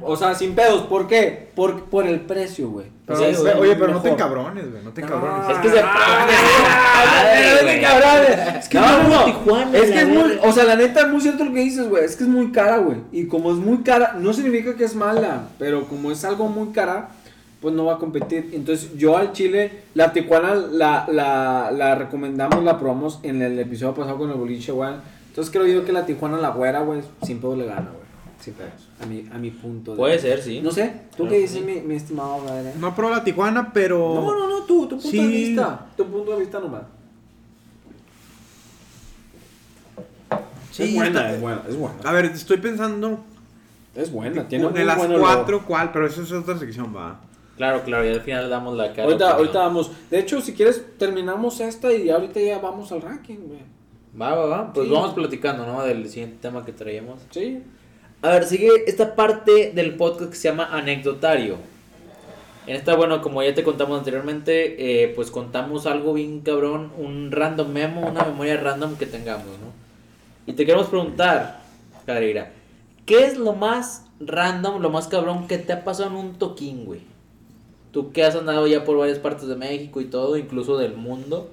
[0.04, 1.50] O sea, sin pedos, ¿por qué?
[1.56, 2.86] Por, por el precio, güey.
[3.08, 4.84] Pero, O sea, es oye, pero no te encabrones, güey.
[4.84, 5.50] No te No, encabrones.
[5.50, 6.28] Es que se ah,
[7.34, 7.82] Ay, no, no, güey.
[7.82, 8.56] cabrones.
[8.60, 9.26] Es que No, no, no, no.
[9.26, 11.90] Tijuana, Es que es muy, o sea, la neta es muy cierto lo que dices,
[11.90, 12.06] güey.
[12.06, 12.98] Es que es muy cara, güey.
[13.12, 16.70] Y como es muy cara, no significa que es mala, pero como es algo muy
[16.72, 17.10] cara,
[17.62, 18.52] pues no va a competir.
[18.54, 23.96] Entonces, yo al Chile, la Tijuana la, la, la recomendamos, la probamos en el episodio
[23.96, 24.94] pasado con el boliche, güey.
[25.30, 28.04] Entonces, creo yo que la Tijuana, la güera, güey, sin pedo le gana, güey.
[28.42, 28.72] Sin pedos.
[29.02, 29.92] A mi, a mi punto.
[29.92, 30.62] de- Puede ser, sí.
[30.62, 31.62] No sé, ¿tú qué dices, sí.
[31.64, 32.64] mi, mi estimado, güey?
[32.80, 34.16] No probé la Tijuana, pero.
[34.16, 35.18] No, no, no, tú, tu punto Sí.
[35.18, 35.88] de vista.
[35.96, 36.84] Tu punto de vista nomás.
[40.72, 41.96] Sí, es buena, está- es buena, es buena.
[42.04, 43.20] A ver, estoy pensando.
[43.96, 45.92] Es buena, tiene de las cuatro, ¿cuál?
[45.92, 47.20] Pero eso es otra sección, va.
[47.58, 49.04] Claro, claro, y al final damos la cara.
[49.04, 49.92] Ahorita, ahorita vamos.
[50.10, 53.60] De hecho, si quieres, terminamos esta y ahorita ya vamos al ranking, güey.
[54.20, 54.74] Va, va, va.
[54.74, 54.94] Pues Sí.
[54.94, 55.84] vamos platicando, ¿no?
[55.84, 57.20] Del siguiente tema que traíamos.
[57.32, 57.64] Sí.
[58.22, 61.56] A ver, sigue esta parte del podcast que se llama anecdotario.
[62.68, 67.32] En esta, bueno, como ya te contamos anteriormente, eh, pues contamos algo bien cabrón, un
[67.32, 69.72] random memo, una memoria random que tengamos, ¿no?
[70.46, 71.62] Y te queremos preguntar,
[72.06, 72.52] Careira,
[73.06, 76.86] ¿qué es lo más random, lo más cabrón que te ha pasado en un toquín,
[76.86, 77.02] güey?
[77.92, 81.50] Tú que has andado ya por varias partes de México y todo, incluso del mundo.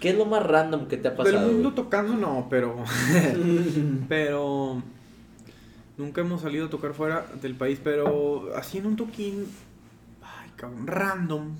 [0.00, 1.38] ¿Qué es lo más random que te ha pasado?
[1.40, 1.74] Del mundo güey?
[1.84, 2.76] tocando no, pero.
[4.08, 4.82] pero.
[5.98, 9.46] Nunca hemos salido a tocar fuera del país, pero así en un toquín.
[10.22, 11.50] Ay, cabrón, random.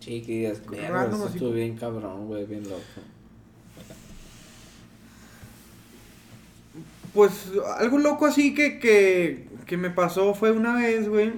[0.00, 2.82] Sí, que digas, Con "Verga, random así estuvo bien cabrón, güey, bien loco.
[7.14, 11.32] Pues algo loco así que, que, que me pasó fue una vez, güey,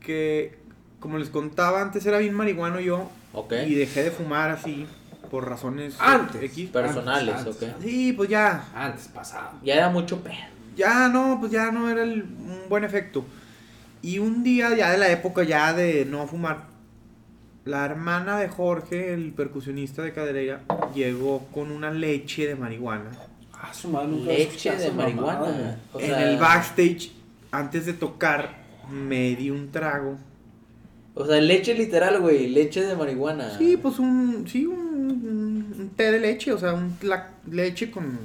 [0.00, 0.58] que
[1.00, 3.52] como les contaba, antes era bien marihuano yo Ok.
[3.66, 4.86] y dejé de fumar así
[5.24, 6.42] por razones Antes.
[6.42, 6.70] X.
[6.70, 7.62] Personales, Antes, ok.
[7.64, 7.82] antes.
[7.90, 9.50] Sí, pues ya, Antes pasado.
[9.62, 10.34] Ya era mucho pedo.
[10.76, 13.24] ya no, pues ya no era el- un buen efecto.
[14.02, 16.64] Y un día ya de la época ya de no fumar,
[17.64, 20.60] la hermana de Jorge, el percusionista de Cadereira,
[20.94, 23.10] llegó con una leche de marihuana.
[23.54, 25.78] Ah, su madre nunca Leche de marihuana.
[25.94, 27.12] O en sea, el backstage,
[27.50, 28.56] antes de tocar,
[28.90, 30.18] me di un trago.
[31.14, 32.48] O sea, leche literal, güey.
[32.48, 33.56] Leche de marihuana.
[33.56, 37.90] Sí, pues un, sí, un, un- un té de leche, o sea, un, la leche
[37.90, 38.18] con.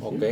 [0.00, 0.22] Ok.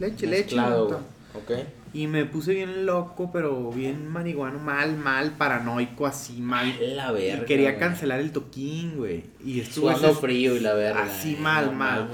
[0.00, 0.56] leche, leche.
[0.56, 0.98] Mezclado, güey.
[1.34, 1.66] Ok.
[1.94, 6.74] Y me puse bien loco, pero bien marihuano, mal, mal, paranoico, así, mal.
[6.96, 7.42] La verga.
[7.42, 7.80] y quería güey.
[7.80, 9.24] cancelar el toquín, güey.
[9.44, 11.02] Y güeyes, frío y la verga.
[11.02, 12.08] así eh, mal, no mal.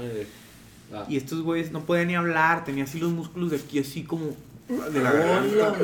[0.93, 1.05] Ah.
[1.07, 4.31] y estos güeyes no podían ni hablar, tenía así los músculos de aquí, así como
[4.67, 5.75] de la garganta,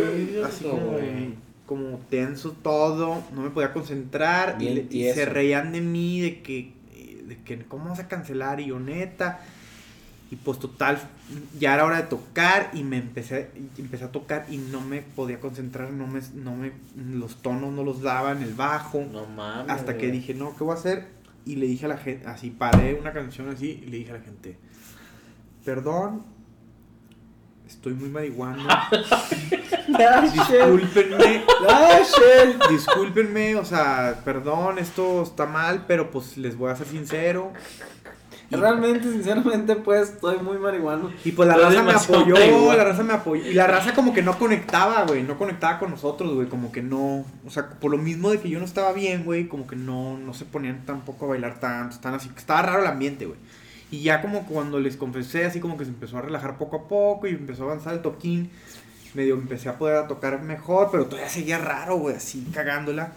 [0.46, 1.45] así como, güey.
[1.66, 4.58] Como tenso todo, no me podía concentrar.
[4.60, 6.74] Y, Bien se reían de mí, de que,
[7.28, 8.60] de que, ¿cómo vas a cancelar?
[8.60, 9.42] Y yo, neta.
[10.32, 11.00] Y pues total,
[11.60, 15.40] ya era hora de tocar y me empecé, empecé a tocar y no me podía
[15.40, 19.06] concentrar, no me, no me, los tonos no los daban, el bajo.
[19.12, 19.70] No mames.
[19.70, 21.08] hasta que dije, no, ¿qué voy a hacer?
[21.46, 24.16] Y le dije a la gente, así paré una canción así y le dije a
[24.16, 24.58] la gente,
[25.64, 26.24] perdón,
[27.68, 28.64] estoy muy marihuano,
[30.34, 32.00] discúlpenme, Ah,
[32.70, 37.52] discúlpenme, o sea, perdón, esto está mal, pero pues les voy a ser sincero.
[38.52, 41.10] Y- Realmente, sinceramente, pues, estoy muy marihuano.
[41.24, 42.78] Y pues la raza me apoyó, marihuana.
[42.78, 43.44] la raza me apoyó.
[43.50, 45.24] Y la raza como que no conectaba, güey.
[45.24, 46.48] No conectaba con nosotros, güey.
[46.48, 47.26] Como que no.
[47.46, 49.48] O sea, por lo mismo de que yo no estaba bien, güey.
[49.48, 51.96] Como que no, no se ponían tampoco a bailar tanto.
[51.96, 52.30] Están así.
[52.38, 53.40] Estaba raro el ambiente, güey.
[53.96, 56.88] Y ya como cuando les confesé, así como que se empezó a relajar poco a
[56.88, 57.28] poco.
[57.28, 58.50] Y empezó a avanzar el toquín.
[59.14, 60.90] Medio empecé a poder tocar mejor.
[60.92, 62.16] Pero todavía seguía raro, güey.
[62.16, 63.14] Así cagándola.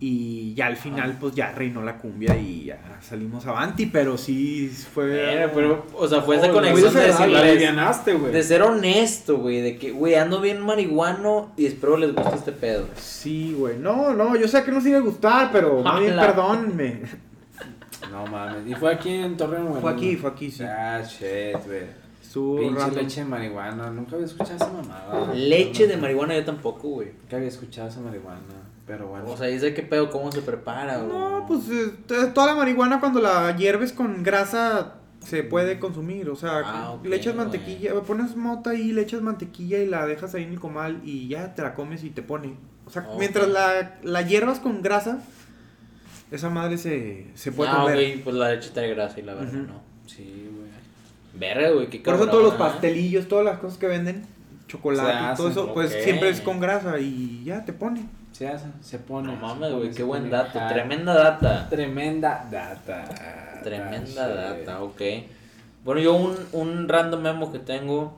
[0.00, 3.86] Y ya al final, pues ya reinó la cumbia y ya salimos avanti.
[3.86, 5.06] Pero sí fue.
[5.06, 8.32] Verga, pero, o sea, fue esa Oh, conexión muy de decirles, güey.
[8.32, 12.52] de ser honesto, güey, de que, güey, ando bien marihuano y espero les guste este
[12.52, 12.86] pedo.
[12.96, 13.78] Sí, güey.
[13.78, 17.02] No, no, yo sé que no se iba a gustar, pero más bien perdónenme.
[18.10, 18.66] No mames.
[18.66, 19.80] ¿Y fue aquí en Torreón, güey?
[19.80, 20.64] Fue aquí, fue aquí, sí.
[20.64, 22.04] Ah, shit, güey.
[22.34, 23.90] Pinche leche de marihuana.
[23.90, 25.32] Nunca había escuchado esa mamada.
[25.34, 27.12] Leche de marihuana yo tampoco, güey.
[27.22, 28.40] Nunca había escuchado esa marihuana.
[28.86, 29.26] Pero bueno.
[29.28, 31.08] O sea, dice qué pedo, cómo se prepara, güey.
[31.16, 31.92] No, pues eh,
[32.34, 36.28] toda la marihuana cuando la hierves con grasa se puede consumir.
[36.28, 37.46] O sea, Ah, le echas güey.
[37.46, 41.28] mantequilla, pones mota ahí, le echas mantequilla y la dejas ahí en el comal y
[41.28, 42.56] ya te la comes y te pone.
[42.86, 45.18] O sea, mientras la, la hiervas con grasa,
[46.30, 47.94] esa madre se, se puede Ah, comer.
[47.94, 49.66] güey, pues la leche trae grasa y la verga, Ujú.
[49.66, 49.80] ¿no?
[50.06, 50.70] Sí, güey.
[51.34, 52.58] Verga, güey, qué Por eso cabrón, todos los ¿ah?
[52.72, 54.24] pastelillos, todas las cosas que venden,
[54.68, 58.06] chocolate y todo hacen, eso, pues siempre es con grasa y ya te pone.
[58.32, 59.28] Se hace, se pone.
[59.28, 60.58] No se mames, güey, qué buen dato.
[60.60, 61.68] Ah, Tremenda data.
[61.70, 63.60] Tremenda data.
[63.62, 64.64] Tremenda Sí.
[64.64, 65.00] data, ok.
[65.84, 68.16] Bueno, yo un, un random memo que tengo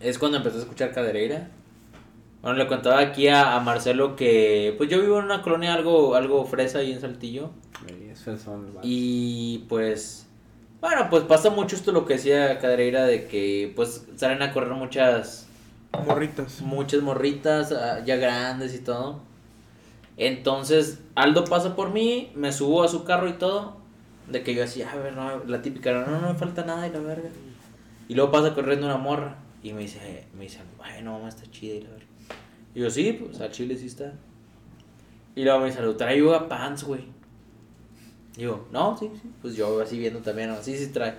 [0.00, 1.48] es cuando empecé a escuchar Cadereira.
[2.42, 6.16] Bueno, le contaba aquí a, a Marcelo que pues yo vivo en una colonia algo,
[6.16, 7.50] algo fresa ahí en Saltillo.
[8.82, 10.26] Y pues,
[10.80, 14.72] bueno, pues pasa mucho esto lo que decía Cadereira de que pues salen a correr
[14.72, 15.48] muchas
[16.06, 16.62] Morritas.
[16.62, 19.20] muchas morritas ah, ya grandes y todo.
[20.16, 23.76] Entonces, Aldo pasa por mí, me subo a su carro y todo.
[24.28, 26.92] De que yo así, a ver, no, la típica, no, no me falta nada y
[26.92, 27.28] la verga.
[28.08, 31.50] Y luego pasa corriendo una morra y me dice, me dice, ay, no, mamá, está
[31.50, 32.01] chida y la verga.
[32.74, 34.12] Y yo, sí, pues al chile sí está.
[35.34, 37.04] Y luego me dice, "Aldo, trae yoga pants, güey.
[38.36, 39.30] Y yo, no, sí, sí.
[39.42, 40.62] Pues yo así viendo también, ¿no?
[40.62, 41.14] sí, sí trae.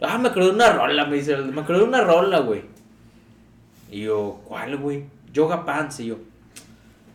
[0.00, 2.62] Ah, me acordé de una rola, me dice, me acordé de una rola, güey.
[3.90, 5.04] Y yo, ¿cuál, güey?
[5.32, 6.00] Yoga Pants.
[6.00, 6.18] Y yo,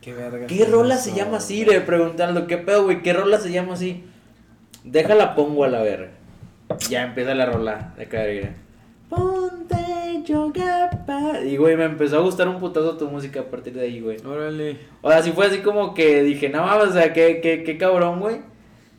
[0.01, 0.47] ¿Qué verga?
[0.47, 1.63] ¿qué rola se llama así?
[1.63, 3.03] Le preguntando, ¿qué pedo, güey?
[3.03, 4.03] ¿Qué rola se llama así?
[4.83, 6.11] Déjala pongo a la verga.
[6.89, 8.55] Ya empieza la rola de carrera.
[9.09, 9.75] Ponte
[11.45, 14.17] Y, güey, me empezó a gustar un putazo tu música a partir de ahí, güey.
[14.25, 14.77] Órale.
[15.01, 17.77] O sea, sí fue así como que dije, no mames, o sea, qué, qué, qué
[17.77, 18.37] cabrón, güey.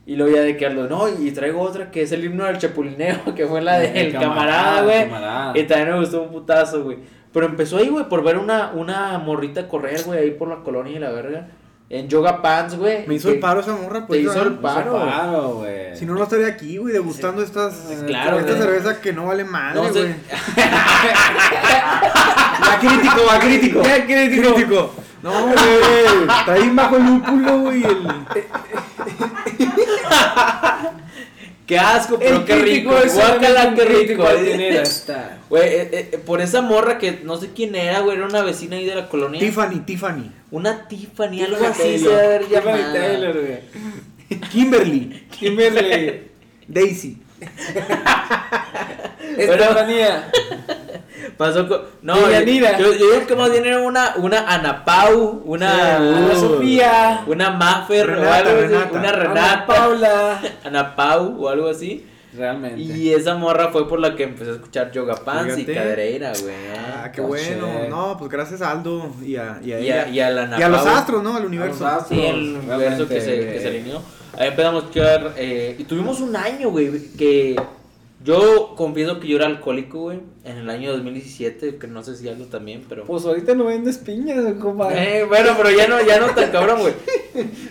[0.05, 2.59] Y luego ya de que Aldo, no, y traigo otra que es el himno del
[2.59, 5.63] chapulineo, que fue la del El camarada, güey.
[5.63, 6.99] Y también me gustó un putazo, güey.
[7.33, 10.97] Pero empezó ahí, güey, por ver una, una morrita correr, güey, ahí por la colonia
[10.97, 11.49] y la verga.
[11.93, 13.07] En yoga pants, güey.
[13.07, 14.19] Me hizo el paro esa morra, pues.
[14.19, 14.95] Te hizo el paro.
[14.95, 15.95] Paro, güey.
[15.95, 17.75] Si no, no estaría aquí, güey, degustando estas.
[18.07, 18.63] Claro, esta güey.
[18.63, 20.01] cerveza que no vale madre, No sé.
[20.01, 20.15] güey.
[22.63, 23.83] Va crítico, va crítico.
[23.83, 24.55] Crítico.
[24.55, 24.95] Crítico.
[25.23, 25.55] No, güey.
[26.39, 27.85] Está ahí bajo el lúpulo, güey.
[27.85, 28.07] El...
[31.73, 32.91] Qué asco, pero El qué rico.
[32.91, 34.25] Guácala, qué rico.
[35.49, 38.77] Güey, eh, eh, por esa morra que no sé quién era, güey, era una vecina
[38.77, 39.41] ahí de la colonia.
[39.41, 40.31] Tiffany, Tiffany.
[40.51, 42.11] Una Tiffany, algo Tiffany así se Taylor.
[42.11, 42.93] debe haber Tiffany llamado.
[42.93, 44.41] Taylor, güey.
[44.51, 45.27] Kimberly.
[45.31, 46.23] Kimberly.
[46.69, 47.22] Daisy.
[49.37, 50.31] Estefanía.
[51.37, 51.83] Pasó con.
[52.03, 55.71] No, Y yo, yo, yo digo que más bien era una, una Ana Pau, una.
[55.71, 56.41] Sí, Ana Uh.
[56.41, 57.25] Sofía.
[57.27, 58.91] Una Maffer o Renata, algo así, Renata.
[58.99, 59.67] Una Ana Renata.
[59.67, 60.41] Paula.
[60.65, 62.07] Ana Pau o algo así.
[62.35, 62.81] Realmente.
[62.81, 65.75] Y esa morra fue por la que empecé a escuchar Yoga Pants y Fíjate.
[65.75, 66.55] Cadereira, güey.
[66.79, 67.69] Ah, qué bueno.
[67.91, 70.09] No, pues gracias a Aldo y a, y a, Y a, ella.
[70.09, 71.37] y a la Ana Y a los astros, ¿no?
[71.37, 71.87] Al universo.
[71.87, 72.09] Astros.
[72.09, 74.01] Sí, el universo que se, que se alineó.
[74.39, 75.35] Ahí empezamos a escuchar.
[75.37, 77.57] eh, y tuvimos un año, güey, que
[78.25, 80.21] yo confieso que yo era alcohólico, güey.
[80.45, 83.05] En el año 2017, que no sé si algo también, pero.
[83.05, 85.21] Pues ahorita no vendes piñas, compadre.
[85.21, 86.95] Eh, bueno, pero ya no, ya no tan cabrón, güey.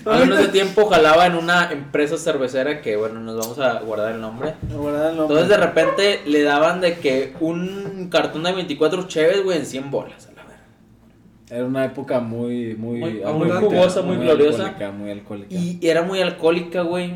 [0.34, 4.56] Hace tiempo jalaba en una empresa cervecera que, bueno, nos vamos a guardar el nombre.
[4.70, 5.14] No, ¿verdad?
[5.14, 9.66] No, Entonces de repente le daban de que un cartón de 24 cheves, güey, en
[9.66, 10.28] 100 bolas.
[11.52, 14.68] Era una época muy, muy, Muy- muy jugosa, muy gloriosa.
[14.70, 15.54] alcohólica, muy alcohólica.
[15.54, 17.16] Y era muy alcohólica, güey.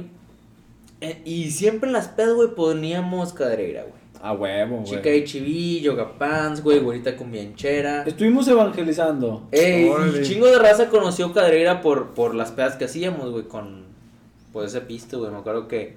[0.99, 3.93] Eh, y siempre en las pedas, güey, poníamos cadereira, güey.
[4.21, 4.85] A huevo, güey.
[4.87, 8.03] Chica HIV, yoga pants, güey, güerita con bianchera.
[8.03, 9.43] Estuvimos evangelizando.
[9.53, 10.19] Órale.
[10.19, 13.85] y chingo de raza conoció Cadereira por, por las pedas que hacíamos, güey, con
[14.51, 15.31] pues ese pisto, güey.
[15.31, 15.95] Me acuerdo que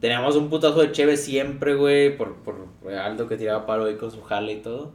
[0.00, 2.56] teníamos un putazo de cheve siempre, güey, por, por
[2.90, 4.94] Aldo que tiraba palo ahí con su jale y todo.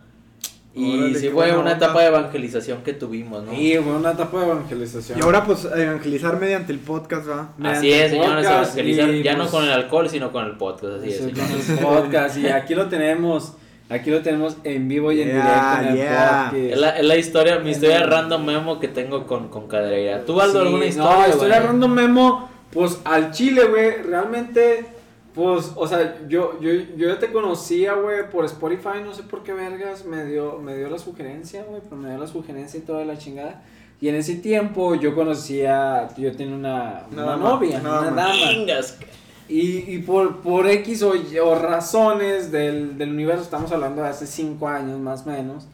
[0.78, 1.72] Y Órale, sí fue una onda.
[1.74, 3.52] etapa de evangelización que tuvimos, ¿no?
[3.52, 5.18] Sí, fue una etapa de evangelización.
[5.18, 7.50] Y ahora, pues, evangelizar mediante el podcast, ¿va?
[7.64, 11.10] Así es, señores, evangelizar, ya no pues, con el alcohol, sino con el podcast, así
[11.10, 12.38] es, Eso, con el podcast.
[12.38, 13.54] Y aquí lo tenemos.
[13.90, 16.52] Aquí lo tenemos en vivo y en Yeah, directo en el yeah.
[16.74, 20.26] Es la, es la historia, mi historia random memo que tengo con, con Cadereira.
[20.26, 21.18] ¿Tú, Aldo, Sí, alguna historia?
[21.26, 21.68] No, historia güey?
[21.68, 22.50] random memo.
[22.72, 24.04] Pues al chile, güey.
[24.04, 24.86] Realmente,
[25.38, 29.02] pues, o sea, yo, yo, yo ya te conocía, güey, por Spotify.
[29.06, 31.80] No sé por qué vergas me dio, me dio la sugerencia, güey.
[31.84, 33.64] Pero me dio la sugerencia y toda la chingada.
[34.02, 38.12] Y en ese tiempo yo conocía, yo tenía una, Una una dama, novia, una una
[38.12, 38.34] dama.
[39.50, 44.10] Y, y por, por X o, Y o razones del, del universo, estamos hablando de
[44.10, 45.68] hace 5 años más o menos.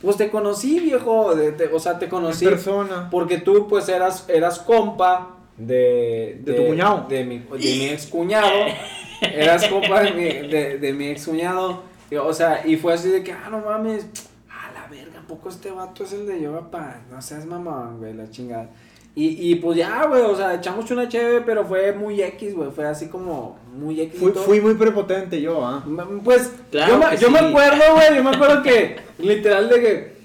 [0.00, 1.34] Pues te conocí, viejo.
[1.34, 2.44] de- te- o sea, te En conocí.
[2.44, 3.08] persona.
[3.10, 6.40] Porque tú, pues, eras, eras compa de...
[6.44, 7.06] De tu cuñado.
[7.08, 8.48] De mi, de mi ex cuñado.
[9.20, 11.82] eras compa de mi, de, de mi ex cuñado.
[12.22, 14.06] O sea, y fue así de que, ah, no mames.
[14.50, 17.00] A la verga, ¿a poco este vato es el de yoga pa?
[17.10, 18.68] No seas mamón, güey, la chingada.
[19.14, 22.70] Y, y pues ya, güey, o sea, echamos una cheve, pero fue muy X, güey.
[22.70, 24.20] Fue así como muy X.
[24.20, 25.82] Fui, fui muy prepotente yo, ¿ah?
[25.86, 27.44] M- Pues, Claro yo, me, que yo me sí.
[27.46, 30.17] acuerdo, güey, yo me acuerdo que, literal, de que,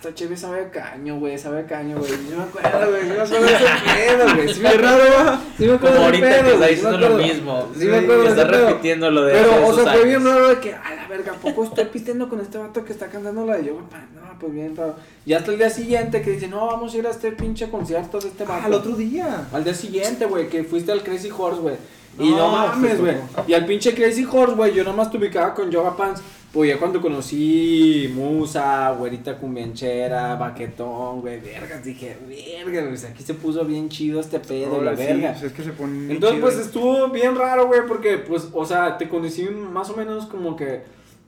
[0.00, 2.10] esta chévere sabe a caño, güey, sabe a caño, güey.
[2.10, 4.54] Sí me acuerdo, güey, sí me acuerdo de ese pedo, güey.
[4.54, 6.74] Sí me Qué acuerdo, sí me acuerdo Como de ese ahorita pedo, que está güey,
[6.74, 7.68] diciendo lo mismo.
[7.78, 8.68] Sí me acuerdo de Está pedo.
[8.68, 10.32] repitiendo lo de Pero, o sea, esos fue bien años.
[10.34, 13.06] raro de que, a la verga, ¿a poco estoy pisteando con este vato que está
[13.08, 14.08] cantando la de Yoga Pan?
[14.14, 14.96] No, pues bien raro.
[15.26, 18.18] Y hasta el día siguiente que dice, no, vamos a ir a este pinche concierto
[18.20, 18.62] de este vato.
[18.64, 19.48] Ah, el otro día.
[19.52, 21.74] Al día siguiente, güey, que fuiste al Crazy Horse, güey.
[22.18, 23.16] Y No, no mames, güey.
[23.46, 26.22] Y al pinche Crazy Horse, güey, yo nomás te ubicaba con Yoga Pants.
[26.52, 33.34] Pues ya cuando conocí Musa, güerita cumbianchera, baquetón, güey, vergas, dije, verga, güey, aquí se
[33.34, 35.30] puso bien chido este pedo, la sí, verga.
[35.30, 38.66] pues es que se pone bien Entonces, pues estuvo bien raro, güey, porque, pues, o
[38.66, 40.82] sea, te conocí más o menos como que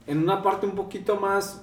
[0.07, 1.61] en una parte un poquito más,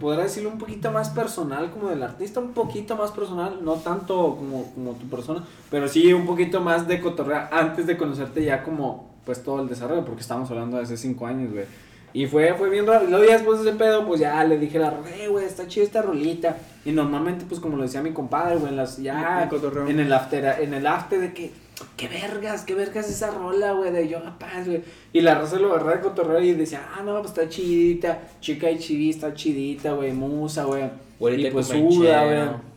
[0.00, 4.34] podría decirlo un poquito más personal, como del artista, un poquito más personal, no tanto
[4.34, 8.64] como, como tu persona, pero sí un poquito más de cotorrea antes de conocerte ya
[8.64, 11.66] como, pues, todo el desarrollo, porque estamos hablando de hace cinco años, güey.
[12.12, 13.06] Y fue, fue bien raro.
[13.06, 15.44] Y luego ya después de ese pedo, pues ya le dije a la eh, güey,
[15.44, 16.56] está chida esta rolita.
[16.84, 20.12] Y normalmente, pues como lo decía mi compadre, güey, en las, ya, El en el
[20.12, 21.52] after, en el after de que,
[21.96, 24.82] qué vergas, qué vergas esa rola, güey, de Yoga Pants, güey.
[25.12, 28.70] Y la raza lo agarraba de cotorreo y decía, ah, no, pues está chidita, chica
[28.70, 30.84] y chidita, está chidita, güey, musa, güey.
[31.36, 32.69] Y pues suda, güey.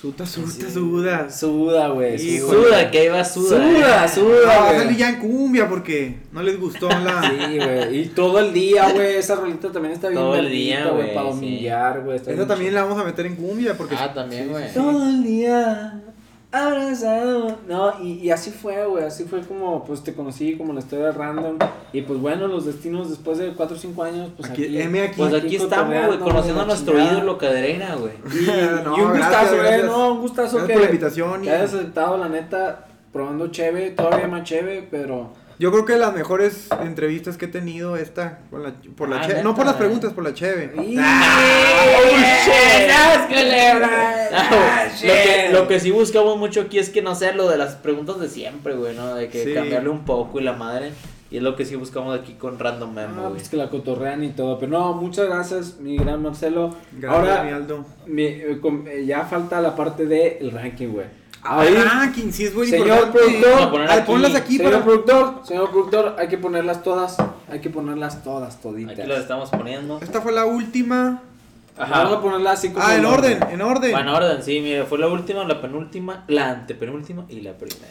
[0.00, 0.70] Suta, suta, Sí.
[0.72, 1.30] suda.
[1.30, 2.38] Suda, güey.
[2.38, 3.48] Suda, que iba suda.
[3.48, 4.08] Suda, eh.
[4.08, 7.20] suda, va a salir ya en cumbia porque no les gustó la.
[7.30, 8.00] Sí, güey.
[8.00, 9.16] Y todo el día, güey.
[9.16, 11.14] Esa rolita también está bien Todo el día, güey.
[11.14, 12.16] Para dominguear, güey.
[12.16, 13.94] Esa también la vamos a meter en cumbia porque.
[13.94, 14.72] Ah, también, güey.
[14.72, 16.00] Todo el día
[16.50, 17.58] abrazado.
[17.80, 19.04] No, y, y así fue, güey.
[19.04, 21.56] Así fue como, pues, te conocí, como la historia random.
[21.92, 24.80] Y pues, bueno, los destinos después de 4 o 5 años, pues Aquí- aquí.
[24.80, 25.14] M aquí.
[25.16, 28.12] Pues aquí estamos, güey, conociendo a nuestro ídolo cadereira, güey.
[28.32, 28.46] Y,
[28.84, 29.66] No, y un gracias, gustazo, güey.
[29.66, 29.86] gracias.
[29.86, 30.72] No, un gustazo Gracias que.
[30.74, 35.32] por la invitación y- Que hayas aceptado, la neta, probando cheve, todavía más cheve, pero.
[35.60, 39.28] Yo creo que las mejores entrevistas que he tenido esta con la, por la Ah.
[39.44, 40.72] No por las preguntas, por la cheve.
[40.82, 40.96] ¡Y!
[40.98, 44.28] Ah, ¡Qué culebra!
[44.32, 47.58] Ah, lo, que, lo que sí buscamos mucho aquí es que no sea lo de
[47.58, 49.14] las preguntas de siempre, güey, ¿no?
[49.14, 49.54] De que Sí.
[49.54, 50.92] cambiarle un poco y la madre.
[51.30, 53.34] Y es lo que sí buscamos aquí con Random Memo, Ah, güey.
[53.34, 54.58] pues que la cotorrean y todo.
[54.58, 56.74] Pero no, muchas gracias, mi gran Marcelo.
[56.92, 57.84] Gracias, mi Ahora, Aldo.
[58.06, 61.06] mi- eh, eh, ya falta la parte del ranking, güey.
[61.42, 63.18] Ah, Ahí, ranking, sí es muy Señor importante.
[63.18, 64.02] productor, aquí.
[64.06, 64.84] ponlas aquí señor para.
[64.84, 67.16] productor, señor productor, hay que ponerlas todas.
[67.50, 68.98] Hay que ponerlas todas, toditas.
[68.98, 69.98] Aquí las estamos poniendo.
[70.02, 71.22] Esta fue la última.
[71.78, 72.84] Vamos a ponerlas así como.
[72.84, 73.92] Ah, en orden, en orden.
[73.92, 77.86] Bueno, orden, sí, mira, fue la última, la penúltima, la antepenúltima y la primera.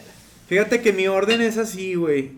[0.46, 2.32] Fíjate que mi orden es así, güey.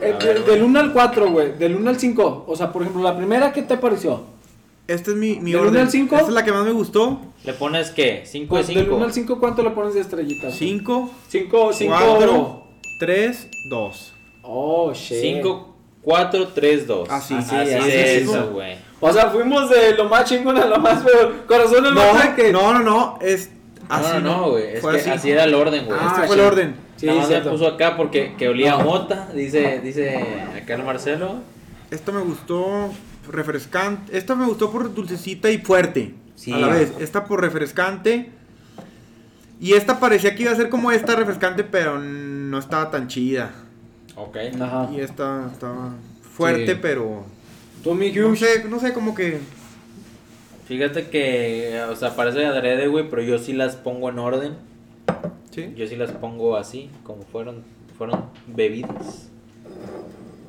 [0.00, 0.14] Eh,
[0.46, 1.58] del 1 al 4, güey.
[1.58, 2.44] Del 1 al 5.
[2.48, 4.24] O sea, por ejemplo, la primera, ¿qué te pareció?
[4.90, 5.72] Esta es mi, mi ¿Del orden.
[5.74, 6.16] uno al cinco?
[6.16, 7.20] Esta es la que más me gustó.
[7.44, 8.24] ¿Le pones qué?
[8.26, 9.04] ¿5 de Pues, del 1 5?
[9.04, 10.54] al 5, ¿cuánto le pones de estrellitas?
[10.54, 11.94] 5, 5, 5.
[11.96, 12.62] 4,
[12.98, 14.12] 3, 2.
[14.42, 15.18] Oh, shit.
[15.20, 17.08] 5, 4, 3, 2.
[17.10, 17.90] Así, así, así, de así
[18.22, 18.46] eso, mismo.
[18.48, 18.76] güey.
[19.00, 21.44] O sea, fuimos de lo más chingón a lo más peor.
[21.46, 22.52] Corazón el No, más que.
[22.52, 23.50] no, no, no, es
[23.88, 24.08] así.
[24.14, 24.74] no, no, no, güey.
[24.74, 25.10] Es Fue que así.
[25.10, 25.30] así.
[25.30, 25.98] era el orden, güey.
[26.02, 26.74] Ah, este fue el orden.
[26.96, 28.80] Sí, Nada más puso acá porque que olía No.
[28.80, 30.18] a mota, dice, dice
[30.60, 31.36] acá el Marcelo.
[31.90, 32.90] Esta me gustó
[33.32, 34.16] refrescante.
[34.16, 36.14] Esta me gustó por dulcecita y fuerte.
[36.36, 36.52] Sí.
[36.52, 36.92] A la vez.
[37.00, 38.30] Esta por refrescante.
[39.60, 43.50] Y esta parecía que iba a ser como esta refrescante, pero no estaba tan chida.
[44.16, 44.36] Ok.
[44.60, 44.88] Ajá.
[44.92, 45.94] Y esta estaba
[46.34, 46.78] fuerte, Sí.
[46.80, 47.24] pero.
[47.84, 48.40] Tú, mi No Hughes.
[48.40, 49.40] sé, no sé, como que.
[50.66, 54.54] Fíjate que, o sea, parece adrede, güey, pero yo sí las pongo en orden.
[55.50, 55.74] Sí.
[55.76, 57.64] Yo sí las pongo así, como fueron,
[57.98, 59.28] fueron bebidas.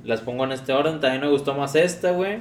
[0.03, 0.99] Las pongo en este orden.
[0.99, 2.39] También me gustó más esta, güey.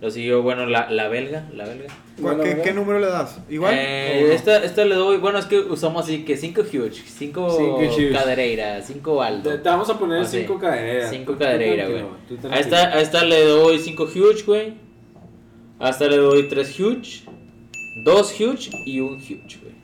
[0.00, 1.86] Lo siguió, bueno, la, la belga, la belga.
[2.20, 3.38] ¿Cuál- Bueno, ¿Qué, qué número le das?
[3.48, 3.74] ¿Igual?
[3.76, 7.78] Eh, esta, esta le doy, bueno, es que usamos así que 5 huge, 5 Cinco
[7.78, 8.10] huge.
[8.12, 9.50] cadereira, 5 aldo.
[9.50, 10.40] Te, te vamos a poner Ah, sí.
[10.40, 11.10] 5 cadereras.
[11.10, 12.10] Cinco Tú cadereira, tranquilo,
[12.40, 12.52] güey.
[12.52, 14.74] A esta, a esta le doy 5 huge, güey.
[15.78, 17.22] A esta le doy 3 huge,
[18.04, 19.74] 2 huge y un huge, güey.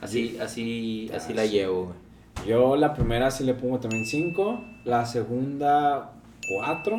[0.00, 2.48] Así, así, así la llevo, güey.
[2.48, 4.64] Yo la primera sí le pongo también 5.
[4.84, 6.12] La segunda,
[6.56, 6.98] 4.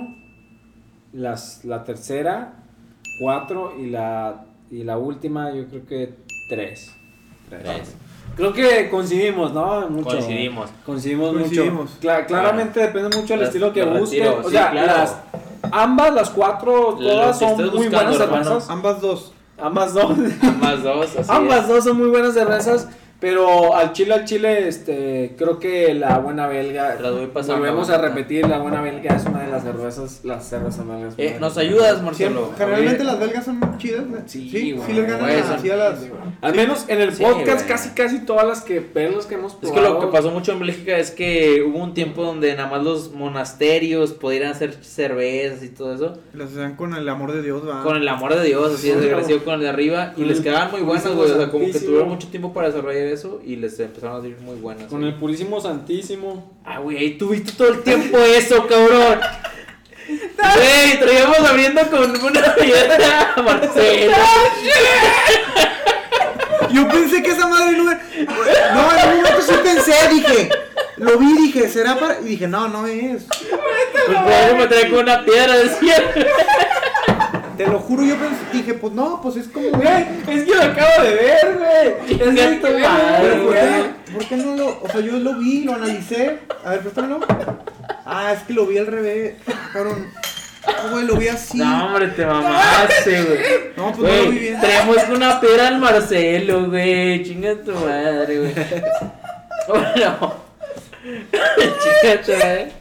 [1.14, 2.53] Las, la tercera,
[3.22, 3.73] 4.
[3.80, 6.14] Y la, y la última, yo creo que
[6.49, 6.95] 3.
[7.49, 7.95] Tres.
[8.36, 9.90] Creo que coincidimos, ¿no?
[9.90, 10.10] Mucho.
[10.10, 10.69] Coincidimos.
[10.86, 11.90] Coincidimos, Coincidimos.
[11.90, 12.02] mucho.
[12.02, 14.19] Cla- claramente depende mucho del Las- estilo que busques.
[14.23, 14.88] retiro, O sí, sea, claro.
[14.88, 15.18] las,
[15.72, 18.69] ambas, las cuatro, todas son muy buscando, buenas cervezas.
[18.69, 19.34] Ambas dos.
[19.57, 20.11] Ambas dos.
[20.44, 21.68] Ambas dos, así Ambas es.
[21.68, 22.88] dos son muy buenas cervezas,
[23.20, 27.90] Pero al chile, al chile, este, creo que la buena belga, La doy pasando, volvemos
[27.90, 31.14] a repetir, la buena belga es una de las cervezas, las cervezas belgas.
[31.18, 32.54] Eh, ¿Nos ayudas, Marcelo?
[32.58, 34.06] Generalmente las belgas son chidas.
[34.06, 34.18] ¿no?
[34.26, 36.00] Sí, sí, güey, sí les ganan güey, así a las.
[36.41, 37.68] Al menos en el Sí, podcast, güey.
[37.68, 39.84] casi, casi todas las que pelos que hemos Es probado.
[39.84, 42.84] que lo que pasó mucho en Bélgica es que hubo un tiempo donde nada más
[42.84, 46.18] los monasterios podían hacer cervezas y todo eso.
[46.34, 47.84] Las hacen con el amor de Dios, va.
[47.84, 50.14] Con el amor de Dios, así es Sí, desgraciado con el de arriba.
[50.16, 51.30] Y les quedaban muy buenas, güey.
[51.32, 54.40] O sea, como que tuvieron mucho tiempo para desarrollar eso y les empezaron a salir
[54.40, 54.88] muy buenas.
[54.88, 55.11] Con güey.
[55.11, 56.52] el purísimo santísimo.
[56.65, 59.19] Ah, güey, ahí tuviste todo el tiempo eso, cabrón.
[60.07, 64.15] Güey, traíamos abriendo con una piedra, Marcelo.
[66.72, 68.02] Yo pensé que esa madre no era.
[68.73, 70.49] No, en un momento sí pensé, dije.
[70.98, 72.19] Lo vi, dije, ¿será para.?
[72.19, 73.23] Y dije, no, no es.
[73.23, 76.14] Pues por eso me trae con una piedra, decía.
[77.60, 79.68] Te lo juro, yo pensé, dije, pues no, pues es como.
[79.72, 82.11] Güey, es que lo acabo de ver, güey.
[82.14, 83.53] Es Chinga que ¿por güey.
[83.53, 84.81] qué, ¿por qué no lo.?
[84.81, 86.40] O sea, yo lo vi, lo analicé.
[86.64, 87.19] A ver, préstamelo.
[88.06, 89.36] Ah, es que lo vi al revés.
[89.73, 90.07] Cabrón.
[90.65, 91.57] No, güey, lo vi así.
[91.57, 93.40] No, hombre, te mamaste, güey.
[93.76, 94.61] No, pues no lo vi bien.
[94.61, 97.23] traemos una piedra al Marcelo, güey.
[97.26, 98.53] Chinga tu madre, güey.
[99.68, 100.34] Bueno.
[101.34, 102.72] Chinga tu madre.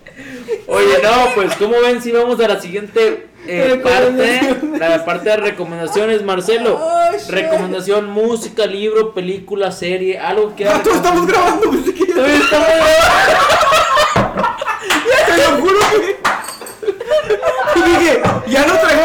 [0.67, 4.79] Oye, no, pues, ¿cómo ven si vamos a la siguiente eh, parte?
[4.79, 6.81] La parte de recomendaciones, Marcelo.
[7.13, 7.31] Shit.
[7.31, 10.69] Recomendación, música, libro, película, serie, algo que...
[10.69, 12.15] Ah, todos estamos grabando, pensé que ya.
[12.15, 12.99] Todavía estamos grabando.
[15.27, 16.19] Te lo juro que.
[17.77, 18.99] Y dije, ya no traigo.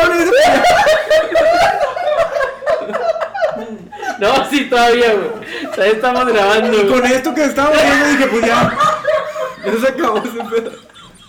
[4.19, 5.71] No, sí, todavía, güey.
[5.71, 8.77] Todavía estamos grabando, Y con esto que estaba viendo dije, pues ya.
[9.65, 10.71] Ya se acabó ese pedo.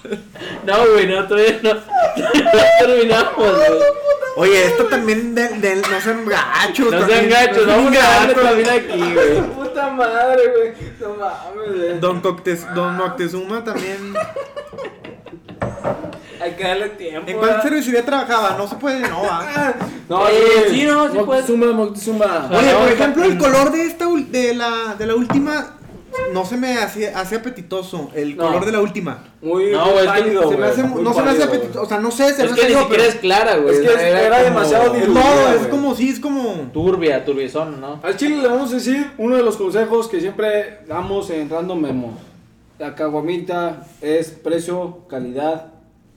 [0.67, 1.75] No, güey, no, todavía no.
[1.75, 3.71] No terminamos, güey.
[4.37, 5.61] Oye, esto también del.
[5.61, 6.91] del no sean gachos.
[6.91, 7.31] No sean también.
[7.31, 8.49] gachos, vamos grabando gatos.
[8.49, 9.41] también aquí, güey.
[9.43, 10.73] Puta madre, güey.
[11.01, 12.01] No mames, güey.
[12.01, 14.15] Don, Coctes, Don Moctezuma también.
[16.43, 17.31] Hay que darle tiempo.
[17.31, 18.57] ¿En cuál cervecería trabajaba?
[18.59, 19.75] No se puede, no va.
[20.09, 20.33] No, Eh,
[20.67, 20.71] güey.
[20.81, 21.49] sí, no, sí puedes.
[21.49, 22.25] Moctezuma, Moctezuma.
[22.29, 25.77] Ah, Oye, no, por ejemplo, el color de esta ul- de la, de la última
[26.33, 28.11] no se me hace, hace apetitoso.
[28.15, 28.47] El No.
[28.47, 29.19] color de la última.
[29.43, 31.73] Muy, No, muy pálido, Se me güey, hace, muy no se me hace apetitoso.
[31.81, 31.85] güey.
[31.85, 33.75] O sea, no sé, se me Es hace que ni pero es clara, güey.
[33.77, 35.71] Es que era como demasiado diluida, lodo, es güey.
[35.71, 36.55] como, sí, es como.
[36.73, 38.01] Turbia, turbiezón, ¿no?
[38.03, 41.81] Al chile le vamos a decir uno de los consejos que siempre damos en Random
[41.81, 42.19] Memo.
[42.79, 45.73] La caguamita es precio, calidad,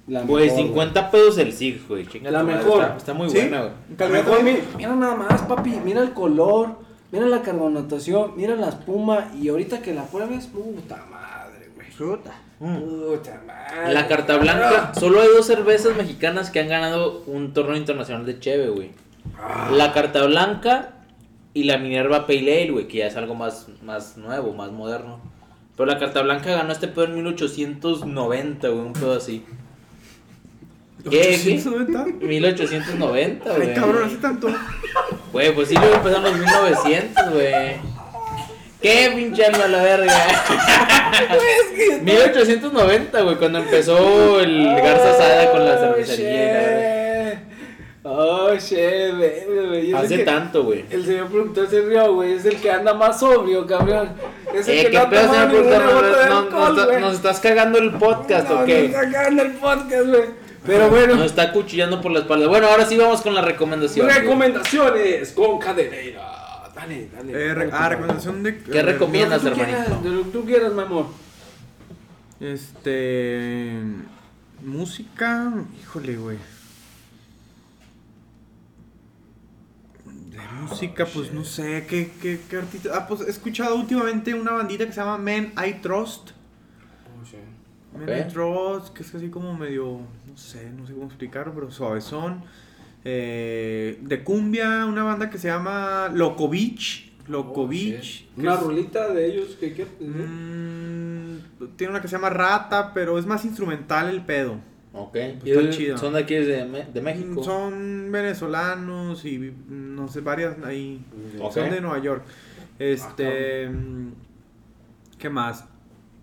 [0.07, 2.07] la Güey, mejor, 50 pesos el SIG, güey.
[2.07, 2.82] Chinga La mejor.
[2.82, 3.38] Está, está muy ¿Sí?
[3.40, 3.61] buena,
[3.98, 4.11] güey.
[4.11, 4.40] Mejor,
[4.78, 9.82] mira nada más, papi, mira el color, mira la carbonatación, mira la espuma y ahorita
[9.82, 11.92] que la pruebes, puta madre, güey.
[11.92, 12.32] Fruta.
[12.60, 13.94] Puta madre.
[13.94, 18.40] La carta blanca, solo hay dos cervezas mexicanas que han ganado un torneo internacional de
[18.40, 18.92] Cheve, güey.
[19.72, 20.94] La carta blanca
[21.54, 25.20] y la Minerva Pale Ale, güey, que ya es algo más, más nuevo, más moderno.
[25.76, 29.46] Pero la carta blanca ganó este pedo en 1890, güey, un pedo así.
[31.10, 31.40] ¿Qué?
[31.44, 31.54] ¿Qué?
[31.60, 32.06] 890.
[32.26, 33.70] 1890, güey.
[33.70, 34.48] Ay, cabrón, hace tanto.
[35.32, 37.98] Güey, pues sí, luego empezaron los 1900, güey.
[38.82, 40.14] ¿Qué pinche alma a la verga?
[42.04, 47.44] 1890, güey, cuando empezó el Garza Sada con la cervecería.
[48.04, 48.78] Oh, shit,
[49.18, 49.90] güey, güey.
[49.90, 50.86] El Hace tanto, güey.
[50.90, 52.34] El señor productor se rió, güey.
[52.34, 54.12] Es el que anda más sobrio, cabrón.
[54.56, 55.82] Es el Eh, que ¿qué no pedo, señor productor?
[55.82, 58.84] de ¿Nos, alcohol, nos- estás cagando el podcast No, o qué?
[58.84, 60.47] Nos está cagando el podcast, güey.
[60.68, 62.48] Pero bueno, Nos está cuchillando por la espalda.
[62.48, 64.06] Bueno, ahora sí vamos con la recomendación.
[64.06, 64.19] güey.
[64.19, 66.69] recomendaciones con cadeneira.
[66.76, 67.31] Dale, dale.
[67.34, 68.60] Eh, re- ah, recomendación de.
[68.60, 69.85] ¿Qué recomiendas, Lo que tú hermanito?
[69.85, 71.06] quieras, de lo que tú quieras, mi amor.
[72.39, 73.81] Este.
[74.64, 75.53] Música.
[75.81, 76.38] Híjole, güey.
[80.31, 81.85] De música, pues no sé.
[81.89, 82.91] ¿Qué, qué, qué artista?
[82.94, 86.31] Ah, pues he escuchado últimamente una bandita que se llama Men I Trust.
[87.98, 88.27] Men Ok.
[88.30, 90.02] I Trust, que es así como medio.
[90.38, 92.44] No sé, no sé cómo explicarlo, pero suavezón.
[93.04, 97.12] Eh, de cumbia, una banda que se llama Loco Beach.
[97.28, 98.28] Loco Beach.
[98.38, 99.84] Una es- rolita de ellos que.
[100.00, 104.60] Mm, tiene una que se llama Rata, pero es más instrumental el pedo.
[104.94, 105.12] Ok.
[105.14, 105.98] Pues ¿Y está el- chido.
[105.98, 107.42] ¿Son de aquí de, de México?
[107.42, 111.04] Mm, Son venezolanos y no sé, varias ahí.
[111.52, 112.24] Son de Nueva York.
[112.78, 113.68] Este.
[113.70, 114.12] mm,
[115.18, 115.66] ¿Qué más?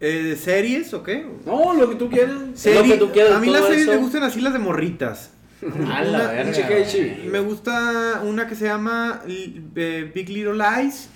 [0.00, 1.26] Eh, ¿De series o qué?
[1.46, 2.34] No, lo que tú quieras.
[2.54, 3.92] Serie- que tú quieras, a mí las series eso.
[3.92, 5.30] me gustan así las de morritas.
[5.90, 6.52] A la Una- verga,
[6.86, 7.16] Chica.
[7.30, 11.08] Me gusta una que se llama eh, Big Little Lies.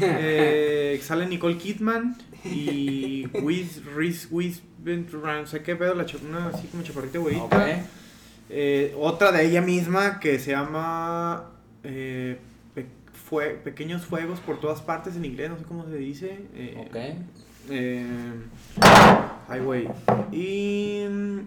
[0.00, 6.48] eh, que sale Nicole Kidman y Wiz, Reese Witherspoon, no sé qué pedo, la una
[6.48, 7.42] así como chaparrita güerita.
[7.44, 7.54] Ok.
[8.50, 11.50] Eh, otra de ella misma que se llama
[11.84, 12.38] eh,
[12.74, 16.38] Pe- fue, pequeños fuegos por todas partes en inglés, no sé cómo se dice.
[16.54, 16.96] eh, Ok.
[17.70, 18.06] Eh,
[19.48, 19.88] ay, güey.
[20.32, 21.04] Y.
[21.08, 21.38] mm,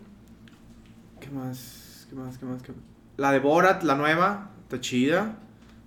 [1.19, 2.07] ¿Qué más?
[2.10, 2.38] ¿Qué más?
[2.38, 2.61] ¿Qué más?
[2.61, 2.73] ¿Qué-
[3.18, 5.38] La de Borat, la nueva, está chida.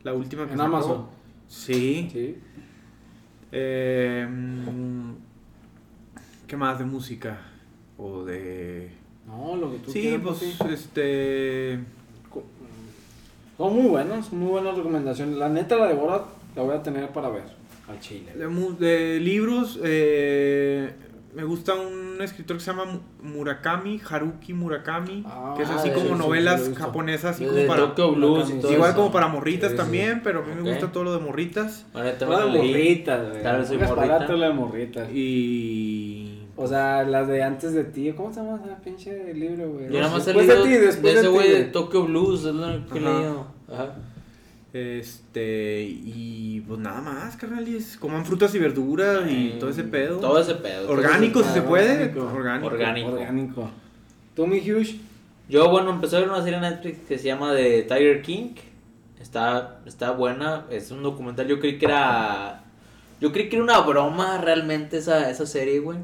[0.02, 0.76] La última que En sacó.
[0.76, 1.06] Amazon.
[1.48, 2.08] Sí.
[2.12, 2.38] Sí.
[3.52, 5.10] Eh, mm,
[6.46, 7.38] ¿Qué más de música?
[7.98, 8.92] O de.
[9.26, 11.80] No, lo que tú Sí, quieras, pues este.
[13.56, 15.36] Son muy buenos, son muy buenas recomendaciones.
[15.38, 16.24] La neta, la de Borat
[16.56, 17.44] la voy a tener para ver.
[17.88, 18.32] Al chile.
[18.36, 18.46] De,
[18.86, 20.92] de libros, eh,
[21.34, 25.88] me gusta un escritor que se llama Mu- Murakami, Haruki Murakami, Ah, que es así
[25.88, 27.82] de- como sí, sí, novelas sí, lo japonesas, así De como para...
[27.94, 28.96] Tokyo Blues y todo Igual eso.
[28.98, 29.82] como para morritas Sí, sí.
[29.82, 30.68] también, pero a mí me Ok.
[30.68, 31.86] gusta todo lo de morritas.
[31.92, 32.68] Ahora No también de lo leí.
[32.70, 33.40] morritas, güey.
[33.42, 34.28] Claro, soy morrita.
[34.36, 35.08] la de morritas.
[35.12, 36.40] Y...
[36.56, 38.12] O sea, las de antes de ti.
[38.16, 39.86] ¿Cómo se llama ese pinche libro, güey?
[39.92, 41.64] Yo nada más he Después de leído ti, de después ese de ti, güey de.
[41.64, 43.46] Tokyo Blues, es lo que he leído.
[43.72, 43.94] Ajá.
[44.74, 49.84] Este, y pues nada más, carnal, y es coman frutas y verduras y todo ese
[49.84, 50.18] pedo.
[50.18, 50.90] Todo ese pedo.
[50.90, 51.92] Orgánico, si se puede.
[51.92, 52.26] orgánico.
[52.26, 52.66] Orgánico.
[52.66, 53.08] Orgánico.
[53.12, 53.70] Orgánico.
[54.34, 54.96] ¿Tú, mi Hughes?
[55.48, 58.54] Yo, bueno, empecé a ver una serie en Netflix que se llama The Tiger King.
[59.20, 60.66] Está, está buena.
[60.70, 61.46] Es un documental.
[61.46, 62.64] Yo creí que era.
[63.20, 65.98] Yo creí que era una broma realmente esa, esa serie, güey.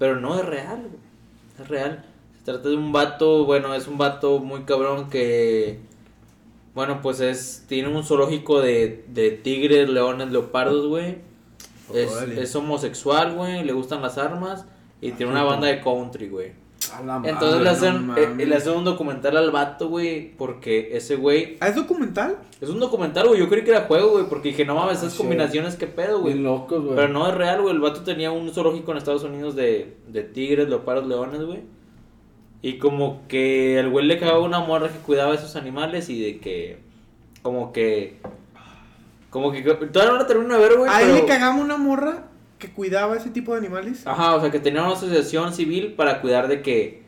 [0.00, 1.60] Pero no es real, güey.
[1.60, 2.04] Es real.
[2.38, 3.44] Se trata de un vato.
[3.44, 5.78] Bueno, es un vato muy cabrón que.
[6.76, 7.64] Bueno, pues es.
[7.66, 11.16] Tiene un zoológico de, de tigres, leones, leopardos, güey.
[11.92, 13.64] Es, homosexual, güey.
[13.64, 14.66] Le gustan las armas.
[15.00, 16.52] Y tiene una banda de country, güey.
[17.04, 17.30] La madre.
[17.30, 21.56] Entonces le hacen, eh, le hacen un documental al vato, güey, porque ese güey...
[21.60, 22.38] ¿Ah, es documental?
[22.60, 25.08] Es un documental, güey, yo creí que era juego, güey, porque dije, no mames, esas
[25.08, 25.18] Ah, shit.
[25.18, 26.34] combinaciones, qué pedo, güey.
[26.34, 26.94] locos, güey.
[26.94, 30.22] Pero no es real, güey, el vato tenía un zoológico en Estados Unidos de, de
[30.22, 31.62] tigres, leopardos, leones, güey.
[32.66, 36.40] Y como que el güey le cagaba una morra que cuidaba esos animales y de
[36.40, 36.80] que...
[37.40, 38.16] Como que...
[39.30, 39.62] Como que...
[39.62, 42.24] Todavía no la termino de ver, güey, A él pero- le cagaba una morra
[42.58, 44.04] que cuidaba ese tipo de animales.
[44.04, 47.04] Ajá, o sea, que tenía una asociación civil para cuidar de que...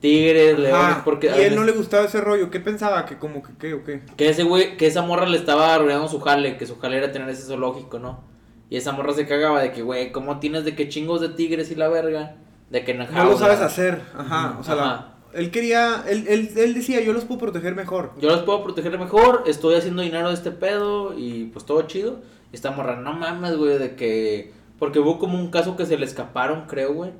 [0.00, 1.28] Tigres, leones, porque...
[1.34, 2.50] y él no le gustaba ese rollo.
[2.50, 3.06] ¿Qué pensaba?
[3.06, 4.02] ¿Que como que qué o qué?
[4.14, 7.12] Que ese güey, que esa morra le estaba arruinando su jale, que su jale era
[7.12, 8.20] tener ese zoológico, ¿no?
[8.68, 11.70] Y esa morra se cagaba de que, güey, ¿cómo tienes de que chingos de tigres
[11.70, 12.36] y la verga?
[12.70, 14.02] De que No lo sabes hacer.
[14.16, 14.56] Ajá.
[14.60, 16.04] O sea, la- él quería.
[16.08, 18.12] Él, él, él decía, yo los puedo proteger mejor.
[18.20, 22.20] Yo los puedo proteger mejor, estoy haciendo dinero de este pedo y pues todo chido.
[22.52, 24.52] Y esta morra, no mames, güey, de que...
[24.78, 27.10] Porque hubo como un caso que se le escaparon, creo, güey.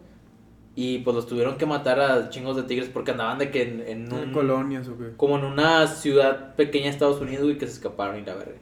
[0.74, 3.80] Y pues los tuvieron que matar a chingos de tigres porque andaban de que en,
[3.86, 4.20] en un...
[4.22, 5.12] En colonias o qué.
[5.16, 8.58] como en una ciudad pequeña de Estados Unidos, güey, que se escaparon y la verga.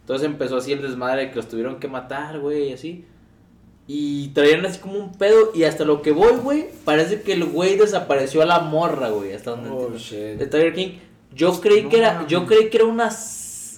[0.00, 3.06] Entonces empezó así el desmadre de que los tuvieron que matar, güey, y así.
[3.92, 5.50] Y traían así como un pedo.
[5.52, 9.32] Y hasta lo que voy, güey, parece que el güey desapareció a la morra, güey.
[9.32, 9.90] Hasta donde Oh.
[9.90, 10.88] De Tiger King.
[11.34, 13.10] Yo creí No que era, yo creí que era una,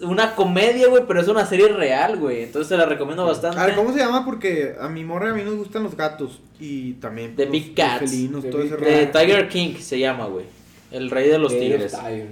[0.02, 2.42] una comedia, güey, pero es una serie real, güey.
[2.42, 3.58] Entonces te la recomiendo bastante.
[3.58, 4.26] A ver, ¿cómo se llama?
[4.26, 6.40] Porque a mi morra a mí nos gustan los gatos.
[6.60, 7.34] Y también.
[7.34, 8.10] The los- Big los Cats.
[8.10, 9.06] felinos, The todo Big ese De.
[9.06, 10.44] Tiger King se llama, güey.
[10.90, 11.92] El rey de los tigres.
[11.92, 12.28] Tiger.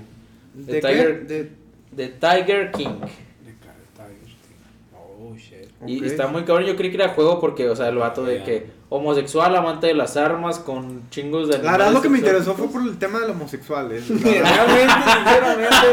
[0.55, 0.81] ¿De The?
[0.87, 1.51] Tiger- De-
[1.93, 2.89] De Tiger King.
[3.01, 5.20] De Car- Tiger, tío.
[5.31, 5.69] Oh, shit.
[5.87, 8.43] Y está muy cabrón, yo creí que era juego porque, o sea, el vato de
[8.43, 12.55] que homosexual, amante de las armas, con chingos de La verdad, lo que me interesó
[12.55, 13.93] fue por el tema del homosexual.
[13.93, 14.03] ¿eh?
[14.09, 15.87] Realmente, sinceramente,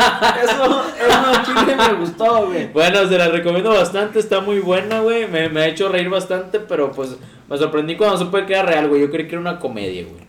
[0.43, 2.71] eso, eso chile me gustó, güey.
[2.71, 6.59] Bueno, se la recomiendo bastante, está muy buena, güey, me, me ha hecho reír bastante,
[6.59, 7.15] pero pues
[7.49, 10.25] me sorprendí cuando supe que era real, güey, yo creí que era una comedia, güey.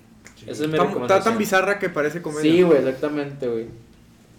[0.47, 1.25] Esa es mi Está, está recomendación.
[1.25, 2.43] tan bizarra que parece comedia.
[2.43, 3.67] Sí, güey, exactamente, güey.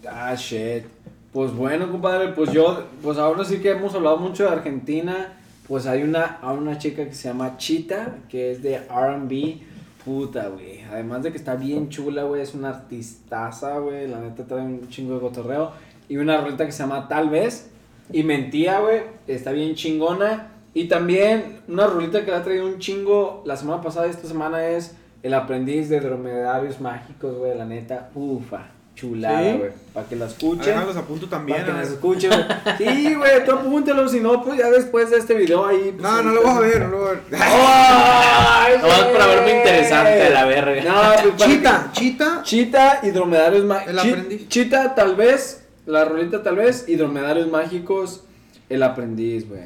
[0.08, 0.84] Ah, shit.
[1.32, 5.34] Pues bueno, compadre, pues yo, pues ahora sí que hemos hablado mucho de Argentina.
[5.68, 9.60] Pues hay una, hay una chica que se llama Chita, que es de RB.
[10.04, 10.80] Puta, güey.
[10.90, 12.42] Además de que está bien chula, güey.
[12.42, 14.08] Es una artistaza, güey.
[14.08, 15.70] La neta trae un chingo de cotorreo.
[16.08, 17.70] Y una rolita que se llama Tal vez.
[18.12, 19.02] Y mentía, güey.
[19.28, 20.48] Está bien chingona.
[20.74, 24.26] Y también una rolita que la ha traído un chingo la semana pasada y esta
[24.26, 27.56] semana es El aprendiz de dromedarios mágicos, güey.
[27.56, 28.79] La neta, ufa.
[29.00, 29.58] Chulada, ¿Sí?
[29.58, 29.70] güey.
[29.94, 30.62] Para que la escuchen.
[30.74, 31.60] Además los apunto también.
[31.62, 31.88] Para que ver.
[31.88, 32.30] escuchen.
[32.30, 32.76] güey.
[32.76, 34.08] Sí, güey, tú apúntalo.
[34.08, 35.94] Si no, pues ya después de este video ahí.
[35.98, 37.22] pues, No, no lo vas a ver, no lo voy a ver.
[37.40, 40.82] ¡Ay, No vas para verme interesante, la verga.
[40.84, 42.38] No, pues, Chita, chita.
[42.38, 43.90] que- Chita y dromedarios mágicos.
[43.92, 44.48] El aprendiz.
[44.48, 45.64] Chita, tal vez.
[45.86, 46.84] La rolita, tal vez.
[46.86, 48.22] Y dromedarios mágicos.
[48.68, 49.62] El aprendiz, güey.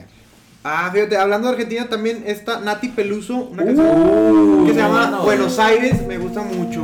[0.67, 5.05] Ah, fíjate, hablando de Argentina también está Nati Peluso, una Uh, canción que se llama
[5.11, 5.59] bueno, Buenos.
[5.59, 6.81] Aires, me gusta mucho.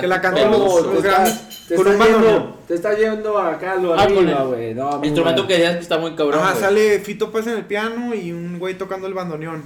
[0.00, 0.92] Que la cantó los, Peluso.
[0.92, 2.54] los te, Grammys está, te, con está un yendo, bandoneón.
[2.68, 4.74] te está yendo acá lo Ah, con arriba, el güey.
[4.74, 5.46] No, Instrumento bueno.
[5.46, 8.58] que decías que está muy cabrón, Ajá, sale Fito Paz en el piano y un
[8.58, 9.62] güey tocando el bandoneón.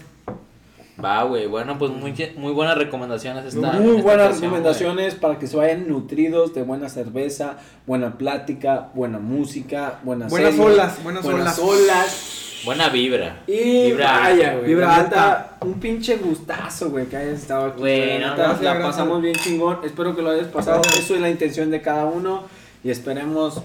[1.02, 1.46] Va, güey.
[1.46, 3.46] Bueno, pues muy, muy buenas recomendaciones.
[3.46, 8.18] Esta, Muy esta buenas ocasión, recomendaciones para que se vayan nutridos de buena cerveza, buena
[8.18, 11.58] plática, buena música, buenas Buenas series, olas, buenas olas.
[11.58, 12.51] olas.
[12.64, 13.42] Buena vibra.
[13.46, 14.52] Y Vibra vaya, alta.
[14.56, 14.66] güey.
[14.68, 15.56] Vibra alta.
[15.62, 17.80] Un pinche gustazo, güey, que hayas estado aquí.
[17.80, 18.20] Güey, güey.
[18.20, 19.78] no, La pasamos bien chingón.
[19.84, 20.80] Espero que lo hayas pasado.
[20.98, 22.44] Eso es la intención de cada uno.
[22.84, 23.62] Y esperemos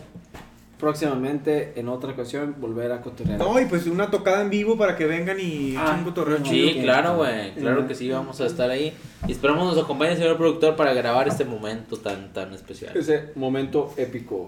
[0.80, 3.40] próximamente, en otra ocasión, volver a cotorrear.
[3.40, 6.46] No, y pues una tocada en vivo para que vengan y Ah, echen cotorreo no,
[6.46, 6.70] chido.
[6.70, 7.54] Sí, claro, güey.
[7.56, 8.94] Claro que sí, vamos a estar ahí.
[9.28, 12.96] Y esperamos nos acompañe el señor productor para grabar este momento tan, tan especial.
[12.96, 14.48] Ese momento épico.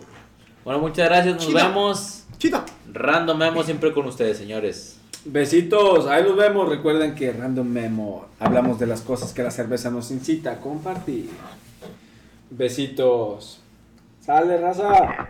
[0.69, 1.35] Bueno, muchas gracias.
[1.35, 2.23] Nos vemos.
[2.37, 2.63] Chido.
[2.93, 4.99] Random Memo siempre con ustedes, señores.
[5.25, 6.69] Besitos, ahí los vemos.
[6.69, 11.31] Recuerden que Random Memo hablamos de las cosas que la cerveza nos incita a compartir.
[12.51, 13.61] Besitos.
[14.21, 15.27] Sale, raza.